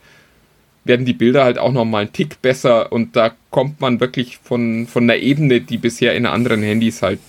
werden 0.83 1.07
die 1.07 1.13
Bilder 1.13 1.43
halt 1.43 1.57
auch 1.57 1.71
nochmal 1.71 2.03
einen 2.03 2.13
Tick 2.13 2.41
besser 2.43 2.91
und 2.91 3.15
da 3.15 3.31
kommt 3.49 3.81
man 3.81 3.99
wirklich 3.99 4.37
von, 4.37 4.85
von 4.87 5.03
einer 5.03 5.17
Ebene, 5.17 5.61
die 5.61 5.77
bisher 5.77 6.15
in 6.15 6.27
anderen 6.27 6.61
Handys 6.61 7.01
halt 7.01 7.19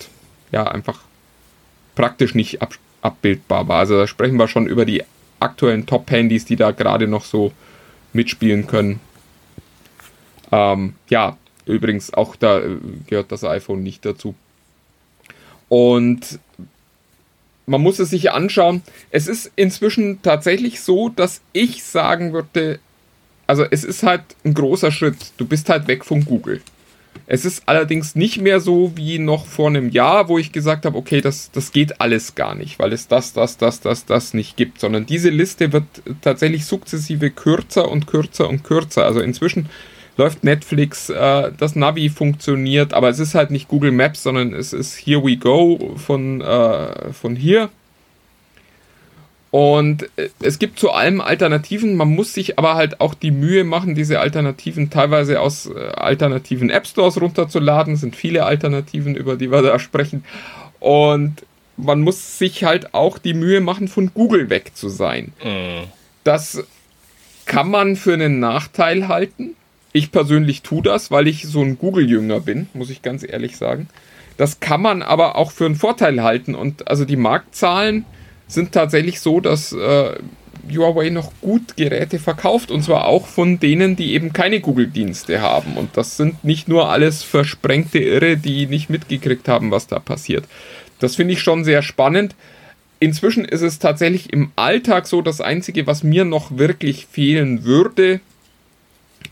ja 0.51 0.63
einfach 0.67 0.99
praktisch 1.95 2.35
nicht 2.35 2.61
ab, 2.61 2.75
abbildbar 3.01 3.67
war. 3.67 3.79
Also 3.79 3.97
da 3.97 4.07
sprechen 4.07 4.37
wir 4.37 4.47
schon 4.47 4.67
über 4.67 4.85
die 4.85 5.03
aktuellen 5.39 5.87
Top-Handys, 5.87 6.45
die 6.45 6.55
da 6.55 6.71
gerade 6.71 7.07
noch 7.07 7.25
so 7.25 7.51
mitspielen 8.13 8.67
können. 8.67 8.99
Ähm, 10.51 10.93
ja, 11.09 11.37
übrigens 11.65 12.13
auch 12.13 12.35
da 12.35 12.59
äh, 12.59 12.77
gehört 13.07 13.31
das 13.31 13.43
iPhone 13.43 13.83
nicht 13.83 14.05
dazu. 14.05 14.35
Und 15.69 16.39
man 17.65 17.81
muss 17.81 17.99
es 17.99 18.09
sich 18.09 18.31
anschauen. 18.31 18.81
Es 19.09 19.27
ist 19.27 19.51
inzwischen 19.55 20.21
tatsächlich 20.21 20.81
so, 20.81 21.09
dass 21.09 21.41
ich 21.53 21.83
sagen 21.83 22.33
würde, 22.33 22.79
also 23.47 23.65
es 23.69 23.83
ist 23.83 24.03
halt 24.03 24.23
ein 24.43 24.53
großer 24.53 24.91
Schritt. 24.91 25.17
Du 25.37 25.45
bist 25.45 25.69
halt 25.69 25.87
weg 25.87 26.05
von 26.05 26.25
Google. 26.25 26.61
Es 27.27 27.45
ist 27.45 27.63
allerdings 27.65 28.15
nicht 28.15 28.41
mehr 28.41 28.59
so 28.59 28.93
wie 28.95 29.19
noch 29.19 29.45
vor 29.45 29.67
einem 29.67 29.89
Jahr, 29.89 30.27
wo 30.27 30.37
ich 30.37 30.51
gesagt 30.51 30.85
habe, 30.85 30.97
okay, 30.97 31.21
das, 31.21 31.51
das 31.51 31.71
geht 31.71 32.01
alles 32.01 32.35
gar 32.35 32.55
nicht, 32.55 32.79
weil 32.79 32.93
es 32.93 33.07
das, 33.07 33.33
das, 33.33 33.57
das, 33.57 33.79
das, 33.81 34.05
das 34.05 34.33
nicht 34.33 34.57
gibt, 34.57 34.79
sondern 34.79 35.05
diese 35.05 35.29
Liste 35.29 35.71
wird 35.71 35.85
tatsächlich 36.21 36.65
sukzessive 36.65 37.29
kürzer 37.29 37.89
und 37.89 38.07
kürzer 38.07 38.49
und 38.49 38.63
kürzer. 38.63 39.05
Also 39.05 39.21
inzwischen 39.21 39.69
läuft 40.17 40.43
Netflix, 40.43 41.09
äh, 41.09 41.51
das 41.57 41.75
Navi 41.75 42.09
funktioniert, 42.09 42.93
aber 42.93 43.09
es 43.09 43.19
ist 43.19 43.35
halt 43.35 43.51
nicht 43.51 43.67
Google 43.67 43.91
Maps, 43.91 44.23
sondern 44.23 44.53
es 44.53 44.73
ist 44.73 44.95
Here 44.95 45.23
We 45.23 45.37
Go 45.37 45.95
von, 45.97 46.41
äh, 46.41 47.13
von 47.13 47.35
hier. 47.35 47.69
Und 49.51 50.03
äh, 50.15 50.29
es 50.41 50.59
gibt 50.59 50.79
zu 50.79 50.91
allem 50.91 51.21
Alternativen, 51.21 51.95
man 51.95 52.09
muss 52.09 52.33
sich 52.33 52.57
aber 52.57 52.75
halt 52.75 53.01
auch 53.01 53.13
die 53.13 53.31
Mühe 53.31 53.63
machen, 53.63 53.95
diese 53.95 54.19
Alternativen 54.19 54.89
teilweise 54.89 55.41
aus 55.41 55.67
äh, 55.67 55.89
alternativen 55.95 56.69
App 56.69 56.87
Stores 56.87 57.19
runterzuladen. 57.19 57.93
Es 57.95 58.01
sind 58.01 58.15
viele 58.15 58.45
Alternativen, 58.45 59.15
über 59.15 59.35
die 59.35 59.51
wir 59.51 59.61
da 59.61 59.77
sprechen. 59.77 60.23
Und 60.79 61.45
man 61.77 62.01
muss 62.01 62.37
sich 62.37 62.63
halt 62.63 62.93
auch 62.93 63.17
die 63.17 63.33
Mühe 63.33 63.59
machen, 63.59 63.87
von 63.87 64.11
Google 64.13 64.49
weg 64.49 64.71
zu 64.73 64.87
sein. 64.87 65.33
Mhm. 65.43 65.83
Das 66.23 66.63
kann 67.45 67.69
man 67.69 67.97
für 67.97 68.13
einen 68.13 68.39
Nachteil 68.39 69.09
halten. 69.09 69.55
Ich 69.93 70.11
persönlich 70.11 70.61
tue 70.61 70.81
das, 70.81 71.11
weil 71.11 71.27
ich 71.27 71.47
so 71.47 71.61
ein 71.61 71.77
Google-Jünger 71.77 72.39
bin, 72.39 72.69
muss 72.73 72.89
ich 72.89 73.01
ganz 73.01 73.23
ehrlich 73.27 73.57
sagen. 73.57 73.89
Das 74.37 74.59
kann 74.59 74.81
man 74.81 75.01
aber 75.01 75.35
auch 75.35 75.51
für 75.51 75.65
einen 75.65 75.75
Vorteil 75.75 76.23
halten. 76.23 76.55
Und 76.55 76.87
also 76.87 77.05
die 77.05 77.17
Marktzahlen 77.17 78.05
sind 78.47 78.71
tatsächlich 78.71 79.19
so, 79.19 79.39
dass 79.39 79.73
äh, 79.73 80.13
Huawei 80.69 81.09
noch 81.09 81.31
gut 81.41 81.75
Geräte 81.75 82.19
verkauft 82.19 82.71
und 82.71 82.83
zwar 82.83 83.05
auch 83.05 83.27
von 83.27 83.59
denen, 83.59 83.95
die 83.95 84.13
eben 84.13 84.33
keine 84.33 84.59
Google-Dienste 84.59 85.41
haben. 85.41 85.77
Und 85.77 85.97
das 85.97 86.17
sind 86.17 86.43
nicht 86.43 86.67
nur 86.67 86.89
alles 86.89 87.23
versprengte 87.23 87.99
Irre, 87.99 88.37
die 88.37 88.67
nicht 88.67 88.89
mitgekriegt 88.89 89.47
haben, 89.47 89.71
was 89.71 89.87
da 89.87 89.99
passiert. 89.99 90.45
Das 90.99 91.15
finde 91.15 91.33
ich 91.33 91.41
schon 91.41 91.63
sehr 91.63 91.81
spannend. 91.81 92.35
Inzwischen 92.99 93.45
ist 93.45 93.61
es 93.61 93.79
tatsächlich 93.79 94.31
im 94.31 94.51
Alltag 94.55 95.07
so, 95.07 95.21
das 95.21 95.41
Einzige, 95.41 95.87
was 95.87 96.03
mir 96.03 96.23
noch 96.23 96.57
wirklich 96.57 97.07
fehlen 97.07 97.63
würde, 97.63 98.21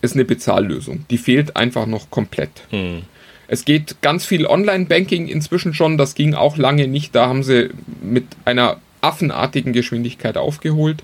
ist 0.02 0.16
eine 0.16 0.26
Bezahllösung. 0.26 1.06
Die 1.10 1.18
fehlt 1.18 1.56
einfach 1.56 1.86
noch 1.86 2.10
komplett. 2.10 2.52
Hm. 2.70 3.04
Es 3.48 3.66
geht 3.66 4.02
ganz 4.02 4.26
viel 4.26 4.46
Online-Banking 4.46 5.28
inzwischen 5.28 5.74
schon. 5.74 5.98
Das 5.98 6.16
ging 6.16 6.36
auch 6.36 6.58
lange 6.58 6.88
nicht. 6.88 7.16
Da 7.16 7.28
haben 7.28 7.44
sie 7.44 7.70
mit 8.02 8.26
einer 8.46 8.80
affenartigen 9.02 9.74
Geschwindigkeit 9.74 10.38
aufgeholt. 10.38 11.04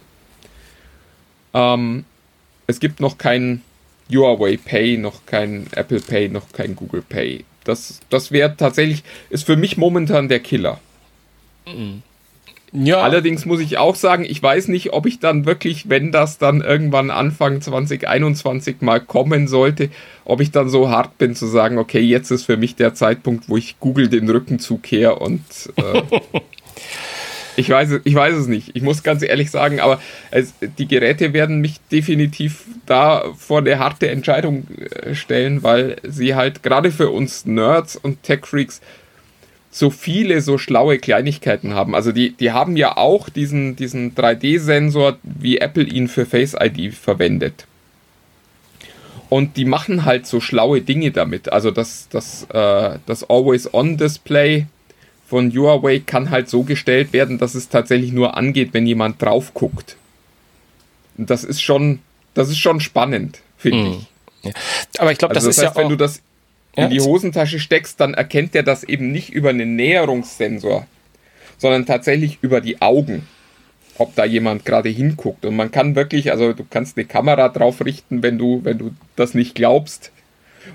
Ähm, 1.54 2.06
es 2.68 2.80
gibt 2.80 3.00
noch 3.00 3.18
kein 3.18 3.62
Huawei 4.12 4.58
Pay, 4.58 4.98
noch 4.98 5.26
kein 5.26 5.68
Apple 5.72 6.00
Pay, 6.00 6.30
noch 6.30 6.52
kein 6.52 6.76
Google 6.76 7.02
Pay. 7.02 7.46
Das, 7.64 8.02
das 8.10 8.32
wäre 8.32 8.56
tatsächlich, 8.56 9.04
ist 9.30 9.46
für 9.46 9.56
mich 9.56 9.78
momentan 9.78 10.30
der 10.30 10.40
Killer. 10.40 10.80
Mhm. 11.66 12.04
Ja. 12.76 13.02
Allerdings 13.02 13.46
muss 13.46 13.62
ich 13.62 13.78
auch 13.78 13.96
sagen, 13.96 14.26
ich 14.26 14.42
weiß 14.42 14.68
nicht, 14.68 14.94
ob 14.94 15.06
ich 15.06 15.20
dann 15.20 15.46
wirklich, 15.46 15.90
wenn 15.90 16.12
das 16.12 16.38
dann 16.38 16.62
irgendwann 16.62 17.10
Anfang 17.10 17.62
2021 17.62 18.82
mal 18.82 19.00
kommen 19.00 19.48
sollte, 19.48 19.90
ob 20.26 20.42
ich 20.42 20.52
dann 20.52 20.68
so 20.70 20.90
hart 20.90 21.18
bin 21.18 21.36
zu 21.36 21.46
sagen, 21.46 21.78
okay, 21.78 22.02
jetzt 22.02 22.32
ist 22.32 22.44
für 22.44 22.58
mich 22.58 22.76
der 22.76 22.94
Zeitpunkt, 22.94 23.48
wo 23.48 23.58
ich 23.58 23.80
Google 23.80 24.10
den 24.10 24.30
Rücken 24.30 24.60
zukehre 24.60 25.16
und 25.16 25.42
äh, 25.78 26.02
Ich 27.58 27.70
weiß, 27.70 28.02
ich 28.04 28.16
weiß 28.16 28.36
es 28.36 28.48
nicht. 28.48 28.72
Ich 28.76 28.82
muss 28.82 29.04
ganz 29.04 29.22
ehrlich 29.22 29.50
sagen, 29.50 29.80
aber 29.80 30.02
es, 30.32 30.54
die 30.78 30.88
Geräte 30.88 31.34
werden 31.34 31.62
mich 31.62 31.80
definitiv 31.92 32.66
da 32.86 33.24
vor 33.38 33.60
eine 33.60 33.80
harte 33.80 34.10
Entscheidung 34.10 34.68
äh, 34.78 35.16
stellen, 35.16 35.64
weil 35.64 35.96
sie 36.04 36.36
halt 36.36 36.64
gerade 36.64 36.92
für 36.92 37.10
uns 37.10 37.46
Nerds 37.46 37.96
und 37.96 38.24
Tech-Freaks 38.24 38.82
so 39.76 39.90
viele 39.90 40.40
so 40.40 40.58
schlaue 40.58 41.00
Kleinigkeiten 41.00 41.74
haben. 41.74 41.96
Also 41.96 42.14
die, 42.14 42.32
die 42.32 42.54
haben 42.54 42.78
ja 42.78 42.96
auch 42.96 43.28
diesen, 43.28 43.76
diesen 43.76 44.16
3D-Sensor, 44.16 45.18
wie 45.24 45.58
Apple 45.58 45.84
ihn 45.84 46.08
für 46.08 46.26
Face 46.26 46.56
ID 46.58 46.94
verwendet. 46.94 47.66
Und 49.28 49.58
die 49.58 49.66
machen 49.66 50.06
halt 50.06 50.28
so 50.28 50.40
schlaue 50.40 50.80
Dinge 50.80 51.12
damit. 51.12 51.52
Also 51.52 51.72
das, 51.72 52.08
das, 52.10 52.48
äh, 52.54 53.00
das 53.06 53.30
Always-On-Display 53.30 54.68
von 55.28 55.52
Huawei 55.54 56.00
kann 56.00 56.30
halt 56.30 56.48
so 56.48 56.64
gestellt 56.64 57.12
werden, 57.12 57.38
dass 57.38 57.54
es 57.54 57.68
tatsächlich 57.68 58.14
nur 58.14 58.38
angeht, 58.38 58.70
wenn 58.72 58.88
jemand 58.88 59.22
drauf 59.22 59.54
guckt. 59.54 59.98
Und 61.18 61.30
das 61.30 61.44
ist 61.44 61.62
schon, 61.62 62.00
das 62.34 62.48
ist 62.48 62.60
schon 62.60 62.80
spannend, 62.80 63.42
finde 63.58 63.80
mhm. 63.80 63.92
ich. 63.92 64.08
Ja. 64.44 64.52
Aber 65.00 65.12
ich 65.12 65.18
glaube, 65.18 65.36
also 65.36 65.50
das, 65.50 65.58
das 65.58 65.64
ist 65.64 65.68
heißt, 65.68 65.76
ja 65.76 65.84
auch, 65.84 65.84
wenn 65.84 65.90
du 65.90 66.02
das 66.02 66.22
in 66.76 66.90
die 66.90 67.02
Hosentasche 67.02 67.60
steckst, 67.60 68.00
dann 68.00 68.14
erkennt 68.14 68.54
der 68.54 68.64
das 68.64 68.84
eben 68.84 69.12
nicht 69.12 69.30
über 69.30 69.50
einen 69.50 69.76
Näherungssensor, 69.76 70.86
sondern 71.58 71.86
tatsächlich 71.86 72.40
über 72.42 72.62
die 72.62 72.82
Augen, 72.82 73.28
ob 73.98 74.16
da 74.16 74.26
jemand 74.26 74.66
gerade 74.66 74.90
hinguckt. 74.90 75.46
Und 75.46 75.56
man 75.56 75.72
kann 75.72 75.96
wirklich, 75.96 76.32
also 76.32 76.54
du 76.54 76.66
kannst 76.70 76.98
eine 76.98 77.06
Kamera 77.06 77.50
drauf 77.50 77.84
richten, 77.84 78.24
wenn 78.24 78.38
du, 78.38 78.62
wenn 78.64 78.78
du 78.78 78.92
das 79.16 79.34
nicht 79.34 79.56
glaubst 79.56 80.12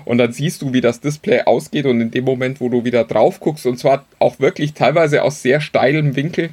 und 0.05 0.17
dann 0.17 0.33
siehst 0.33 0.61
du, 0.61 0.73
wie 0.73 0.81
das 0.81 1.01
Display 1.01 1.41
ausgeht 1.41 1.85
und 1.85 2.01
in 2.01 2.11
dem 2.11 2.25
Moment, 2.25 2.61
wo 2.61 2.69
du 2.69 2.83
wieder 2.83 3.03
drauf 3.03 3.39
guckst, 3.39 3.65
und 3.65 3.77
zwar 3.77 4.05
auch 4.19 4.39
wirklich 4.39 4.73
teilweise 4.73 5.23
aus 5.23 5.41
sehr 5.41 5.61
steilem 5.61 6.15
Winkel, 6.15 6.51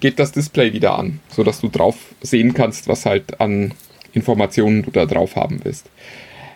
geht 0.00 0.18
das 0.18 0.32
Display 0.32 0.72
wieder 0.72 0.96
an, 0.98 1.20
sodass 1.28 1.60
du 1.60 1.68
drauf 1.68 1.96
sehen 2.20 2.54
kannst, 2.54 2.88
was 2.88 3.04
halt 3.04 3.40
an 3.40 3.72
Informationen 4.12 4.82
du 4.82 4.90
da 4.90 5.06
drauf 5.06 5.36
haben 5.36 5.60
willst. 5.64 5.90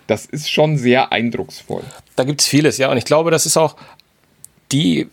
Das 0.06 0.26
ist 0.26 0.50
schon 0.50 0.76
sehr 0.76 1.12
eindrucksvoll. 1.12 1.84
Da 2.16 2.24
gibt 2.24 2.40
es 2.40 2.46
vieles, 2.46 2.78
ja. 2.78 2.90
Und 2.90 2.96
ich 2.96 3.04
glaube, 3.04 3.30
das 3.30 3.46
ist 3.46 3.56
auch 3.56 3.76
die 4.70 5.08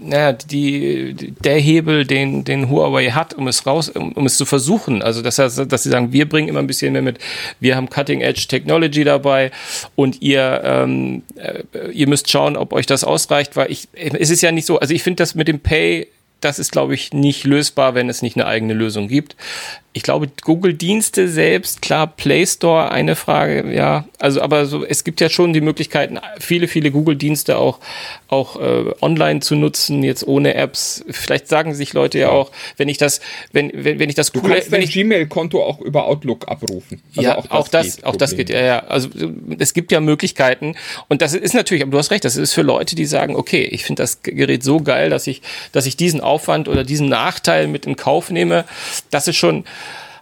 naja, 0.00 0.32
die, 0.32 1.34
der 1.44 1.58
Hebel, 1.58 2.06
den, 2.06 2.44
den 2.44 2.70
Huawei 2.70 3.10
hat, 3.10 3.34
um 3.34 3.46
es 3.46 3.66
raus, 3.66 3.90
um, 3.90 4.12
um 4.12 4.24
es 4.24 4.36
zu 4.36 4.46
versuchen. 4.46 5.02
Also, 5.02 5.22
dass, 5.22 5.36
dass 5.36 5.82
sie 5.82 5.90
sagen, 5.90 6.12
wir 6.12 6.28
bringen 6.28 6.48
immer 6.48 6.60
ein 6.60 6.66
bisschen 6.66 6.92
mehr 6.92 7.02
mit, 7.02 7.18
wir 7.60 7.76
haben 7.76 7.90
Cutting 7.90 8.20
Edge 8.20 8.46
Technology 8.48 9.04
dabei 9.04 9.50
und 9.94 10.22
ihr, 10.22 10.62
ähm, 10.64 11.22
äh, 11.36 11.90
ihr 11.92 12.08
müsst 12.08 12.30
schauen, 12.30 12.56
ob 12.56 12.72
euch 12.72 12.86
das 12.86 13.04
ausreicht, 13.04 13.56
weil 13.56 13.70
ich, 13.70 13.88
es 13.92 14.30
ist 14.30 14.40
ja 14.40 14.50
nicht 14.50 14.66
so, 14.66 14.78
also 14.78 14.94
ich 14.94 15.02
finde 15.02 15.22
das 15.22 15.34
mit 15.34 15.48
dem 15.48 15.60
Pay, 15.60 16.08
das 16.40 16.58
ist, 16.58 16.72
glaube 16.72 16.94
ich, 16.94 17.12
nicht 17.12 17.44
lösbar, 17.44 17.94
wenn 17.94 18.08
es 18.08 18.22
nicht 18.22 18.36
eine 18.36 18.46
eigene 18.46 18.74
Lösung 18.74 19.08
gibt 19.08 19.36
ich 19.96 20.02
glaube, 20.02 20.28
Google-Dienste 20.42 21.26
selbst, 21.26 21.80
klar, 21.80 22.06
Play 22.06 22.44
Store, 22.44 22.90
eine 22.90 23.16
Frage, 23.16 23.74
ja. 23.74 24.04
Also, 24.18 24.42
aber 24.42 24.66
so, 24.66 24.84
es 24.84 25.04
gibt 25.04 25.22
ja 25.22 25.30
schon 25.30 25.54
die 25.54 25.62
Möglichkeiten, 25.62 26.18
viele, 26.38 26.68
viele 26.68 26.90
Google-Dienste 26.90 27.56
auch, 27.56 27.78
auch 28.28 28.60
äh, 28.60 28.92
online 29.00 29.40
zu 29.40 29.54
nutzen, 29.54 30.02
jetzt 30.02 30.26
ohne 30.26 30.52
Apps. 30.52 31.02
Vielleicht 31.08 31.48
sagen 31.48 31.74
sich 31.74 31.94
Leute 31.94 32.18
ja, 32.18 32.26
ja 32.26 32.32
auch, 32.32 32.50
wenn 32.76 32.90
ich 32.90 32.98
das, 32.98 33.22
wenn, 33.52 33.70
wenn, 33.72 33.98
wenn 33.98 34.10
ich 34.10 34.14
das 34.14 34.32
du 34.32 34.42
kannst 34.42 34.70
wenn 34.70 34.82
ich 34.82 34.92
Gmail-Konto 34.92 35.64
auch 35.64 35.80
über 35.80 36.04
Outlook 36.04 36.46
abrufen. 36.46 37.00
Also 37.16 37.22
ja, 37.22 37.38
auch 37.38 37.46
das, 37.46 37.52
auch 37.52 37.68
das, 37.68 37.96
geht, 37.96 38.04
auch 38.04 38.16
das 38.16 38.36
geht, 38.36 38.50
ja, 38.50 38.60
ja. 38.60 38.78
Also 38.80 39.08
es 39.58 39.72
gibt 39.72 39.92
ja 39.92 40.00
Möglichkeiten. 40.00 40.74
Und 41.08 41.22
das 41.22 41.32
ist 41.32 41.54
natürlich, 41.54 41.82
aber 41.82 41.92
du 41.92 41.98
hast 41.98 42.10
recht, 42.10 42.26
das 42.26 42.36
ist 42.36 42.52
für 42.52 42.60
Leute, 42.60 42.96
die 42.96 43.06
sagen, 43.06 43.34
okay, 43.34 43.62
ich 43.62 43.84
finde 43.84 44.02
das 44.02 44.20
Gerät 44.20 44.62
so 44.62 44.80
geil, 44.80 45.08
dass 45.08 45.26
ich, 45.26 45.40
dass 45.72 45.86
ich 45.86 45.96
diesen 45.96 46.20
Aufwand 46.20 46.68
oder 46.68 46.84
diesen 46.84 47.08
Nachteil 47.08 47.66
mit 47.66 47.86
in 47.86 47.96
Kauf 47.96 48.28
nehme. 48.28 48.66
Das 49.10 49.26
ist 49.26 49.36
schon, 49.36 49.64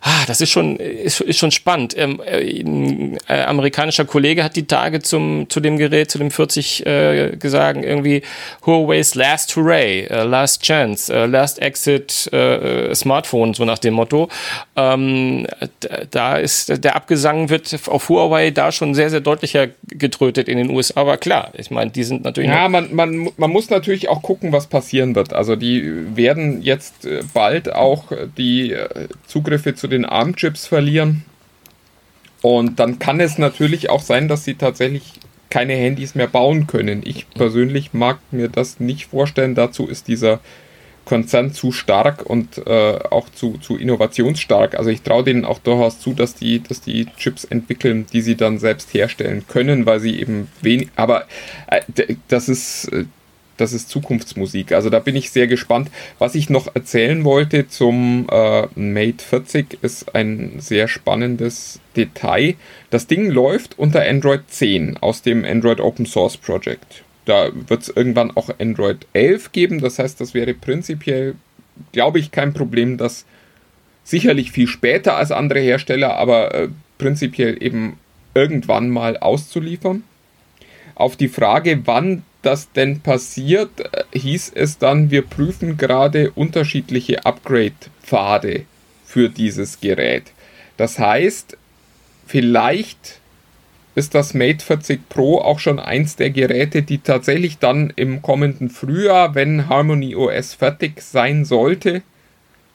Ah, 0.07 0.27
das 0.27 0.43
ist 0.43 0.51
schon, 0.51 0.77
ist, 0.77 1.23
ist 1.23 1.39
schon 1.39 1.51
spannend. 1.51 1.95
Ähm, 1.97 2.21
äh, 2.27 2.61
ein 2.61 3.17
äh, 3.27 3.41
amerikanischer 3.45 4.05
Kollege 4.05 4.45
hat 4.45 4.55
die 4.55 4.67
Tage 4.67 5.01
zum, 5.01 5.49
zu 5.49 5.61
dem 5.61 5.79
Gerät, 5.79 6.11
zu 6.11 6.19
dem 6.19 6.31
40 6.31 6.85
äh, 6.85 7.37
gesagt, 7.39 7.83
irgendwie 7.83 8.21
Huawei's 8.67 9.15
Last 9.15 9.57
Hooray, 9.57 10.07
uh, 10.11 10.29
Last 10.29 10.63
Chance, 10.63 11.11
uh, 11.11 11.25
Last 11.25 11.59
Exit 11.63 12.29
uh, 12.35 12.95
Smartphone, 12.95 13.55
so 13.55 13.65
nach 13.65 13.79
dem 13.79 13.95
Motto. 13.95 14.29
Ähm, 14.77 15.47
da 16.11 16.37
ist 16.37 16.85
der 16.85 16.97
Abgesang 16.97 17.49
wird 17.49 17.75
auf 17.87 18.11
Huawei 18.11 18.51
da 18.51 18.73
schon 18.73 18.95
sehr, 18.95 19.09
sehr 19.09 19.21
deutlicher 19.21 19.69
getrötet 19.87 20.51
in 20.51 20.59
den 20.59 20.69
USA. 20.69 21.01
Aber 21.01 21.17
klar, 21.17 21.51
ich 21.55 21.71
meine, 21.71 21.91
die 21.91 22.05
sind 22.05 22.25
natürlich. 22.25 22.51
Ja, 22.51 22.69
man, 22.69 22.95
man, 22.95 23.31
man 23.39 23.51
muss 23.51 23.71
natürlich 23.71 24.11
auch 24.11 24.21
gucken, 24.21 24.53
was 24.53 24.67
passieren 24.67 25.15
wird. 25.15 25.33
Also 25.33 25.57
die 25.57 26.15
werden 26.15 26.61
jetzt 26.61 27.09
bald 27.33 27.73
auch 27.73 28.13
die 28.37 28.77
Zugriffe 29.27 29.75
zu 29.75 29.89
den 29.89 29.94
den 29.95 30.05
ARM-Chips 30.05 30.67
verlieren. 30.67 31.25
Und 32.43 32.79
dann 32.79 32.99
kann 32.99 33.21
es 33.21 33.39
natürlich 33.39 33.89
auch 33.89 34.03
sein, 34.03 34.29
dass 34.29 34.45
sie 34.45 34.55
tatsächlich 34.55 35.15
keine 35.49 35.75
Handys 35.75 36.15
mehr 36.15 36.27
bauen 36.27 36.67
können. 36.67 37.03
Ich 37.05 37.31
persönlich 37.31 37.95
mag 37.95 38.19
mir 38.31 38.49
das 38.49 38.81
nicht 38.81 39.07
vorstellen. 39.07 39.55
Dazu 39.55 39.87
ist 39.87 40.09
dieser 40.09 40.41
Konzern 41.05 41.53
zu 41.53 41.71
stark 41.71 42.25
und 42.25 42.67
äh, 42.67 42.99
auch 43.11 43.29
zu, 43.29 43.59
zu 43.59 43.77
innovationsstark. 43.77 44.75
Also 44.77 44.91
ich 44.91 45.03
traue 45.03 45.25
denen 45.25 45.45
auch 45.45 45.59
durchaus 45.59 46.01
zu, 46.01 46.13
dass 46.13 46.35
die, 46.35 46.63
dass 46.63 46.81
die 46.81 47.07
Chips 47.17 47.45
entwickeln, 47.45 48.07
die 48.13 48.21
sie 48.21 48.37
dann 48.37 48.59
selbst 48.59 48.93
herstellen 48.95 49.45
können, 49.49 49.87
weil 49.87 50.01
sie 50.01 50.19
eben 50.19 50.49
wenig. 50.61 50.89
Aber 50.97 51.27
äh, 51.69 51.83
das 52.29 52.49
ist. 52.49 52.91
Das 53.57 53.73
ist 53.73 53.89
Zukunftsmusik. 53.89 54.73
Also 54.73 54.91
da 54.91 54.99
bin 54.99 55.15
ich 55.15 55.31
sehr 55.31 55.47
gespannt. 55.47 55.91
Was 56.19 56.35
ich 56.35 56.51
noch 56.51 56.75
erzählen 56.75 57.25
wollte 57.25 57.69
zum 57.69 58.27
äh, 58.31 58.67
Mate 58.75 59.25
40 59.25 59.79
ist 59.83 60.15
ein 60.15 60.55
sehr 60.59 60.89
spannendes 60.89 61.81
Detail. 61.97 62.55
Das 62.91 63.07
Ding 63.07 63.31
läuft 63.31 63.79
unter 63.79 64.03
Android 64.03 64.43
10 64.49 64.97
aus 64.99 65.23
dem 65.23 65.45
Android 65.45 65.81
Open 65.81 66.07
Source 66.07 66.37
Project. 66.37 67.05
Da 67.25 67.51
wird 67.55 67.83
es 67.83 67.89
irgendwann 67.89 68.33
auch 68.33 68.51
Android 68.59 69.07
11 69.13 69.53
geben. 69.53 69.81
Das 69.81 69.99
heißt, 69.99 70.21
das 70.21 70.35
wäre 70.35 70.53
prinzipiell, 70.53 71.37
glaube 71.93 72.19
ich, 72.19 72.33
kein 72.33 72.53
Problem, 72.53 72.99
das 72.99 73.25
sicherlich 74.03 74.53
viel 74.53 74.67
später 74.67 75.17
als 75.17 75.33
andere 75.33 75.61
Hersteller, 75.61 76.17
aber 76.17 76.55
äh, 76.55 76.69
prinzipiell 76.99 77.63
eben 77.63 77.99
irgendwann 78.35 78.91
mal 78.91 79.17
auszuliefern. 79.17 80.03
Auf 80.95 81.17
die 81.17 81.29
Frage, 81.29 81.81
wann 81.87 82.23
das 82.45 82.73
denn 82.73 83.01
passiert, 83.01 83.81
äh, 83.81 84.19
hieß 84.19 84.53
es 84.55 84.79
dann, 84.79 85.11
wir 85.11 85.23
prüfen 85.23 85.77
gerade 85.77 86.31
unterschiedliche 86.33 87.25
Upgrade-Pfade 87.25 88.65
für 89.05 89.29
dieses 89.29 89.81
Gerät. 89.81 90.25
Das 90.77 90.99
heißt, 90.99 91.57
vielleicht 92.27 93.21
ist 93.95 94.15
das 94.15 94.35
Mate 94.35 94.65
40 94.65 95.09
Pro 95.09 95.39
auch 95.39 95.61
schon 95.61 95.79
eins 95.79 96.17
der 96.17 96.31
Geräte, 96.31 96.83
die 96.83 96.99
tatsächlich 96.99 97.59
dann 97.59 97.93
im 97.95 98.23
kommenden 98.23 98.71
Frühjahr, 98.71 99.35
wenn 99.35 99.69
Harmony 99.69 100.17
OS 100.17 100.55
fertig 100.55 101.01
sein 101.01 101.45
sollte, 101.45 102.03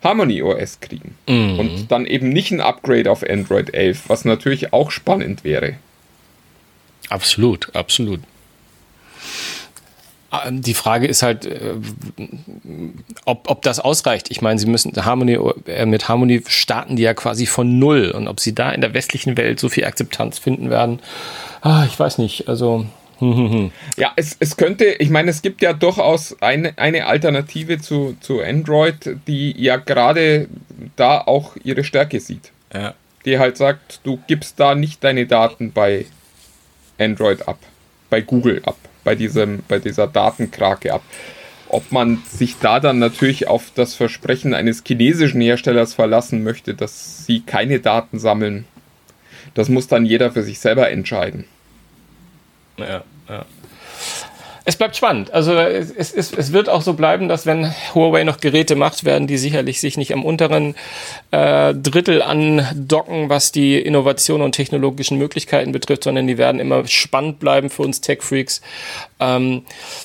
Harmony 0.02 0.42
OS 0.42 0.80
kriegen. 0.80 1.16
Mhm. 1.28 1.60
Und 1.60 1.92
dann 1.92 2.06
eben 2.06 2.30
nicht 2.30 2.52
ein 2.52 2.62
Upgrade 2.62 3.12
auf 3.12 3.24
Android 3.28 3.74
11, 3.74 4.04
was 4.08 4.24
natürlich 4.24 4.72
auch 4.72 4.92
spannend 4.92 5.44
wäre. 5.44 5.76
Absolut, 7.10 7.76
absolut. 7.76 8.22
Ähm, 10.32 10.62
die 10.62 10.74
Frage 10.74 11.08
ist 11.08 11.24
halt, 11.24 11.46
äh, 11.46 11.74
ob, 13.26 13.50
ob 13.50 13.62
das 13.62 13.80
ausreicht. 13.80 14.30
Ich 14.30 14.42
meine, 14.42 14.60
sie 14.60 14.68
müssen 14.68 14.94
Harmony, 15.04 15.40
äh, 15.66 15.86
mit 15.86 16.08
Harmony 16.08 16.44
starten 16.48 16.96
die 16.96 17.04
ja 17.04 17.14
quasi 17.14 17.46
von 17.46 17.80
null. 17.80 18.12
Und 18.12 18.28
ob 18.28 18.40
sie 18.40 18.54
da 18.54 18.72
in 18.72 18.82
der 18.82 18.94
westlichen 18.94 19.38
Welt 19.38 19.60
so 19.60 19.70
viel 19.70 19.86
Akzeptanz 19.86 20.40
finden 20.40 20.70
werden, 20.70 21.00
ah, 21.62 21.86
ich 21.86 22.00
weiß 22.00 22.20
nicht. 22.20 22.48
Also. 22.48 22.86
Hm, 23.20 23.36
hm, 23.36 23.52
hm. 23.52 23.72
Ja, 23.98 24.14
es, 24.16 24.38
es 24.40 24.56
könnte, 24.56 24.86
ich 24.86 25.10
meine, 25.10 25.30
es 25.30 25.42
gibt 25.42 25.62
ja 25.62 25.74
durchaus 25.74 26.42
eine, 26.42 26.78
eine 26.78 27.06
Alternative 27.08 27.80
zu, 27.80 28.16
zu 28.22 28.42
Android, 28.42 29.18
die 29.28 29.54
ja 29.62 29.76
gerade 29.76 30.48
da 30.96 31.20
auch 31.20 31.58
ihre 31.64 31.84
Stärke 31.84 32.20
sieht. 32.22 32.52
Ja. 32.74 32.94
Die 33.26 33.38
halt 33.38 33.58
sagt, 33.58 34.00
du 34.04 34.20
gibst 34.28 34.60
da 34.60 34.74
nicht 34.74 35.04
deine 35.04 35.26
Daten 35.26 35.74
bei 35.74 36.06
Android 36.98 37.46
ab, 37.48 37.58
bei 38.10 38.22
Google 38.22 38.62
ab 38.64 38.78
bei, 39.04 39.16
diesem, 39.16 39.64
bei 39.68 39.80
dieser 39.80 40.08
Datenkrake 40.08 40.94
ab. 40.94 41.04
Ob 41.68 41.92
man 41.92 42.22
sich 42.28 42.58
da 42.60 42.80
dann 42.80 42.98
natürlich 42.98 43.48
auf 43.48 43.72
das 43.76 43.94
Versprechen 43.94 44.54
eines 44.54 44.84
chinesischen 44.86 45.42
Herstellers 45.42 45.94
verlassen 45.94 46.44
möchte, 46.44 46.74
dass 46.74 47.26
sie 47.26 47.42
keine 47.42 47.80
Daten 47.80 48.18
sammeln, 48.18 48.66
das 49.54 49.70
muss 49.70 49.88
dann 49.88 50.06
jeder 50.06 50.32
für 50.32 50.44
sich 50.44 50.60
selber 50.60 50.90
entscheiden. 50.90 51.46
Ja, 52.78 53.04
ja 53.28 53.46
es 54.66 54.76
bleibt 54.76 54.96
spannend. 54.96 55.32
Also 55.32 55.54
es, 55.54 56.14
es, 56.14 56.32
es 56.32 56.54
wird 56.54 56.70
auch 56.70 56.82
so 56.82 56.94
bleiben, 56.94 57.28
dass 57.28 57.46
wenn 57.46 57.74
Huawei 57.94 58.24
noch 58.24 58.40
Geräte 58.40 58.76
macht, 58.76 59.04
werden 59.04 59.28
die 59.28 59.38
sicherlich 59.38 59.80
sich 59.80 59.98
nicht 59.98 60.14
am 60.14 60.26
unteren 60.26 60.76
äh, 61.32 61.74
Drittel 61.74 62.22
andocken, 62.22 63.30
was 63.30 63.52
die 63.52 63.80
Innovation 63.80 64.42
und 64.42 64.54
technologischen 64.54 65.18
Möglichkeiten 65.18 65.72
betrifft, 65.72 66.04
sondern 66.04 66.28
die 66.28 66.38
werden 66.38 66.60
immer 66.60 66.86
spannend 66.88 67.40
bleiben 67.40 67.70
für 67.70 67.84
uns 67.84 68.02
Tech-Freaks. 68.02 68.62
Ähm, 69.20 69.64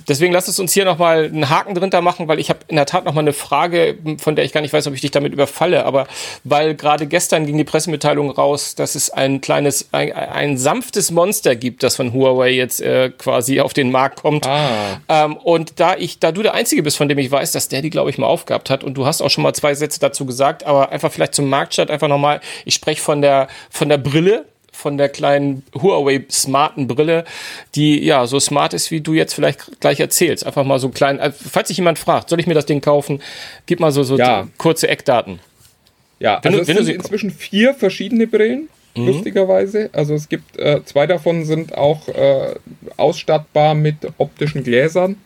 deswegen 0.08 0.32
lass 0.32 0.48
es 0.48 0.58
uns 0.58 0.72
hier 0.72 0.84
nochmal 0.84 1.24
einen 1.24 1.50
Haken 1.50 1.74
drunter 1.74 2.00
machen, 2.00 2.28
weil 2.28 2.38
ich 2.38 2.50
habe 2.50 2.60
in 2.68 2.76
der 2.76 2.86
Tat 2.86 3.04
nochmal 3.04 3.24
eine 3.24 3.32
Frage, 3.32 3.96
von 4.18 4.36
der 4.36 4.44
ich 4.44 4.52
gar 4.52 4.60
nicht 4.60 4.72
weiß, 4.72 4.86
ob 4.86 4.94
ich 4.94 5.00
dich 5.00 5.10
damit 5.10 5.32
überfalle, 5.32 5.84
aber 5.84 6.06
weil 6.42 6.74
gerade 6.74 7.06
gestern 7.06 7.46
ging 7.46 7.56
die 7.56 7.64
Pressemitteilung 7.64 8.30
raus, 8.30 8.74
dass 8.74 8.94
es 8.94 9.10
ein 9.10 9.40
kleines, 9.40 9.88
ein, 9.92 10.12
ein 10.12 10.58
sanftes 10.58 11.10
Monster 11.10 11.56
gibt, 11.56 11.82
das 11.82 11.96
von 11.96 12.12
Huawei 12.12 12.50
jetzt 12.50 12.80
äh, 12.80 13.10
quasi 13.10 13.60
auf 13.60 13.72
den 13.72 13.90
Markt 13.90 14.22
kommt. 14.22 14.46
Ah. 14.46 14.53
Ähm, 15.08 15.36
und 15.36 15.80
da 15.80 15.96
ich, 15.96 16.18
da 16.18 16.32
du 16.32 16.42
der 16.42 16.54
Einzige 16.54 16.82
bist, 16.82 16.96
von 16.96 17.08
dem 17.08 17.18
ich 17.18 17.30
weiß, 17.30 17.52
dass 17.52 17.68
der 17.68 17.82
die, 17.82 17.90
glaube 17.90 18.10
ich, 18.10 18.18
mal 18.18 18.26
aufgehabt 18.26 18.70
hat 18.70 18.84
und 18.84 18.94
du 18.94 19.06
hast 19.06 19.20
auch 19.20 19.30
schon 19.30 19.42
mal 19.42 19.54
zwei 19.54 19.74
Sätze 19.74 20.00
dazu 20.00 20.26
gesagt, 20.26 20.64
aber 20.64 20.90
einfach 20.90 21.12
vielleicht 21.12 21.34
zum 21.34 21.48
Marktstart 21.48 21.90
einfach 21.90 22.08
nochmal, 22.08 22.40
ich 22.64 22.74
spreche 22.74 23.00
von 23.00 23.22
der, 23.22 23.48
von 23.70 23.88
der 23.88 23.98
Brille, 23.98 24.44
von 24.72 24.98
der 24.98 25.08
kleinen 25.08 25.62
Huawei 25.74 26.24
smarten 26.30 26.88
Brille, 26.88 27.24
die 27.74 28.04
ja 28.04 28.26
so 28.26 28.40
smart 28.40 28.74
ist, 28.74 28.90
wie 28.90 29.00
du 29.00 29.14
jetzt 29.14 29.32
vielleicht 29.32 29.80
gleich 29.80 30.00
erzählst. 30.00 30.44
Einfach 30.44 30.64
mal 30.64 30.78
so 30.78 30.88
klein. 30.88 31.18
Äh, 31.18 31.32
falls 31.32 31.68
sich 31.68 31.76
jemand 31.76 31.98
fragt, 31.98 32.28
soll 32.28 32.40
ich 32.40 32.46
mir 32.46 32.54
das 32.54 32.66
Ding 32.66 32.80
kaufen? 32.80 33.22
Gib 33.66 33.80
mal 33.80 33.92
so, 33.92 34.02
so 34.02 34.18
ja. 34.18 34.48
kurze 34.58 34.88
Eckdaten. 34.88 35.38
Ja, 36.18 36.40
wenn 36.42 36.54
also 36.54 36.64
du, 36.64 36.80
es 36.80 36.86
sind 36.86 36.96
inzwischen 36.96 37.30
vier 37.30 37.74
verschiedene 37.74 38.26
Brillen, 38.26 38.68
mhm. 38.96 39.06
lustigerweise. 39.06 39.90
Also 39.92 40.14
es 40.14 40.28
gibt 40.28 40.58
äh, 40.58 40.84
zwei 40.84 41.06
davon 41.06 41.44
sind 41.44 41.76
auch 41.76 42.08
äh, 42.08 42.54
ausstattbar 42.96 43.74
mit 43.74 43.96
optischen 44.18 44.64
Gläsern. 44.64 45.16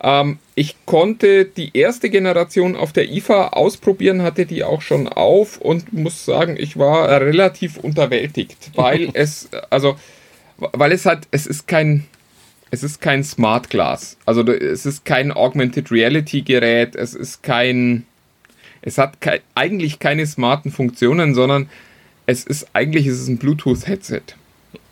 Ähm, 0.00 0.38
ich 0.54 0.76
konnte 0.86 1.44
die 1.44 1.76
erste 1.76 2.10
Generation 2.10 2.76
auf 2.76 2.92
der 2.92 3.10
IFA 3.10 3.48
ausprobieren, 3.48 4.22
hatte 4.22 4.46
die 4.46 4.64
auch 4.64 4.82
schon 4.82 5.08
auf 5.08 5.60
und 5.60 5.92
muss 5.92 6.24
sagen, 6.24 6.56
ich 6.58 6.76
war 6.78 7.08
relativ 7.20 7.78
unterwältigt, 7.78 8.70
weil 8.74 9.10
es, 9.14 9.48
also, 9.70 9.96
weil 10.56 10.92
es 10.92 11.06
halt, 11.06 11.26
es 11.30 11.46
ist 11.46 11.66
kein, 11.66 12.06
es 12.70 12.82
ist 12.82 13.00
kein 13.00 13.24
Smart 13.24 13.70
Glass. 13.70 14.16
Also 14.26 14.42
es 14.42 14.86
ist 14.86 15.04
kein 15.04 15.32
Augmented 15.32 15.90
Reality 15.90 16.42
Gerät, 16.42 16.94
es 16.94 17.14
ist 17.14 17.42
kein, 17.42 18.06
es 18.82 18.98
hat 18.98 19.20
ke 19.20 19.40
eigentlich 19.54 19.98
keine 19.98 20.26
smarten 20.26 20.70
Funktionen, 20.70 21.34
sondern 21.34 21.68
es 22.28 22.44
ist 22.44 22.68
eigentlich 22.74 23.06
es 23.06 23.20
ist 23.20 23.28
ein 23.28 23.38
Bluetooth 23.38 23.86
Headset. 23.86 24.20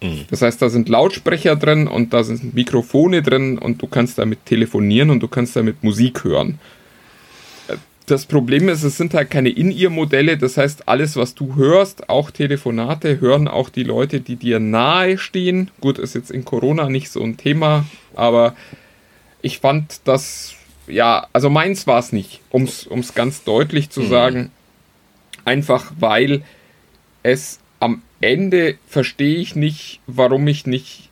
Mhm. 0.03 0.25
Das 0.31 0.41
heißt, 0.41 0.61
da 0.61 0.71
sind 0.71 0.89
Lautsprecher 0.89 1.55
drin 1.55 1.87
und 1.87 2.15
da 2.15 2.25
sind 2.25 2.55
Mikrofone 2.55 3.23
drin 3.23 3.59
und 3.59 3.83
du 3.83 3.87
kannst 3.87 4.19
damit 4.19 4.47
telefonieren 4.47 5.11
und 5.11 5.21
du 5.21 5.29
kannst 5.29 5.55
damit 5.55 5.85
Musik 5.85 6.25
hören. 6.25 6.59
Das 8.07 8.25
Problem 8.25 8.71
ist, 8.71 8.85
es 8.85 8.97
sind 8.97 9.13
halt 9.13 9.31
keine 9.31 9.51
In-Ear-Modelle, 9.51 10.39
das 10.39 10.57
heißt, 10.57 10.89
alles, 10.89 11.17
was 11.17 11.35
du 11.35 11.57
hörst, 11.57 12.09
auch 12.09 12.31
Telefonate, 12.31 13.21
hören 13.21 13.49
auch 13.49 13.69
die 13.69 13.83
Leute, 13.83 14.21
die 14.21 14.37
dir 14.37 14.59
nahe 14.59 15.19
stehen. 15.19 15.71
Gut, 15.81 15.99
ist 15.99 16.15
jetzt 16.15 16.31
in 16.31 16.45
Corona 16.45 16.89
nicht 16.89 17.11
so 17.11 17.23
ein 17.23 17.37
Thema, 17.37 17.85
aber 18.15 18.55
ich 19.43 19.59
fand 19.59 20.01
das, 20.05 20.55
ja, 20.87 21.27
also 21.35 21.51
meins 21.51 21.87
war 21.87 21.99
es 21.99 22.13
nicht, 22.13 22.41
um 22.49 22.63
es 22.63 23.15
ganz 23.15 23.45
deutlich 23.45 23.91
zu 23.91 24.03
mhm. 24.03 24.09
sagen. 24.09 24.51
Einfach 25.45 25.93
weil 25.99 26.43
es 27.27 27.59
am 27.81 28.03
Ende 28.21 28.79
verstehe 28.87 29.39
ich 29.39 29.57
nicht, 29.57 30.01
warum 30.07 30.47
ich 30.49 30.67
nicht, 30.67 31.11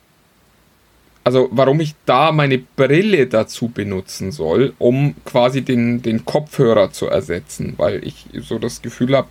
also 1.23 1.49
warum 1.51 1.79
ich 1.79 1.93
da 2.05 2.31
meine 2.31 2.57
Brille 2.57 3.27
dazu 3.27 3.67
benutzen 3.67 4.31
soll, 4.31 4.73
um 4.79 5.15
quasi 5.25 5.61
den, 5.61 6.01
den 6.01 6.25
Kopfhörer 6.25 6.91
zu 6.91 7.07
ersetzen, 7.07 7.73
weil 7.77 8.05
ich 8.05 8.27
so 8.41 8.57
das 8.57 8.81
Gefühl 8.81 9.15
habe, 9.15 9.29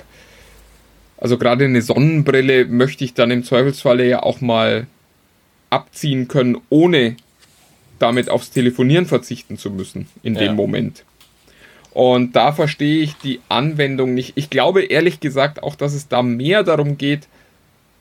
also 1.16 1.38
gerade 1.38 1.64
eine 1.64 1.82
Sonnenbrille 1.82 2.66
möchte 2.66 3.04
ich 3.04 3.14
dann 3.14 3.30
im 3.30 3.44
Zweifelsfalle 3.44 4.06
ja 4.06 4.22
auch 4.22 4.40
mal 4.40 4.86
abziehen 5.70 6.28
können, 6.28 6.58
ohne 6.68 7.16
damit 7.98 8.28
aufs 8.28 8.50
Telefonieren 8.50 9.06
verzichten 9.06 9.56
zu 9.56 9.70
müssen 9.70 10.08
in 10.22 10.34
ja. 10.34 10.42
dem 10.42 10.56
Moment. 10.56 11.04
Und 11.94 12.34
da 12.34 12.52
verstehe 12.52 13.02
ich 13.02 13.14
die 13.16 13.40
Anwendung 13.48 14.14
nicht. 14.14 14.32
Ich 14.34 14.50
glaube 14.50 14.82
ehrlich 14.82 15.20
gesagt 15.20 15.62
auch, 15.62 15.76
dass 15.76 15.94
es 15.94 16.08
da 16.08 16.22
mehr 16.22 16.64
darum 16.64 16.98
geht, 16.98 17.28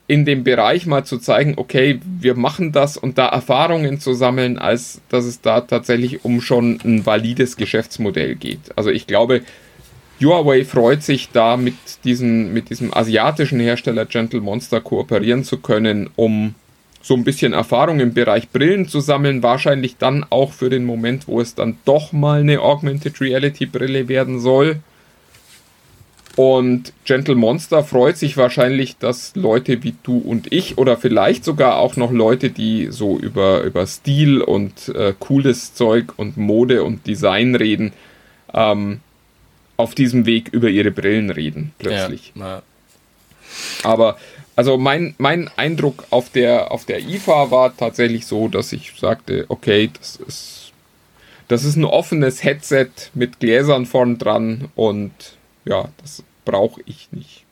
in 0.07 0.25
dem 0.25 0.43
Bereich 0.43 0.85
mal 0.85 1.05
zu 1.05 1.17
zeigen, 1.19 1.53
okay, 1.57 1.99
wir 2.19 2.35
machen 2.35 2.71
das 2.71 2.97
und 2.97 3.17
da 3.17 3.27
Erfahrungen 3.27 3.99
zu 3.99 4.13
sammeln, 4.13 4.57
als 4.57 4.99
dass 5.09 5.25
es 5.25 5.41
da 5.41 5.61
tatsächlich 5.61 6.25
um 6.25 6.41
schon 6.41 6.79
ein 6.83 7.05
valides 7.05 7.55
Geschäftsmodell 7.55 8.35
geht. 8.35 8.59
Also 8.75 8.89
ich 8.89 9.07
glaube, 9.07 9.43
Huawei 10.19 10.65
freut 10.65 11.03
sich 11.03 11.29
da 11.31 11.55
mit, 11.55 11.75
diesen, 12.03 12.51
mit 12.51 12.69
diesem 12.69 12.93
asiatischen 12.93 13.59
Hersteller 13.59 14.05
Gentle 14.05 14.41
Monster 14.41 14.81
kooperieren 14.81 15.43
zu 15.43 15.57
können, 15.57 16.09
um 16.15 16.55
so 17.03 17.13
ein 17.15 17.25
bisschen 17.25 17.53
Erfahrung 17.53 17.99
im 17.99 18.13
Bereich 18.13 18.49
Brillen 18.49 18.87
zu 18.87 19.01
sammeln. 19.01 19.43
Wahrscheinlich 19.43 19.97
dann 19.97 20.25
auch 20.29 20.53
für 20.53 20.69
den 20.69 20.85
Moment, 20.85 21.27
wo 21.27 21.41
es 21.41 21.53
dann 21.53 21.77
doch 21.85 22.13
mal 22.13 22.39
eine 22.39 22.61
Augmented 22.61 23.19
Reality 23.19 23.65
Brille 23.65 24.07
werden 24.07 24.39
soll. 24.39 24.77
Und 26.35 26.93
Gentle 27.05 27.35
Monster 27.35 27.83
freut 27.83 28.17
sich 28.17 28.37
wahrscheinlich, 28.37 28.97
dass 28.97 29.35
Leute 29.35 29.83
wie 29.83 29.93
du 30.01 30.17
und 30.17 30.51
ich 30.51 30.79
oder 30.79 30.97
vielleicht 30.97 31.45
sogar 31.45 31.77
auch 31.77 31.95
noch 31.95 32.11
Leute, 32.11 32.49
die 32.49 32.87
so 32.89 33.19
über, 33.19 33.61
über 33.61 33.85
Stil 33.85 34.41
und 34.41 34.89
äh, 34.95 35.13
cooles 35.19 35.75
Zeug 35.75 36.13
und 36.17 36.37
Mode 36.37 36.83
und 36.83 37.05
Design 37.05 37.53
reden, 37.53 37.91
ähm, 38.51 39.01
auf 39.77 39.93
diesem 39.93 40.25
Weg 40.25 40.49
über 40.51 40.69
ihre 40.69 40.89
Brillen 40.89 41.29
reden, 41.29 41.73
plötzlich. 41.77 42.31
Ja, 42.35 42.63
Aber 43.83 44.17
also 44.55 44.77
mein, 44.77 45.15
mein 45.17 45.49
Eindruck 45.55 46.05
auf 46.09 46.29
der, 46.29 46.71
auf 46.71 46.85
der 46.85 46.99
IFA 46.99 47.51
war 47.51 47.75
tatsächlich 47.75 48.25
so, 48.25 48.47
dass 48.47 48.71
ich 48.71 48.93
sagte, 48.97 49.45
okay, 49.49 49.89
das 49.97 50.15
ist, 50.15 50.71
das 51.47 51.63
ist 51.63 51.75
ein 51.75 51.85
offenes 51.85 52.43
Headset 52.43 52.89
mit 53.13 53.39
Gläsern 53.39 53.85
vorn 53.85 54.17
dran 54.17 54.69
und 54.75 55.11
ja, 55.65 55.89
das 56.01 56.23
brauche 56.45 56.81
ich 56.85 57.07
nicht. 57.11 57.43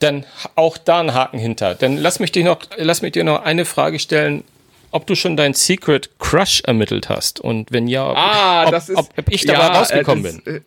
Dann 0.00 0.26
auch 0.54 0.76
da 0.76 1.00
ein 1.00 1.14
Haken 1.14 1.38
hinter. 1.38 1.74
Dann 1.74 1.96
lass 1.96 2.20
mich, 2.20 2.32
dich 2.32 2.44
noch, 2.44 2.58
lass 2.76 3.00
mich 3.00 3.12
dir 3.12 3.24
noch 3.24 3.42
eine 3.42 3.64
Frage 3.64 3.98
stellen, 3.98 4.44
ob 4.90 5.06
du 5.06 5.14
schon 5.14 5.36
dein 5.36 5.54
Secret 5.54 6.10
Crush 6.18 6.60
ermittelt 6.60 7.08
hast 7.08 7.40
und 7.40 7.72
wenn 7.72 7.88
ja, 7.88 8.10
ob, 8.10 8.16
ah, 8.16 8.66
ob, 8.66 8.74
ist, 8.74 8.90
ob, 8.90 9.08
ob 9.18 9.30
ich 9.30 9.46
dabei 9.46 9.66
ja, 9.66 9.78
rausgekommen 9.78 10.24
das, 10.24 10.40
bin. 10.42 10.56
Äh, 10.56 10.60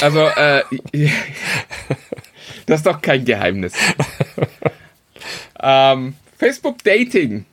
also, 0.00 0.20
äh, 0.26 0.62
das 2.66 2.80
ist 2.80 2.86
doch 2.86 3.00
kein 3.00 3.24
Geheimnis. 3.24 3.72
ähm, 5.62 6.14
Facebook 6.38 6.82
Dating 6.84 7.44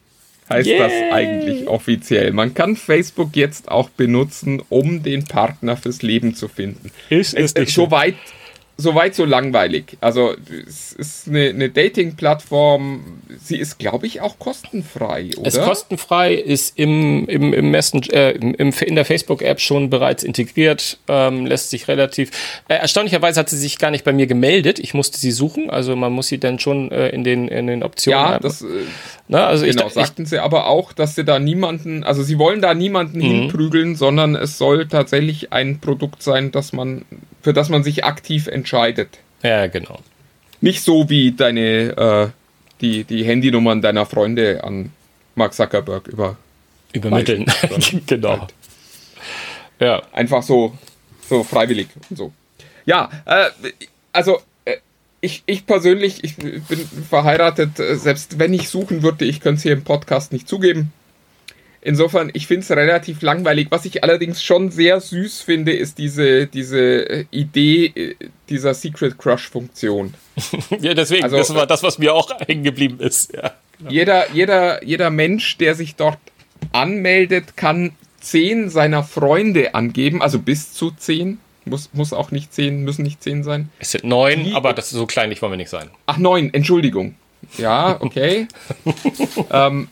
heißt 0.50 0.68
yeah. 0.68 0.88
das 0.88 0.94
eigentlich 1.14 1.68
offiziell. 1.68 2.32
Man 2.32 2.54
kann 2.54 2.76
Facebook 2.76 3.36
jetzt 3.36 3.70
auch 3.70 3.90
benutzen, 3.90 4.62
um 4.70 5.04
den 5.04 5.26
Partner 5.26 5.76
fürs 5.78 6.02
Leben 6.02 6.36
zu 6.36 6.48
finden. 6.48 6.92
Ist, 7.10 7.34
ist 7.34 7.58
es, 7.58 7.74
so 7.74 7.92
weit 7.92 8.16
soweit 8.78 9.16
so 9.16 9.26
langweilig. 9.26 9.98
Also 10.02 10.36
es 10.68 10.94
ist 10.94 11.28
eine, 11.28 11.50
eine 11.50 11.70
Dating-Plattform. 11.70 13.22
Sie 13.44 13.58
ist, 13.58 13.80
glaube 13.80 14.06
ich, 14.06 14.22
auch 14.22 14.38
kostenfrei, 14.38 15.32
oder? 15.36 15.48
Es 15.48 15.56
ist 15.56 15.64
kostenfrei, 15.64 16.36
ist 16.36 16.78
im, 16.78 17.28
im, 17.28 17.54
im 17.54 17.72
Messenger, 17.72 18.14
äh, 18.14 18.32
im, 18.32 18.72
in 18.72 18.96
der 18.96 19.06
Facebook-App 19.06 19.60
schon 19.60 19.90
bereits 19.90 20.24
integriert, 20.24 21.00
ähm, 21.08 21.48
lässt 21.48 21.72
sich 21.72 21.88
relativ. 21.88 22.30
Äh, 22.68 22.76
erstaunlicherweise 22.76 23.40
hat 23.40 23.50
sie 23.50 23.58
sich 23.58 23.80
gar 23.80 23.90
nicht 23.90 24.04
bei 24.04 24.14
mir 24.14 24.28
gemeldet. 24.28 24.78
Ich 24.78 24.94
musste 24.94 25.18
sie 25.18 25.32
suchen, 25.32 25.70
also 25.70 25.96
man 25.96 26.14
muss 26.14 26.28
sie 26.28 26.38
dann 26.38 26.60
schon 26.60 26.92
äh, 26.92 27.10
in, 27.10 27.24
den, 27.24 27.48
in 27.48 27.68
den 27.68 27.84
Optionen. 27.84 28.20
Ja, 28.20 28.40
das. 28.40 28.62
Äh, 28.62 28.66
Na, 29.28 29.48
also 29.48 29.66
genau, 29.66 29.88
ich, 29.88 29.94
sagten 29.94 30.24
ich, 30.24 30.30
sie 30.30 30.40
aber 30.40 30.68
auch, 30.68 30.94
dass 30.94 31.16
sie 31.16 31.26
da 31.26 31.40
niemanden, 31.40 32.04
also 32.04 32.22
sie 32.22 32.38
wollen 32.38 32.62
da 32.62 32.76
niemanden 32.76 33.18
mhm. 33.20 33.24
hinprügeln, 33.24 33.96
sondern 33.96 34.36
es 34.36 34.60
soll 34.60 34.88
tatsächlich 34.88 35.52
ein 35.52 35.80
Produkt 35.80 36.22
sein, 36.22 36.52
das 36.52 36.74
man 36.74 37.06
für 37.48 37.54
das 37.54 37.70
man 37.70 37.82
sich 37.82 38.04
aktiv 38.04 38.48
entscheidet. 38.48 38.67
Ja, 39.44 39.68
genau. 39.68 40.00
Nicht 40.62 40.82
so 40.82 41.10
wie 41.10 41.32
deine, 41.32 41.98
äh, 41.98 42.28
die, 42.82 43.04
die 43.04 43.24
Handynummern 43.24 43.82
deiner 43.82 44.06
Freunde 44.06 44.64
an 44.64 44.92
Mark 45.36 45.54
Zuckerberg 45.54 46.08
über 46.08 46.38
übermitteln. 46.94 47.46
genau. 48.08 48.40
Halt. 48.40 48.54
Ja. 49.80 50.02
Einfach 50.12 50.44
so, 50.44 50.78
so 51.28 51.44
freiwillig 51.44 51.88
und 52.10 52.18
so. 52.18 52.34
Ja, 52.86 53.10
äh, 53.26 53.50
also 54.14 54.40
äh, 54.66 54.78
ich, 55.22 55.44
ich 55.46 55.66
persönlich, 55.66 56.24
ich 56.24 56.38
bin 56.38 56.62
verheiratet, 57.10 57.80
äh, 57.80 57.96
selbst 57.96 58.40
wenn 58.40 58.54
ich 58.54 58.70
suchen 58.70 59.04
würde, 59.04 59.26
ich 59.26 59.42
könnte 59.42 59.58
es 59.58 59.64
hier 59.64 59.74
im 59.74 59.84
Podcast 59.84 60.32
nicht 60.32 60.48
zugeben. 60.48 60.92
Insofern, 61.88 62.32
ich 62.34 62.48
finde 62.48 62.64
es 62.64 62.72
relativ 62.72 63.22
langweilig. 63.22 63.68
Was 63.70 63.86
ich 63.86 64.04
allerdings 64.04 64.44
schon 64.44 64.72
sehr 64.72 65.00
süß 65.00 65.40
finde, 65.40 65.72
ist 65.72 65.98
diese, 65.98 66.46
diese 66.46 66.80
äh, 67.10 67.26
Idee 67.32 67.86
äh, 67.96 68.16
dieser 68.50 68.74
Secret 68.74 69.18
Crush-Funktion. 69.18 70.14
ja, 70.82 70.94
deswegen, 70.94 71.24
also, 71.24 71.38
das 71.38 71.56
war 71.56 71.66
das, 71.66 71.84
was 71.84 71.98
mir 71.98 72.14
auch 72.14 72.30
hängen 72.46 72.64
geblieben 72.64 73.00
ist. 73.00 73.34
Ja, 73.34 73.54
genau. 73.78 73.90
jeder, 73.90 74.32
jeder, 74.34 74.84
jeder 74.84 75.10
Mensch, 75.10 75.58
der 75.60 75.76
sich 75.76 75.96
dort 75.96 76.18
anmeldet, 76.74 77.56
kann 77.56 77.94
zehn 78.20 78.70
seiner 78.70 79.06
Freunde 79.06 79.74
angeben, 79.74 80.22
also 80.22 80.40
bis 80.40 80.74
zu 80.74 80.92
zehn. 80.92 81.40
Muss, 81.64 81.92
muss 81.94 82.12
auch 82.12 82.32
nicht 82.32 82.54
zehn, 82.54 82.84
müssen 82.84 83.04
nicht 83.04 83.24
zehn 83.24 83.46
sein. 83.46 83.70
Es 83.80 83.92
sind 83.92 84.04
neun, 84.04 84.44
Die, 84.44 84.54
aber 84.54 84.74
das 84.74 84.88
ist 84.88 84.98
so 84.98 85.06
kleinlich 85.06 85.42
wollen 85.42 85.54
wir 85.54 85.58
nicht 85.58 85.70
sein. 85.70 85.90
Ach, 86.06 86.18
neun, 86.18 86.54
Entschuldigung. 86.54 87.16
Ja, 87.58 87.96
okay. 88.02 88.48
ähm, 89.52 89.88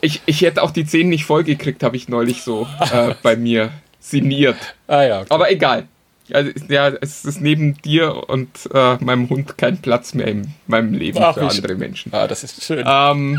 ich, 0.00 0.22
ich 0.26 0.42
hätte 0.42 0.62
auch 0.62 0.70
die 0.70 0.84
10 0.84 1.08
nicht 1.08 1.24
vollgekriegt, 1.24 1.82
habe 1.82 1.96
ich 1.96 2.08
neulich 2.08 2.42
so 2.42 2.66
äh, 2.92 3.14
bei 3.22 3.36
mir 3.36 3.70
signiert. 4.00 4.56
Ah 4.86 5.02
ja. 5.02 5.20
Okay. 5.20 5.28
Aber 5.30 5.50
egal. 5.50 5.88
Also, 6.32 6.50
ja, 6.68 6.88
es 6.88 7.24
ist 7.24 7.40
neben 7.40 7.74
dir 7.82 8.28
und 8.28 8.68
äh, 8.74 8.96
meinem 9.02 9.30
Hund 9.30 9.56
kein 9.56 9.78
Platz 9.78 10.14
mehr 10.14 10.26
in 10.26 10.52
meinem 10.66 10.92
Leben 10.92 11.18
Ach, 11.22 11.34
für 11.34 11.48
andere 11.48 11.74
Menschen. 11.74 12.12
Ah, 12.12 12.26
das 12.26 12.44
ist 12.44 12.62
schön. 12.62 12.84
Ähm, 12.86 13.38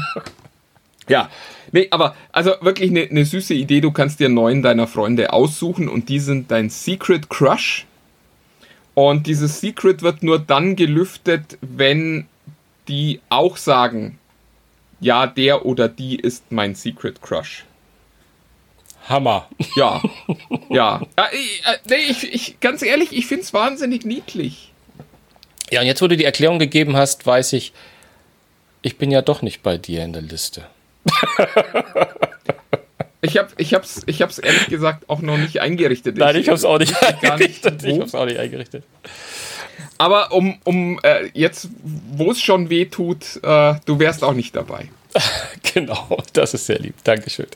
ja, 1.08 1.30
nee, 1.72 1.88
aber 1.92 2.16
also 2.32 2.54
wirklich 2.62 2.90
eine, 2.90 3.02
eine 3.02 3.26
süße 3.26 3.54
Idee. 3.54 3.82
Du 3.82 3.92
kannst 3.92 4.20
dir 4.20 4.30
neun 4.30 4.62
deiner 4.62 4.88
Freunde 4.88 5.34
aussuchen 5.34 5.88
und 5.88 6.10
die 6.10 6.20
sind 6.20 6.52
dein 6.52 6.70
Secret 6.70 7.30
Crush. 7.30 7.86
Und 8.94 9.28
dieses 9.28 9.62
Secret 9.62 10.02
wird 10.02 10.24
nur 10.24 10.40
dann 10.40 10.76
gelüftet, 10.76 11.58
wenn 11.62 12.28
die 12.88 13.22
auch 13.30 13.58
sagen, 13.58 14.19
ja, 15.00 15.28
der 15.28 15.66
oder 15.66 15.88
die 15.88 16.16
ist 16.16 16.52
mein 16.52 16.76
Secret 16.76 17.22
Crush. 17.22 17.66
Hammer. 19.08 19.48
Ja, 19.76 20.02
ja. 20.70 21.02
Ich, 21.32 21.66
äh, 21.66 21.78
nee, 21.90 21.96
ich, 22.10 22.34
ich, 22.34 22.60
ganz 22.60 22.82
ehrlich, 22.82 23.12
ich 23.12 23.26
finde 23.26 23.44
es 23.44 23.54
wahnsinnig 23.54 24.06
niedlich. 24.06 24.72
Ja, 25.72 25.82
und 25.82 25.88
jetzt, 25.88 26.02
wo 26.02 26.08
du 26.08 26.18
die 26.18 26.26
Erklärung 26.26 26.60
gegeben 26.60 26.96
hast, 26.96 27.26
weiß 27.26 27.54
ich, 27.54 27.74
ich 28.82 28.98
bin 28.98 29.12
ja 29.12 29.22
doch 29.22 29.42
nicht 29.42 29.64
bei 29.64 29.78
dir 29.78 30.04
in 30.04 30.14
der 30.14 30.22
Liste. 30.22 30.66
ich 33.22 33.38
habe 33.38 33.50
ich 33.58 33.74
hab's, 33.74 34.02
ich 34.06 34.22
hab's 34.22 34.38
ehrlich 34.38 34.68
gesagt 34.68 35.10
auch 35.10 35.22
noch 35.22 35.38
nicht 35.38 35.60
eingerichtet. 35.60 36.18
Nein, 36.18 36.36
ich, 36.36 36.44
ich 36.44 36.48
habe 36.48 36.58
es 36.58 36.66
auch 36.66 36.78
nicht 36.78 36.96
eingerichtet. 37.02 37.82
Nicht, 37.82 37.94
ich 37.94 38.00
habe 38.00 38.06
es 38.06 38.16
auch 38.16 38.26
nicht 38.26 38.40
eingerichtet. 38.40 38.84
Aber 39.98 40.32
um, 40.32 40.58
um 40.64 41.00
äh, 41.04 41.30
jetzt, 41.34 41.70
wo 42.12 42.32
es 42.32 42.42
schon 42.42 42.70
weh 42.70 42.86
tut, 42.86 43.40
äh, 43.44 43.76
du 43.86 44.00
wärst 44.00 44.24
auch 44.24 44.34
nicht 44.34 44.56
dabei. 44.56 44.90
genau, 45.74 46.18
das 46.34 46.54
ist 46.54 46.68
sehr 46.68 46.80
lieb. 46.80 46.96
Dankeschön. 47.04 47.48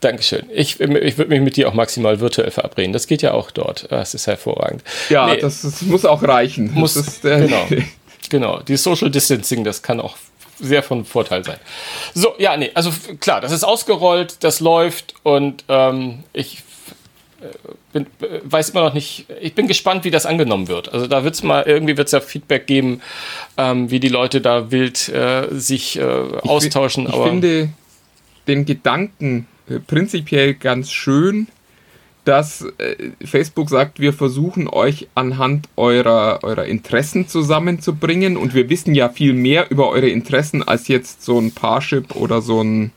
Dankeschön. 0.00 0.44
Ich, 0.52 0.80
ich 0.80 1.18
würde 1.18 1.30
mich 1.30 1.40
mit 1.40 1.56
dir 1.56 1.68
auch 1.68 1.74
maximal 1.74 2.20
virtuell 2.20 2.50
verabreden. 2.50 2.92
Das 2.92 3.06
geht 3.06 3.22
ja 3.22 3.32
auch 3.32 3.50
dort. 3.50 3.90
Das 3.90 4.14
ist 4.14 4.26
hervorragend. 4.26 4.82
Ja, 5.08 5.26
nee, 5.26 5.38
das, 5.38 5.62
das, 5.62 5.82
muss 5.82 6.04
auch 6.04 6.22
reichen. 6.22 6.72
Muss, 6.72 6.96
ist, 6.96 7.24
äh, 7.24 7.40
genau. 7.40 7.66
genau. 8.30 8.60
Die 8.60 8.76
Social 8.76 9.10
Distancing, 9.10 9.64
das 9.64 9.82
kann 9.82 10.00
auch 10.00 10.16
sehr 10.58 10.82
von 10.82 11.04
Vorteil 11.04 11.44
sein. 11.44 11.58
So, 12.14 12.34
ja, 12.38 12.56
nee, 12.56 12.70
also 12.74 12.90
klar, 13.20 13.40
das 13.40 13.52
ist 13.52 13.64
ausgerollt, 13.64 14.36
das 14.40 14.60
läuft 14.60 15.14
und 15.22 15.64
ähm, 15.68 16.24
ich 16.32 16.62
bin, 17.92 18.06
weiß 18.44 18.70
immer 18.70 18.82
noch 18.82 18.94
nicht, 18.94 19.26
ich 19.40 19.54
bin 19.54 19.66
gespannt, 19.66 20.04
wie 20.04 20.10
das 20.10 20.26
angenommen 20.26 20.68
wird. 20.68 20.92
Also 20.92 21.06
da 21.06 21.24
wird 21.24 21.34
es 21.34 21.42
mal, 21.42 21.62
irgendwie 21.62 21.96
wird 21.96 22.08
es 22.08 22.12
ja 22.12 22.20
Feedback 22.20 22.66
geben, 22.66 23.00
ähm, 23.56 23.90
wie 23.90 24.00
die 24.00 24.08
Leute 24.08 24.40
da 24.40 24.70
wild 24.70 25.08
äh, 25.08 25.48
sich 25.50 25.98
äh, 25.98 26.02
austauschen. 26.02 27.06
Ich, 27.06 27.14
ich 27.14 27.22
finde 27.22 27.68
den 28.48 28.64
Gedanken 28.64 29.46
äh, 29.68 29.78
prinzipiell 29.80 30.54
ganz 30.54 30.90
schön, 30.90 31.48
dass 32.24 32.62
äh, 32.78 32.96
Facebook 33.24 33.70
sagt, 33.70 34.00
wir 34.00 34.12
versuchen 34.12 34.68
euch 34.68 35.08
anhand 35.14 35.68
eurer, 35.76 36.40
eurer 36.42 36.66
Interessen 36.66 37.28
zusammenzubringen 37.28 38.36
und 38.36 38.54
wir 38.54 38.68
wissen 38.68 38.94
ja 38.94 39.08
viel 39.08 39.32
mehr 39.32 39.70
über 39.70 39.88
eure 39.88 40.08
Interessen 40.08 40.66
als 40.66 40.88
jetzt 40.88 41.22
so 41.24 41.38
ein 41.38 41.52
Parship 41.52 42.16
oder 42.16 42.42
so 42.42 42.62
ein 42.62 42.90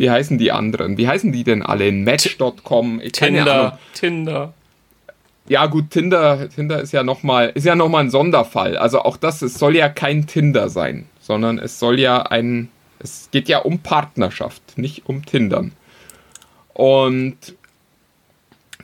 wie 0.00 0.10
heißen 0.10 0.38
die 0.38 0.50
anderen? 0.50 0.96
Wie 0.96 1.06
heißen 1.06 1.30
die 1.30 1.44
denn 1.44 1.62
alle? 1.62 1.92
Match.com, 1.92 3.02
Tinder, 3.12 3.78
Tinder. 3.92 4.54
Ja 5.46 5.66
gut, 5.66 5.90
Tinder, 5.90 6.48
Tinder 6.48 6.80
ist 6.80 6.92
ja 6.92 7.02
nochmal, 7.02 7.52
ist 7.54 7.66
ja 7.66 7.74
noch 7.74 7.92
ein 7.92 8.08
Sonderfall. 8.08 8.78
Also 8.78 9.02
auch 9.02 9.18
das, 9.18 9.42
es 9.42 9.58
soll 9.58 9.76
ja 9.76 9.90
kein 9.90 10.26
Tinder 10.26 10.70
sein, 10.70 11.04
sondern 11.20 11.58
es 11.58 11.78
soll 11.78 12.00
ja 12.00 12.22
ein, 12.22 12.70
es 12.98 13.28
geht 13.30 13.50
ja 13.50 13.58
um 13.58 13.80
Partnerschaft, 13.80 14.78
nicht 14.78 15.02
um 15.04 15.26
Tindern. 15.26 15.72
Und 16.72 17.36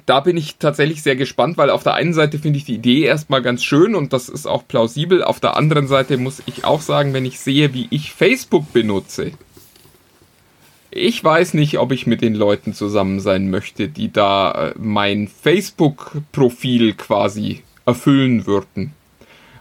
da 0.04 0.20
bin 0.20 0.36
ich 0.36 0.58
tatsächlich 0.58 1.02
sehr 1.02 1.16
gespannt, 1.16 1.56
weil 1.56 1.70
auf 1.70 1.82
der 1.82 1.94
einen 1.94 2.12
Seite 2.12 2.38
finde 2.38 2.58
ich 2.58 2.66
die 2.66 2.74
Idee 2.74 3.04
erstmal 3.04 3.40
ganz 3.40 3.64
schön 3.64 3.94
und 3.94 4.12
das 4.12 4.28
ist 4.28 4.46
auch 4.46 4.68
plausibel. 4.68 5.24
Auf 5.24 5.40
der 5.40 5.56
anderen 5.56 5.88
Seite 5.88 6.18
muss 6.18 6.42
ich 6.44 6.66
auch 6.66 6.82
sagen, 6.82 7.14
wenn 7.14 7.24
ich 7.24 7.40
sehe, 7.40 7.72
wie 7.72 7.86
ich 7.88 8.12
Facebook 8.12 8.70
benutze, 8.74 9.32
ich 10.90 11.22
weiß 11.22 11.54
nicht, 11.54 11.78
ob 11.78 11.92
ich 11.92 12.06
mit 12.06 12.22
den 12.22 12.34
Leuten 12.34 12.72
zusammen 12.72 13.20
sein 13.20 13.50
möchte, 13.50 13.88
die 13.88 14.12
da 14.12 14.70
äh, 14.70 14.74
mein 14.78 15.28
Facebook-Profil 15.28 16.94
quasi 16.94 17.62
erfüllen 17.84 18.46
würden. 18.46 18.92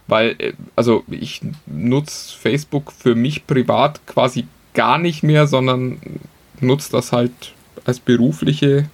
Weil, 0.08 0.36
äh, 0.38 0.54
also 0.76 1.04
ich 1.10 1.42
nutze 1.66 2.38
Facebook 2.38 2.92
für 2.92 3.16
mich 3.16 3.48
privat 3.48 4.06
quasi 4.08 4.48
gar 4.74 4.98
nicht 4.98 5.24
mehr, 5.24 5.48
sondern 5.48 6.00
nutze 6.62 6.92
das 6.92 7.12
halt 7.12 7.54
als 7.86 8.00
berufliche 8.00 8.90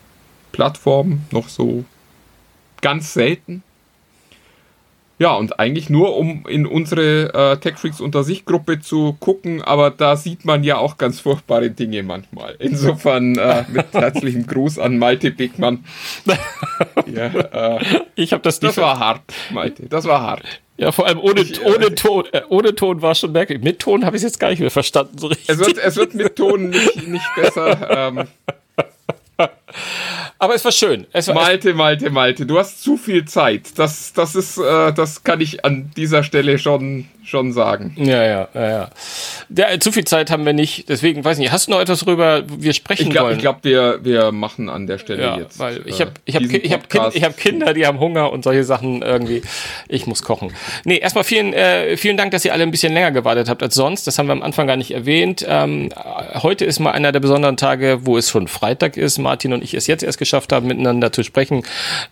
Plattform 0.51 1.21
noch 1.31 1.49
so 1.49 1.85
ganz 2.81 3.13
selten. 3.13 3.63
Ja, 5.21 5.35
und 5.35 5.59
eigentlich 5.59 5.91
nur, 5.91 6.17
um 6.17 6.45
in 6.47 6.65
unsere 6.65 7.31
äh, 7.35 7.57
TechFreaks 7.57 8.01
unter 8.01 8.23
sich 8.23 8.43
Gruppe 8.43 8.79
zu 8.79 9.15
gucken, 9.19 9.61
aber 9.61 9.91
da 9.91 10.15
sieht 10.15 10.45
man 10.45 10.63
ja 10.63 10.79
auch 10.79 10.97
ganz 10.97 11.19
furchtbare 11.19 11.69
Dinge 11.69 12.01
manchmal. 12.01 12.55
Insofern 12.57 13.37
äh, 13.37 13.63
mit 13.71 13.85
herzlichem 13.93 14.47
Gruß 14.47 14.79
an 14.79 14.97
Malte 14.97 15.29
Beckmann. 15.29 15.85
ja, 17.05 17.27
äh, 17.27 17.85
ich 18.15 18.33
habe 18.33 18.41
das 18.41 18.59
Das 18.59 18.77
war 18.77 18.97
hart, 18.97 19.21
Malte, 19.51 19.87
das 19.87 20.05
war 20.05 20.21
hart. 20.21 20.41
Ja, 20.77 20.91
vor 20.91 21.05
allem 21.05 21.19
ohne, 21.19 21.41
ich, 21.41 21.63
ohne 21.63 21.85
äh, 21.85 21.93
Ton. 21.93 22.23
Äh, 22.31 22.41
ohne 22.49 22.73
Ton 22.73 23.03
war 23.03 23.13
schon 23.13 23.31
merkwürdig. 23.31 23.63
Mit 23.63 23.77
Ton 23.77 24.03
habe 24.03 24.15
ich 24.15 24.23
es 24.23 24.31
jetzt 24.31 24.39
gar 24.39 24.49
nicht 24.49 24.61
mehr 24.61 24.71
verstanden 24.71 25.19
so 25.19 25.27
richtig. 25.27 25.49
Es 25.49 25.59
wird, 25.59 25.77
es 25.77 25.97
wird 25.97 26.15
mit 26.15 26.35
Ton 26.35 26.71
nicht, 26.71 27.07
nicht 27.07 27.35
besser. 27.35 27.87
Ähm, 27.91 28.27
aber 30.37 30.55
es 30.55 30.65
war 30.65 30.71
schön. 30.71 31.05
Es 31.13 31.27
war, 31.27 31.35
Malte, 31.35 31.73
Malte, 31.73 32.09
Malte, 32.09 32.45
du 32.45 32.57
hast 32.57 32.83
zu 32.83 32.97
viel 32.97 33.25
Zeit. 33.25 33.77
Das, 33.77 34.13
das 34.13 34.35
ist, 34.35 34.57
äh, 34.57 34.91
das 34.93 35.23
kann 35.23 35.41
ich 35.41 35.63
an 35.63 35.91
dieser 35.95 36.23
Stelle 36.23 36.57
schon, 36.57 37.07
schon 37.23 37.53
sagen. 37.53 37.95
Ja, 37.97 38.23
ja, 38.23 38.47
ja, 38.53 38.69
ja. 38.69 38.89
ja. 39.49 39.79
Zu 39.79 39.91
viel 39.91 40.05
Zeit 40.05 40.31
haben 40.31 40.45
wir 40.45 40.53
nicht. 40.53 40.89
Deswegen 40.89 41.23
weiß 41.23 41.37
ich 41.37 41.43
nicht. 41.43 41.51
Hast 41.51 41.67
du 41.67 41.71
noch 41.71 41.79
etwas 41.79 41.99
darüber 41.99 42.43
wir 42.47 42.73
sprechen 42.73 43.07
ich 43.07 43.09
glaub, 43.11 43.25
wollen? 43.25 43.35
Ich 43.35 43.41
glaube, 43.41 43.59
wir, 43.63 43.99
wir 44.03 44.31
machen 44.31 44.69
an 44.69 44.87
der 44.87 44.97
Stelle 44.97 45.21
ja, 45.21 45.37
jetzt. 45.37 45.59
Weil 45.59 45.81
ich 45.85 46.01
habe 46.01 46.11
ich 46.25 46.35
hab, 46.35 46.41
ich 46.43 46.73
hab, 46.73 46.89
kind, 46.89 47.15
ich 47.15 47.23
hab 47.23 47.37
Kinder, 47.37 47.73
die 47.73 47.85
haben 47.85 47.99
Hunger 47.99 48.31
und 48.31 48.43
solche 48.43 48.63
Sachen 48.63 49.01
irgendwie. 49.01 49.41
Ich 49.87 50.07
muss 50.07 50.23
kochen. 50.23 50.51
Nee, 50.83 50.97
erstmal 50.97 51.23
vielen, 51.23 51.53
äh, 51.53 51.97
vielen 51.97 52.17
Dank, 52.17 52.31
dass 52.31 52.43
ihr 52.45 52.53
alle 52.53 52.63
ein 52.63 52.71
bisschen 52.71 52.93
länger 52.93 53.11
gewartet 53.11 53.49
habt 53.49 53.61
als 53.63 53.75
sonst. 53.75 54.07
Das 54.07 54.17
haben 54.17 54.27
wir 54.27 54.33
am 54.33 54.43
Anfang 54.43 54.67
gar 54.67 54.77
nicht 54.77 54.91
erwähnt. 54.91 55.45
Ähm, 55.47 55.89
heute 56.41 56.65
ist 56.65 56.79
mal 56.79 56.91
einer 56.91 57.11
der 57.11 57.19
besonderen 57.19 57.57
Tage, 57.57 57.99
wo 58.03 58.17
es 58.17 58.29
schon 58.29 58.47
Freitag 58.47 58.97
ist. 58.97 59.17
Martin 59.31 59.53
und 59.53 59.63
ich 59.63 59.73
es 59.73 59.87
jetzt 59.87 60.03
erst 60.03 60.17
geschafft 60.17 60.51
haben, 60.51 60.67
miteinander 60.67 61.13
zu 61.13 61.23
sprechen. 61.23 61.63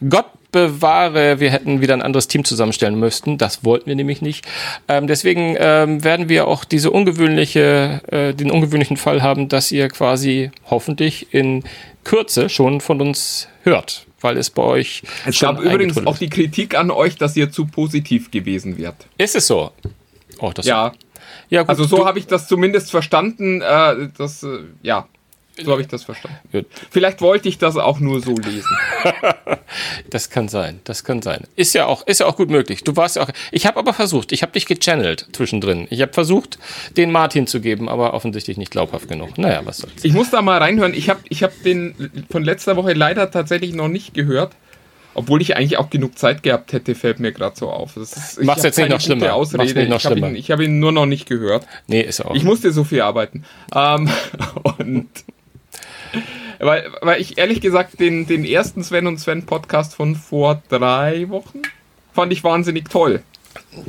Gott 0.07 0.27
bewahre, 0.53 1.41
wir 1.41 1.51
hätten 1.51 1.81
wieder 1.81 1.93
ein 1.93 2.01
anderes 2.01 2.29
Team 2.29 2.45
zusammenstellen 2.45 2.97
müssten. 2.97 3.37
Das 3.37 3.65
wollten 3.65 3.87
wir 3.87 3.95
nämlich 3.95 4.21
nicht. 4.21 4.45
Ähm, 4.87 5.05
deswegen 5.05 5.57
ähm, 5.59 6.01
werden 6.01 6.29
wir 6.29 6.47
auch 6.47 6.63
diese 6.63 6.91
ungewöhnliche, 6.91 8.01
äh, 8.07 8.33
den 8.33 8.51
ungewöhnlichen 8.51 8.95
Fall 8.95 9.21
haben, 9.21 9.49
dass 9.49 9.69
ihr 9.71 9.89
quasi 9.89 10.49
hoffentlich 10.69 11.33
in 11.33 11.65
Kürze 12.05 12.47
schon 12.47 12.79
von 12.79 13.01
uns 13.01 13.49
hört, 13.63 14.05
weil 14.21 14.37
es 14.37 14.49
bei 14.49 14.63
euch. 14.63 15.03
Es 15.25 15.39
gab 15.41 15.59
übrigens 15.59 15.97
auch 16.07 16.17
die 16.17 16.29
Kritik 16.29 16.73
an 16.73 16.89
euch, 16.89 17.17
dass 17.17 17.35
ihr 17.35 17.51
zu 17.51 17.65
positiv 17.65 18.31
gewesen 18.31 18.77
wärt. 18.77 18.95
Ist 19.17 19.35
es 19.35 19.45
so? 19.45 19.71
Oh, 20.39 20.51
das 20.55 20.65
ja. 20.65 20.93
Ja, 21.49 21.63
gut, 21.63 21.69
also 21.69 21.83
so 21.83 22.05
habe 22.05 22.17
ich 22.17 22.27
das 22.27 22.47
zumindest 22.47 22.91
verstanden. 22.91 23.61
Äh, 23.61 24.07
das, 24.17 24.41
äh, 24.43 24.59
ja, 24.81 25.07
so 25.63 25.71
habe 25.71 25.81
ich 25.81 25.87
das 25.87 26.03
verstanden. 26.03 26.37
Gut. 26.51 26.65
Vielleicht 26.89 27.21
wollte 27.21 27.49
ich 27.49 27.57
das 27.57 27.77
auch 27.77 27.99
nur 27.99 28.21
so 28.21 28.35
lesen. 28.35 28.77
das 30.09 30.29
kann 30.29 30.49
sein, 30.49 30.79
das 30.83 31.03
kann 31.03 31.21
sein. 31.21 31.43
Ist 31.55 31.73
ja 31.73 31.85
auch, 31.85 32.05
ist 32.07 32.19
ja 32.19 32.25
auch 32.25 32.35
gut 32.35 32.49
möglich. 32.49 32.83
Du 32.83 32.95
warst 32.95 33.15
ja 33.15 33.23
auch. 33.23 33.29
Ich 33.51 33.65
habe 33.65 33.79
aber 33.79 33.93
versucht, 33.93 34.31
ich 34.31 34.41
habe 34.41 34.51
dich 34.51 34.65
gechannelt 34.65 35.27
zwischendrin. 35.33 35.87
Ich 35.89 36.01
habe 36.01 36.13
versucht, 36.13 36.59
den 36.97 37.11
Martin 37.11 37.47
zu 37.47 37.61
geben, 37.61 37.89
aber 37.89 38.13
offensichtlich 38.13 38.57
nicht 38.57 38.71
glaubhaft 38.71 39.07
genug. 39.07 39.37
Naja, 39.37 39.61
was 39.65 39.77
soll's. 39.77 40.03
Ich 40.03 40.13
muss 40.13 40.29
da 40.29 40.41
mal 40.41 40.57
reinhören. 40.57 40.93
Ich 40.93 41.09
habe 41.09 41.21
ich 41.29 41.43
hab 41.43 41.51
den 41.63 42.11
von 42.29 42.43
letzter 42.43 42.75
Woche 42.75 42.93
leider 42.93 43.31
tatsächlich 43.31 43.73
noch 43.73 43.87
nicht 43.87 44.13
gehört. 44.13 44.53
Obwohl 45.15 45.41
ich 45.41 45.57
eigentlich 45.57 45.77
auch 45.77 45.89
genug 45.89 46.17
Zeit 46.17 46.43
gehabt 46.43 46.71
hätte, 46.71 46.93
fällt 46.93 47.19
mir 47.19 47.31
gerade 47.31 47.55
so 47.55 47.69
auf. 47.69 47.97
Ist, 47.97 48.41
Mach's 48.41 48.63
jetzt 48.63 48.77
nicht 48.77 48.89
noch 48.89 49.01
schlimmer. 49.01 49.33
Ausrede. 49.33 49.63
Nicht 49.63 49.89
noch 49.89 49.97
ich 49.97 50.05
habe 50.05 50.19
ihn, 50.19 50.35
hab 50.37 50.59
ihn, 50.61 50.79
nur 50.79 50.91
noch 50.91 51.07
nicht 51.07 51.27
gehört. 51.27 51.65
Nee, 51.87 52.01
ist 52.01 52.23
auch. 52.23 52.35
Ich 52.35 52.43
musste 52.43 52.71
so 52.71 52.83
viel 52.83 53.01
arbeiten. 53.01 53.43
Ähm, 53.75 54.09
und 54.77 55.09
weil, 56.59 56.91
weil 57.01 57.21
ich 57.21 57.37
ehrlich 57.37 57.61
gesagt 57.61 57.99
den, 57.99 58.27
den 58.27 58.45
ersten 58.45 58.83
Sven 58.83 59.07
und 59.07 59.19
Sven 59.19 59.45
Podcast 59.45 59.95
von 59.95 60.15
vor 60.15 60.61
drei 60.69 61.29
Wochen 61.29 61.61
fand 62.13 62.33
ich 62.33 62.43
wahnsinnig 62.43 62.89
toll. 62.89 63.23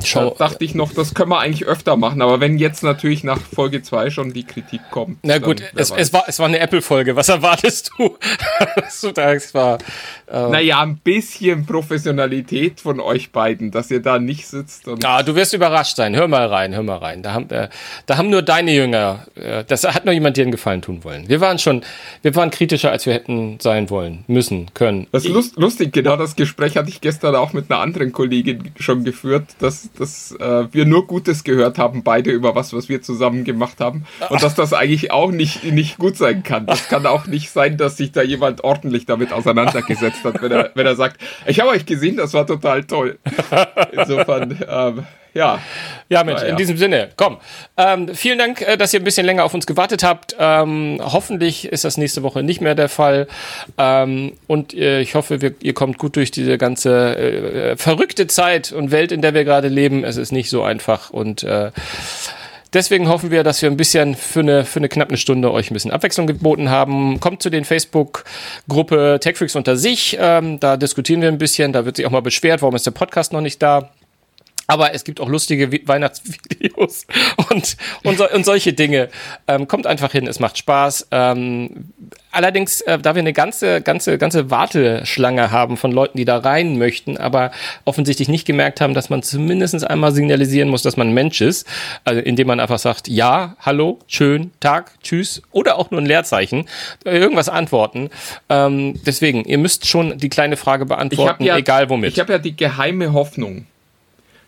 Schau. 0.05 0.31
Da 0.31 0.49
dachte 0.49 0.65
ich 0.65 0.75
noch, 0.75 0.93
das 0.93 1.15
können 1.15 1.31
wir 1.31 1.39
eigentlich 1.39 1.67
öfter 1.67 1.97
machen, 1.97 2.21
aber 2.23 2.41
wenn 2.41 2.59
jetzt 2.59 2.83
natürlich 2.83 3.25
nach 3.25 3.41
Folge 3.41 3.83
2 3.83 4.11
schon 4.11 4.33
die 4.33 4.45
Kritik 4.45 4.81
kommt. 4.91 5.19
Na 5.23 5.39
gut, 5.39 5.63
es, 5.75 5.91
es, 5.91 6.13
war, 6.13 6.25
es 6.27 6.39
war 6.39 6.47
eine 6.47 6.59
Apple-Folge. 6.59 7.17
Was 7.17 7.29
erwartest 7.29 7.91
du? 7.97 8.17
es 8.77 9.55
war, 9.55 9.79
äh 10.27 10.51
naja, 10.51 10.83
ein 10.83 10.99
bisschen 10.99 11.65
Professionalität 11.65 12.81
von 12.81 13.01
euch 13.01 13.33
beiden, 13.33 13.71
dass 13.71 13.91
ihr 13.91 14.01
da 14.01 14.19
nicht 14.19 14.47
sitzt. 14.47 14.87
Und 14.87 15.03
ja, 15.03 15.23
du 15.23 15.35
wirst 15.35 15.55
überrascht 15.55 15.97
sein. 15.97 16.15
Hör 16.15 16.29
mal 16.29 16.47
rein, 16.47 16.75
hör 16.75 16.83
mal 16.83 16.99
rein. 16.99 17.23
Da 17.23 17.33
haben, 17.33 17.49
äh, 17.51 17.69
da 18.07 18.17
haben 18.17 18.31
nur 18.31 18.43
deine 18.43 18.75
Jünger, 18.75 19.27
äh, 19.35 19.65
das 19.65 19.85
hat 19.85 20.05
nur 20.05 20.15
jemand 20.15 20.37
dir 20.37 20.43
einen 20.43 20.53
Gefallen 20.53 20.83
tun 20.83 21.05
wollen. 21.05 21.29
Wir 21.29 21.41
waren 21.41 21.59
schon, 21.59 21.83
wir 22.23 22.35
waren 22.37 22.51
kritischer, 22.51 22.91
als 22.91 23.07
wir 23.07 23.15
hätten 23.15 23.59
sein 23.61 23.89
wollen, 23.91 24.25
müssen, 24.27 24.73
können. 24.75 25.07
Das 25.13 25.25
ist 25.25 25.33
lust, 25.33 25.57
lustig, 25.57 25.93
genau 25.93 26.17
das 26.17 26.37
Gespräch 26.37 26.77
hatte 26.77 26.89
ich 26.89 27.01
gestern 27.01 27.35
auch 27.35 27.53
mit 27.53 27.71
einer 27.71 27.81
anderen 27.81 28.13
Kollegin 28.13 28.73
schon 28.79 29.05
geführt, 29.05 29.45
dass, 29.59 29.70
dass 29.99 30.33
äh, 30.33 30.67
wir 30.73 30.87
nur 30.87 31.07
Gutes 31.07 31.45
gehört 31.45 31.79
haben, 31.79 32.03
beide 32.03 32.31
über 32.31 32.55
was, 32.55 32.73
was 32.73 32.89
wir 32.89 33.03
zusammen 33.03 33.45
gemacht 33.45 33.81
haben. 33.81 34.05
Und 34.29 34.43
dass 34.43 34.55
das 34.55 34.73
eigentlich 34.73 35.11
auch 35.11 35.31
nicht, 35.31 35.65
nicht 35.65 35.99
gut 35.99 36.17
sein 36.17 36.43
kann. 36.43 36.67
Das 36.67 36.89
kann 36.89 37.07
auch 37.07 37.27
nicht 37.27 37.51
sein, 37.51 37.77
dass 37.77 37.97
sich 37.97 38.13
da 38.13 38.23
jemand 38.23 38.65
ordentlich 38.65 39.07
damit 39.07 39.33
auseinandergesetzt 39.33 40.25
hat, 40.25 40.43
wenn 40.43 40.53
er, 40.53 40.71
wenn 40.75 40.87
er 40.87 40.97
sagt, 40.97 41.21
ich 41.47 41.61
habe 41.61 41.71
euch 41.71 41.87
gesehen, 41.87 42.17
das 42.17 42.35
war 42.35 42.47
total 42.47 42.85
toll. 42.85 43.19
Insofern, 43.93 44.59
ähm, 44.69 45.05
ja. 45.35 45.61
Ja, 46.09 46.25
Mensch, 46.25 46.43
ja. 46.43 46.49
in 46.49 46.57
diesem 46.57 46.77
Sinne, 46.77 47.11
komm. 47.17 47.39
Ähm, 47.77 48.15
vielen 48.15 48.39
Dank, 48.39 48.63
äh, 48.63 48.77
dass 48.77 48.93
ihr 48.93 49.01
ein 49.01 49.05
bisschen 49.05 49.27
länger 49.27 49.45
auf 49.45 49.55
uns 49.55 49.67
gewartet 49.67 50.03
habt. 50.03 50.35
Ähm, 50.39 51.01
hoffentlich 51.01 51.67
ist 51.67 51.85
das 51.85 51.97
nächste 51.97 52.23
Woche 52.23 52.43
nicht 52.43 52.61
mehr 52.61 52.75
der 52.75 52.89
Fall. 52.89 53.29
Ähm, 53.79 54.33
und 54.47 54.75
äh, 54.75 55.01
ich 55.01 55.15
hoffe, 55.15 55.41
wir, 55.41 55.55
ihr 55.63 55.75
kommt 55.75 55.99
gut 55.99 56.17
durch 56.17 56.31
diese 56.31 56.59
ganze 56.59 57.17
äh, 57.17 57.77
verrückte 57.77 58.27
Zeit 58.27 58.73
und 58.73 58.91
Welt, 58.91 59.13
in 59.13 59.23
der 59.23 59.35
wir 59.35 59.45
gerade 59.45 59.69
leben. 59.69 60.05
Es 60.05 60.17
ist 60.17 60.33
nicht 60.33 60.51
so 60.51 60.63
einfach 60.63 61.11
und 61.11 61.43
äh, 61.45 61.71
Deswegen 62.73 63.09
hoffen 63.09 63.33
wir, 63.33 63.43
dass 63.43 63.61
wir 63.63 63.71
ein 63.71 63.77
bisschen 63.77 64.15
für 64.15 64.41
eine, 64.41 64.65
für 64.65 64.79
eine 64.79 64.89
knappe 64.89 65.17
Stunde 65.17 65.53
euch 65.53 65.71
ein 65.71 65.75
bisschen 65.75 65.91
Abwechslung 65.91 66.29
geboten 66.29 66.71
haben. 66.71 67.19
Kommt 67.19 67.43
zu 67.43 67.51
den 67.51 67.65
Facebook-Gruppe 67.65 69.19
TechFreaks 69.21 69.57
unter 69.57 69.77
sich. 69.77 70.17
Ähm, 70.21 70.61
da 70.61 70.77
diskutieren 70.77 71.21
wir 71.21 71.29
ein 71.29 71.39
bisschen. 71.39 71.73
Da 71.73 71.85
wird 71.85 71.97
sich 71.97 72.07
auch 72.07 72.13
mal 72.13 72.23
beschwert, 72.23 72.63
warum 72.63 72.77
ist 72.77 72.87
der 72.87 72.93
Podcast 72.93 73.33
noch 73.33 73.41
nicht 73.41 73.61
da. 73.61 73.91
Aber 74.71 74.95
es 74.95 75.03
gibt 75.03 75.21
auch 75.21 75.29
lustige 75.29 75.69
Weihnachtsvideos 75.89 77.07
und, 77.51 77.77
und, 78.05 78.19
so, 78.19 78.31
und 78.31 78.45
solche 78.45 78.73
Dinge. 78.73 79.09
Ähm, 79.49 79.67
kommt 79.67 79.85
einfach 79.85 80.13
hin, 80.13 80.29
es 80.29 80.39
macht 80.39 80.59
Spaß. 80.59 81.09
Ähm, 81.11 81.93
allerdings, 82.31 82.81
äh, 82.83 82.97
da 83.01 83.17
wir 83.17 83.21
eine 83.21 83.33
ganze, 83.33 83.81
ganze, 83.81 84.17
ganze 84.17 84.49
Warteschlange 84.53 85.51
haben 85.51 85.77
von 85.77 85.91
Leuten, 85.91 86.19
die 86.19 86.25
da 86.25 86.39
rein 86.39 86.79
möchten, 86.79 87.17
aber 87.17 87.51
offensichtlich 87.85 88.29
nicht 88.29 88.47
gemerkt 88.47 88.81
haben, 88.81 88.95
dass 88.95 89.11
man 89.11 89.25
zumindest 89.25 89.85
einmal 89.85 90.13
signalisieren 90.13 90.69
muss, 90.69 90.83
dass 90.83 90.97
man 90.97 91.13
Mensch 91.13 91.41
ist, 91.41 91.67
also 92.05 92.21
indem 92.21 92.47
man 92.47 92.61
einfach 92.61 92.79
sagt, 92.79 93.09
ja, 93.09 93.57
hallo, 93.59 93.99
schön, 94.07 94.53
Tag, 94.61 94.93
tschüss 95.03 95.43
oder 95.51 95.79
auch 95.79 95.91
nur 95.91 96.01
ein 96.01 96.07
Leerzeichen, 96.07 96.67
äh, 97.05 97.19
irgendwas 97.19 97.49
antworten. 97.49 98.11
Ähm, 98.49 99.01
deswegen, 99.05 99.45
ihr 99.47 99.59
müsst 99.59 99.89
schon 99.89 100.17
die 100.17 100.29
kleine 100.29 100.57
Frage 100.57 100.87
beantworten, 100.87 101.43
ja, 101.43 101.57
egal 101.57 101.91
womit. 101.91 102.13
Ich 102.13 102.21
habe 102.21 102.35
ja 102.35 102.39
die 102.39 102.55
geheime 102.55 103.13
Hoffnung 103.13 103.67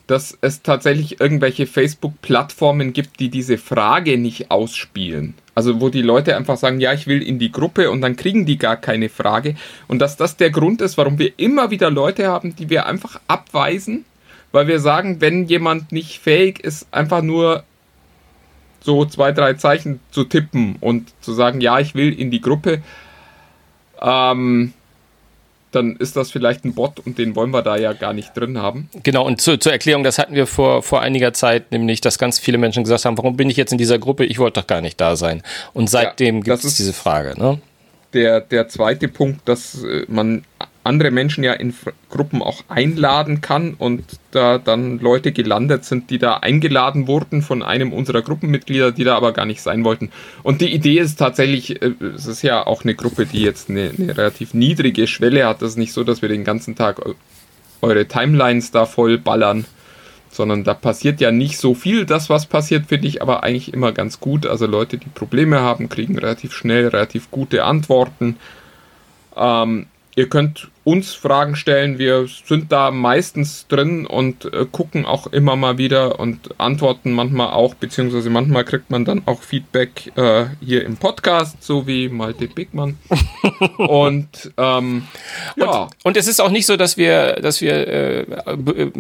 dass 0.07 0.37
es 0.41 0.63
tatsächlich 0.63 1.21
irgendwelche 1.21 1.67
Facebook-Plattformen 1.67 2.93
gibt, 2.93 3.21
die 3.21 3.29
diese 3.29 3.59
Frage 3.59 4.19
nicht 4.19 4.51
ausspielen. 4.51 5.35
Also 5.55 5.81
wo 5.81 5.89
die 5.89 6.03
Leute 6.03 6.37
einfach 6.37 6.57
sagen, 6.57 6.81
ja, 6.81 6.93
ich 6.93 7.07
will 7.07 7.23
in 7.23 7.39
die 7.39 7.53
Gruppe 7.53 7.91
und 7.91 8.01
dann 8.01 8.17
kriegen 8.17 8.47
die 8.47 8.59
gar 8.59 8.77
keine 8.77 9.09
Frage. 9.09 9.55
Und 9.89 10.01
dass 10.01 10.17
das 10.17 10.37
der 10.37 10.51
Grund 10.51 10.81
ist, 10.81 10.99
warum 10.99 11.19
wir 11.19 11.33
immer 11.39 11.71
wieder 11.71 11.91
Leute 11.91 12.27
haben, 12.29 12.57
die 12.57 12.71
wir 12.71 12.87
einfach 12.87 13.21
abweisen, 13.29 14.05
weil 14.51 14.67
wir 14.67 14.81
sagen, 14.81 15.21
wenn 15.21 15.47
jemand 15.47 15.93
nicht 15.93 16.19
fähig 16.19 16.61
ist, 16.61 16.87
einfach 16.91 17.23
nur 17.23 17.65
so 18.81 19.05
zwei, 19.05 19.33
drei 19.33 19.55
Zeichen 19.55 20.01
zu 20.11 20.25
tippen 20.25 20.77
und 20.81 21.13
zu 21.21 21.33
sagen, 21.33 21.61
ja, 21.61 21.79
ich 21.79 21.95
will 21.95 22.13
in 22.13 22.31
die 22.31 22.41
Gruppe, 22.41 22.83
ähm, 24.01 24.73
dann 25.73 25.97
ist 25.97 26.17
das 26.17 26.31
vielleicht 26.31 26.65
ein 26.65 26.75
Bot 26.75 27.01
und 27.01 27.19
den 27.19 27.35
wollen 27.35 27.51
wir 27.51 27.63
da 27.63 27.77
ja 27.77 27.93
gar 27.93 28.13
nicht 28.13 28.37
drin 28.37 28.59
haben. 28.59 28.89
Genau, 29.03 29.27
und 29.27 29.41
zu, 29.41 29.59
zur 29.59 29.73
Erklärung, 29.73 30.05
das 30.05 30.19
hatten 30.19 30.35
wir 30.35 30.47
vor, 30.47 30.83
vor 30.83 31.01
einiger 31.01 31.33
Zeit, 31.33 31.73
nämlich, 31.73 32.01
dass 32.01 32.19
ganz 32.19 32.39
viele 32.39 32.59
Menschen 32.59 32.85
gesagt 32.85 33.05
haben, 33.05 33.19
warum 33.19 33.37
bin 33.37 33.51
ich 33.51 33.57
jetzt 33.57 33.73
in 33.73 33.79
dieser 33.79 33.99
Gruppe? 33.99 34.25
Ich 34.25 34.39
wollte 34.39 34.61
doch 34.61 34.67
gar 34.67 34.81
nicht 34.81 35.01
da 35.01 35.17
sein. 35.17 35.43
Und 35.73 35.91
seitdem 35.91 36.37
ja, 36.37 36.55
gibt 36.55 36.65
es 36.65 36.77
diese 36.77 36.93
Frage. 36.93 37.39
Ne? 37.39 37.61
Der, 38.13 38.41
der 38.41 38.69
zweite 38.69 39.09
Punkt, 39.09 39.49
dass 39.49 39.83
äh, 39.83 40.05
man 40.09 40.45
andere 40.85 41.11
Menschen 41.11 41.45
ja 41.45 41.53
in 41.53 41.75
Gruppen 42.11 42.43
auch 42.43 42.65
einladen 42.69 43.41
kann 43.41 43.75
und 43.75 44.03
da 44.33 44.59
dann 44.59 44.99
Leute 44.99 45.33
gelandet 45.33 45.85
sind, 45.85 46.11
die 46.11 46.19
da 46.19 46.39
eingeladen 46.39 47.07
wurden 47.07 47.43
von 47.43 47.63
einem 47.63 47.93
unserer 47.93 48.23
Gruppenmitglieder, 48.23 48.93
die 48.93 49.05
da 49.05 49.17
aber 49.17 49.33
gar 49.33 49.47
nicht 49.47 49.63
sein 49.63 49.85
wollten. 49.85 50.11
Und 50.43 50.61
die 50.61 50.73
Idee 50.73 50.99
ist 50.99 51.17
tatsächlich, 51.17 51.83
äh, 51.83 51.93
es 52.15 52.27
ist 52.27 52.43
ja 52.43 52.67
auch 52.67 52.85
eine 52.85 52.95
Gruppe, 52.95 53.27
die 53.27 53.43
jetzt 53.43 53.71
eine, 53.71 53.93
eine 53.97 54.17
relativ 54.17 54.55
niedrige 54.55 55.07
Schwelle 55.07 55.47
hat. 55.47 55.63
Das 55.63 55.71
ist 55.71 55.79
nicht 55.79 55.93
so, 55.93 56.05
dass 56.05 56.23
wir 56.23 56.29
den 56.29 56.45
ganzen 56.45 56.75
Tag 56.75 57.01
eure 57.81 58.07
Timelines 58.07 58.71
da 58.71 58.87
voll 58.87 59.19
ballern 59.19 59.67
sondern 60.35 60.65
da 60.65 60.73
passiert 60.73 61.21
ja 61.21 61.31
nicht 61.31 61.59
so 61.59 61.75
viel. 61.75 62.07
Das, 62.07 62.31
was 62.31 62.47
passiert, 62.47 62.87
finde 62.87 63.07
ich 63.07 63.21
aber 63.21 63.43
eigentlich 63.43 63.73
immer 63.73 63.93
ganz 63.93 64.19
gut. 64.19 64.47
Also 64.47 64.67
Leute, 64.67 64.97
die 64.97 65.11
Probleme 65.11 65.61
haben, 65.61 65.91
kriegen 65.91 66.19
relativ 66.19 66.55
schnell 66.55 66.89
relativ 66.89 67.31
gute 67.31 67.65
Antworten. 67.65 68.37
Ähm, 69.37 69.87
ihr 70.17 70.29
könnt 70.29 70.69
uns 70.85 71.15
Fragen 71.15 71.55
stellen. 71.55 71.99
Wir 71.99 72.27
sind 72.45 72.73
da 72.73 72.91
meistens 72.91 73.67
drin 73.69 74.05
und 74.05 74.53
äh, 74.53 74.67
gucken 74.71 75.07
auch 75.07 75.29
immer 75.29 75.55
mal 75.55 75.79
wieder 75.79 76.19
und 76.19 76.59
antworten 76.59 77.13
manchmal 77.13 77.53
auch, 77.53 77.75
beziehungsweise 77.75 78.31
manchmal 78.31 78.65
kriegt 78.65 78.91
man 78.91 79.05
dann 79.05 79.23
auch 79.27 79.43
Feedback 79.43 80.13
äh, 80.17 80.47
hier 80.61 80.85
im 80.85 80.97
Podcast, 80.97 81.63
so 81.63 81.87
wie 81.87 82.09
Malte 82.09 82.49
Bigmann. 82.49 82.99
und 83.77 84.53
ähm, 84.57 85.07
ja. 85.57 85.83
Und, 85.83 85.91
und, 86.03 86.17
es 86.17 86.27
ist 86.27 86.41
auch 86.41 86.51
nicht 86.51 86.67
so, 86.67 86.77
dass 86.77 86.97
wir, 86.97 87.35
dass 87.35 87.61
wir 87.61 87.87
äh, 87.87 88.21
äh, 88.23 88.93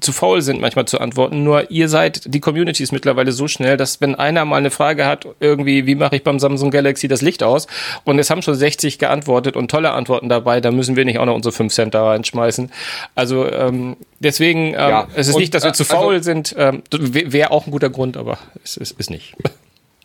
zu 0.00 0.12
faul 0.12 0.40
sind, 0.40 0.62
manchmal 0.62 0.86
zu 0.86 0.98
antworten. 0.98 1.44
Nur 1.44 1.70
ihr 1.70 1.90
seid, 1.90 2.22
die 2.32 2.40
Community 2.40 2.82
ist 2.82 2.92
mittlerweile 2.92 3.32
so 3.32 3.48
schnell, 3.48 3.76
dass 3.76 4.00
wenn 4.00 4.14
einer 4.14 4.46
mal 4.46 4.56
eine 4.56 4.70
Frage 4.70 5.04
hat, 5.04 5.26
irgendwie, 5.40 5.84
wie 5.84 5.94
mache 5.94 6.16
ich 6.16 6.24
beim 6.24 6.38
Samsung 6.38 6.70
Galaxy 6.70 7.06
das 7.06 7.20
Licht 7.20 7.42
aus? 7.42 7.66
Und 8.04 8.18
es 8.18 8.30
haben 8.30 8.40
schon 8.40 8.54
60 8.54 8.98
geantwortet 8.98 9.56
und 9.56 9.70
tolle 9.70 9.92
Antworten 9.92 10.30
dabei, 10.30 10.62
da 10.62 10.70
müssen 10.70 10.96
wir 10.96 11.04
nicht 11.04 11.17
auch 11.18 11.26
noch 11.26 11.34
unsere 11.34 11.52
5 11.52 11.72
Cent 11.72 11.94
da 11.94 12.06
reinschmeißen. 12.06 12.70
Also 13.14 13.50
ähm, 13.50 13.96
deswegen, 14.20 14.68
ähm, 14.68 14.74
ja. 14.74 15.08
es 15.14 15.28
ist 15.28 15.34
und, 15.34 15.40
nicht, 15.40 15.54
dass 15.54 15.64
wir 15.64 15.72
zu 15.72 15.84
faul 15.84 16.14
also, 16.14 16.24
sind. 16.24 16.54
Ähm, 16.58 16.82
Wäre 16.90 17.50
auch 17.50 17.66
ein 17.66 17.70
guter 17.70 17.90
Grund, 17.90 18.16
aber 18.16 18.38
es 18.64 18.76
ist, 18.76 18.98
ist 18.98 19.10
nicht. 19.10 19.34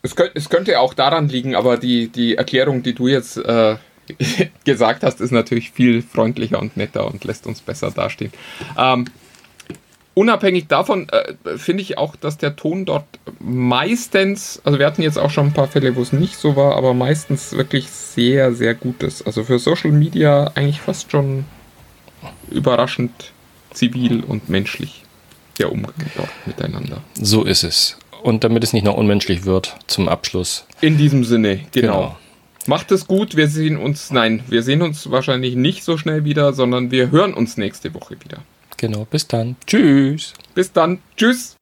Es, 0.01 0.15
könnte, 0.15 0.33
es 0.35 0.49
könnte 0.49 0.79
auch 0.79 0.93
daran 0.93 1.29
liegen, 1.29 1.55
aber 1.55 1.77
die, 1.77 2.09
die 2.09 2.35
Erklärung, 2.35 2.83
die 2.83 2.93
du 2.93 3.07
jetzt 3.07 3.37
äh, 3.37 3.75
gesagt 4.65 5.03
hast, 5.03 5.21
ist 5.21 5.31
natürlich 5.31 5.71
viel 5.71 6.01
freundlicher 6.01 6.59
und 6.59 6.77
netter 6.77 7.07
und 7.07 7.23
lässt 7.23 7.47
uns 7.47 7.61
besser 7.61 7.91
dastehen. 7.91 8.33
Ähm, 8.77 9.05
unabhängig 10.13 10.67
davon 10.67 11.07
äh, 11.09 11.57
finde 11.57 11.81
ich 11.81 11.97
auch, 11.97 12.15
dass 12.15 12.37
der 12.37 12.55
Ton 12.55 12.85
dort 12.85 13.05
meistens, 13.39 14.61
also 14.63 14.79
wir 14.79 14.85
hatten 14.85 15.01
jetzt 15.01 15.17
auch 15.17 15.29
schon 15.29 15.47
ein 15.47 15.53
paar 15.53 15.67
Fälle, 15.67 15.95
wo 15.95 16.01
es 16.01 16.13
nicht 16.13 16.37
so 16.37 16.55
war, 16.55 16.75
aber 16.75 16.93
meistens 16.93 17.53
wirklich 17.53 17.89
sehr, 17.89 18.53
sehr 18.53 18.73
gut 18.75 19.03
ist. 19.03 19.25
Also 19.25 19.43
für 19.43 19.59
Social 19.59 19.91
Media 19.91 20.51
eigentlich 20.55 20.81
fast 20.81 21.11
schon 21.11 21.45
überraschend 22.49 23.31
zivil 23.71 24.23
und 24.23 24.49
menschlich 24.49 25.03
der 25.59 25.71
Umgang 25.71 25.93
dort 26.15 26.29
miteinander. 26.45 27.01
So 27.15 27.43
ist 27.43 27.63
es. 27.63 27.97
Und 28.21 28.43
damit 28.43 28.63
es 28.63 28.73
nicht 28.73 28.85
noch 28.85 28.95
unmenschlich 28.95 29.45
wird, 29.45 29.75
zum 29.87 30.07
Abschluss. 30.07 30.65
In 30.81 30.97
diesem 30.97 31.23
Sinne, 31.23 31.59
genau. 31.71 31.93
genau. 31.93 32.17
Macht 32.65 32.91
es 32.91 33.07
gut, 33.07 33.35
wir 33.35 33.49
sehen 33.49 33.75
uns, 33.75 34.11
nein, 34.11 34.41
wir 34.47 34.63
sehen 34.63 34.81
uns 34.81 35.11
wahrscheinlich 35.11 35.55
nicht 35.55 35.83
so 35.83 35.97
schnell 35.97 36.23
wieder, 36.23 36.53
sondern 36.53 36.91
wir 36.91 37.11
hören 37.11 37.33
uns 37.33 37.57
nächste 37.57 37.93
Woche 37.93 38.15
wieder. 38.23 38.37
Genau, 38.83 39.05
bis 39.05 39.25
dann. 39.25 39.55
Tschüss. 39.65 40.33
Bis 40.55 40.73
dann. 40.73 40.99
Tschüss. 41.15 41.55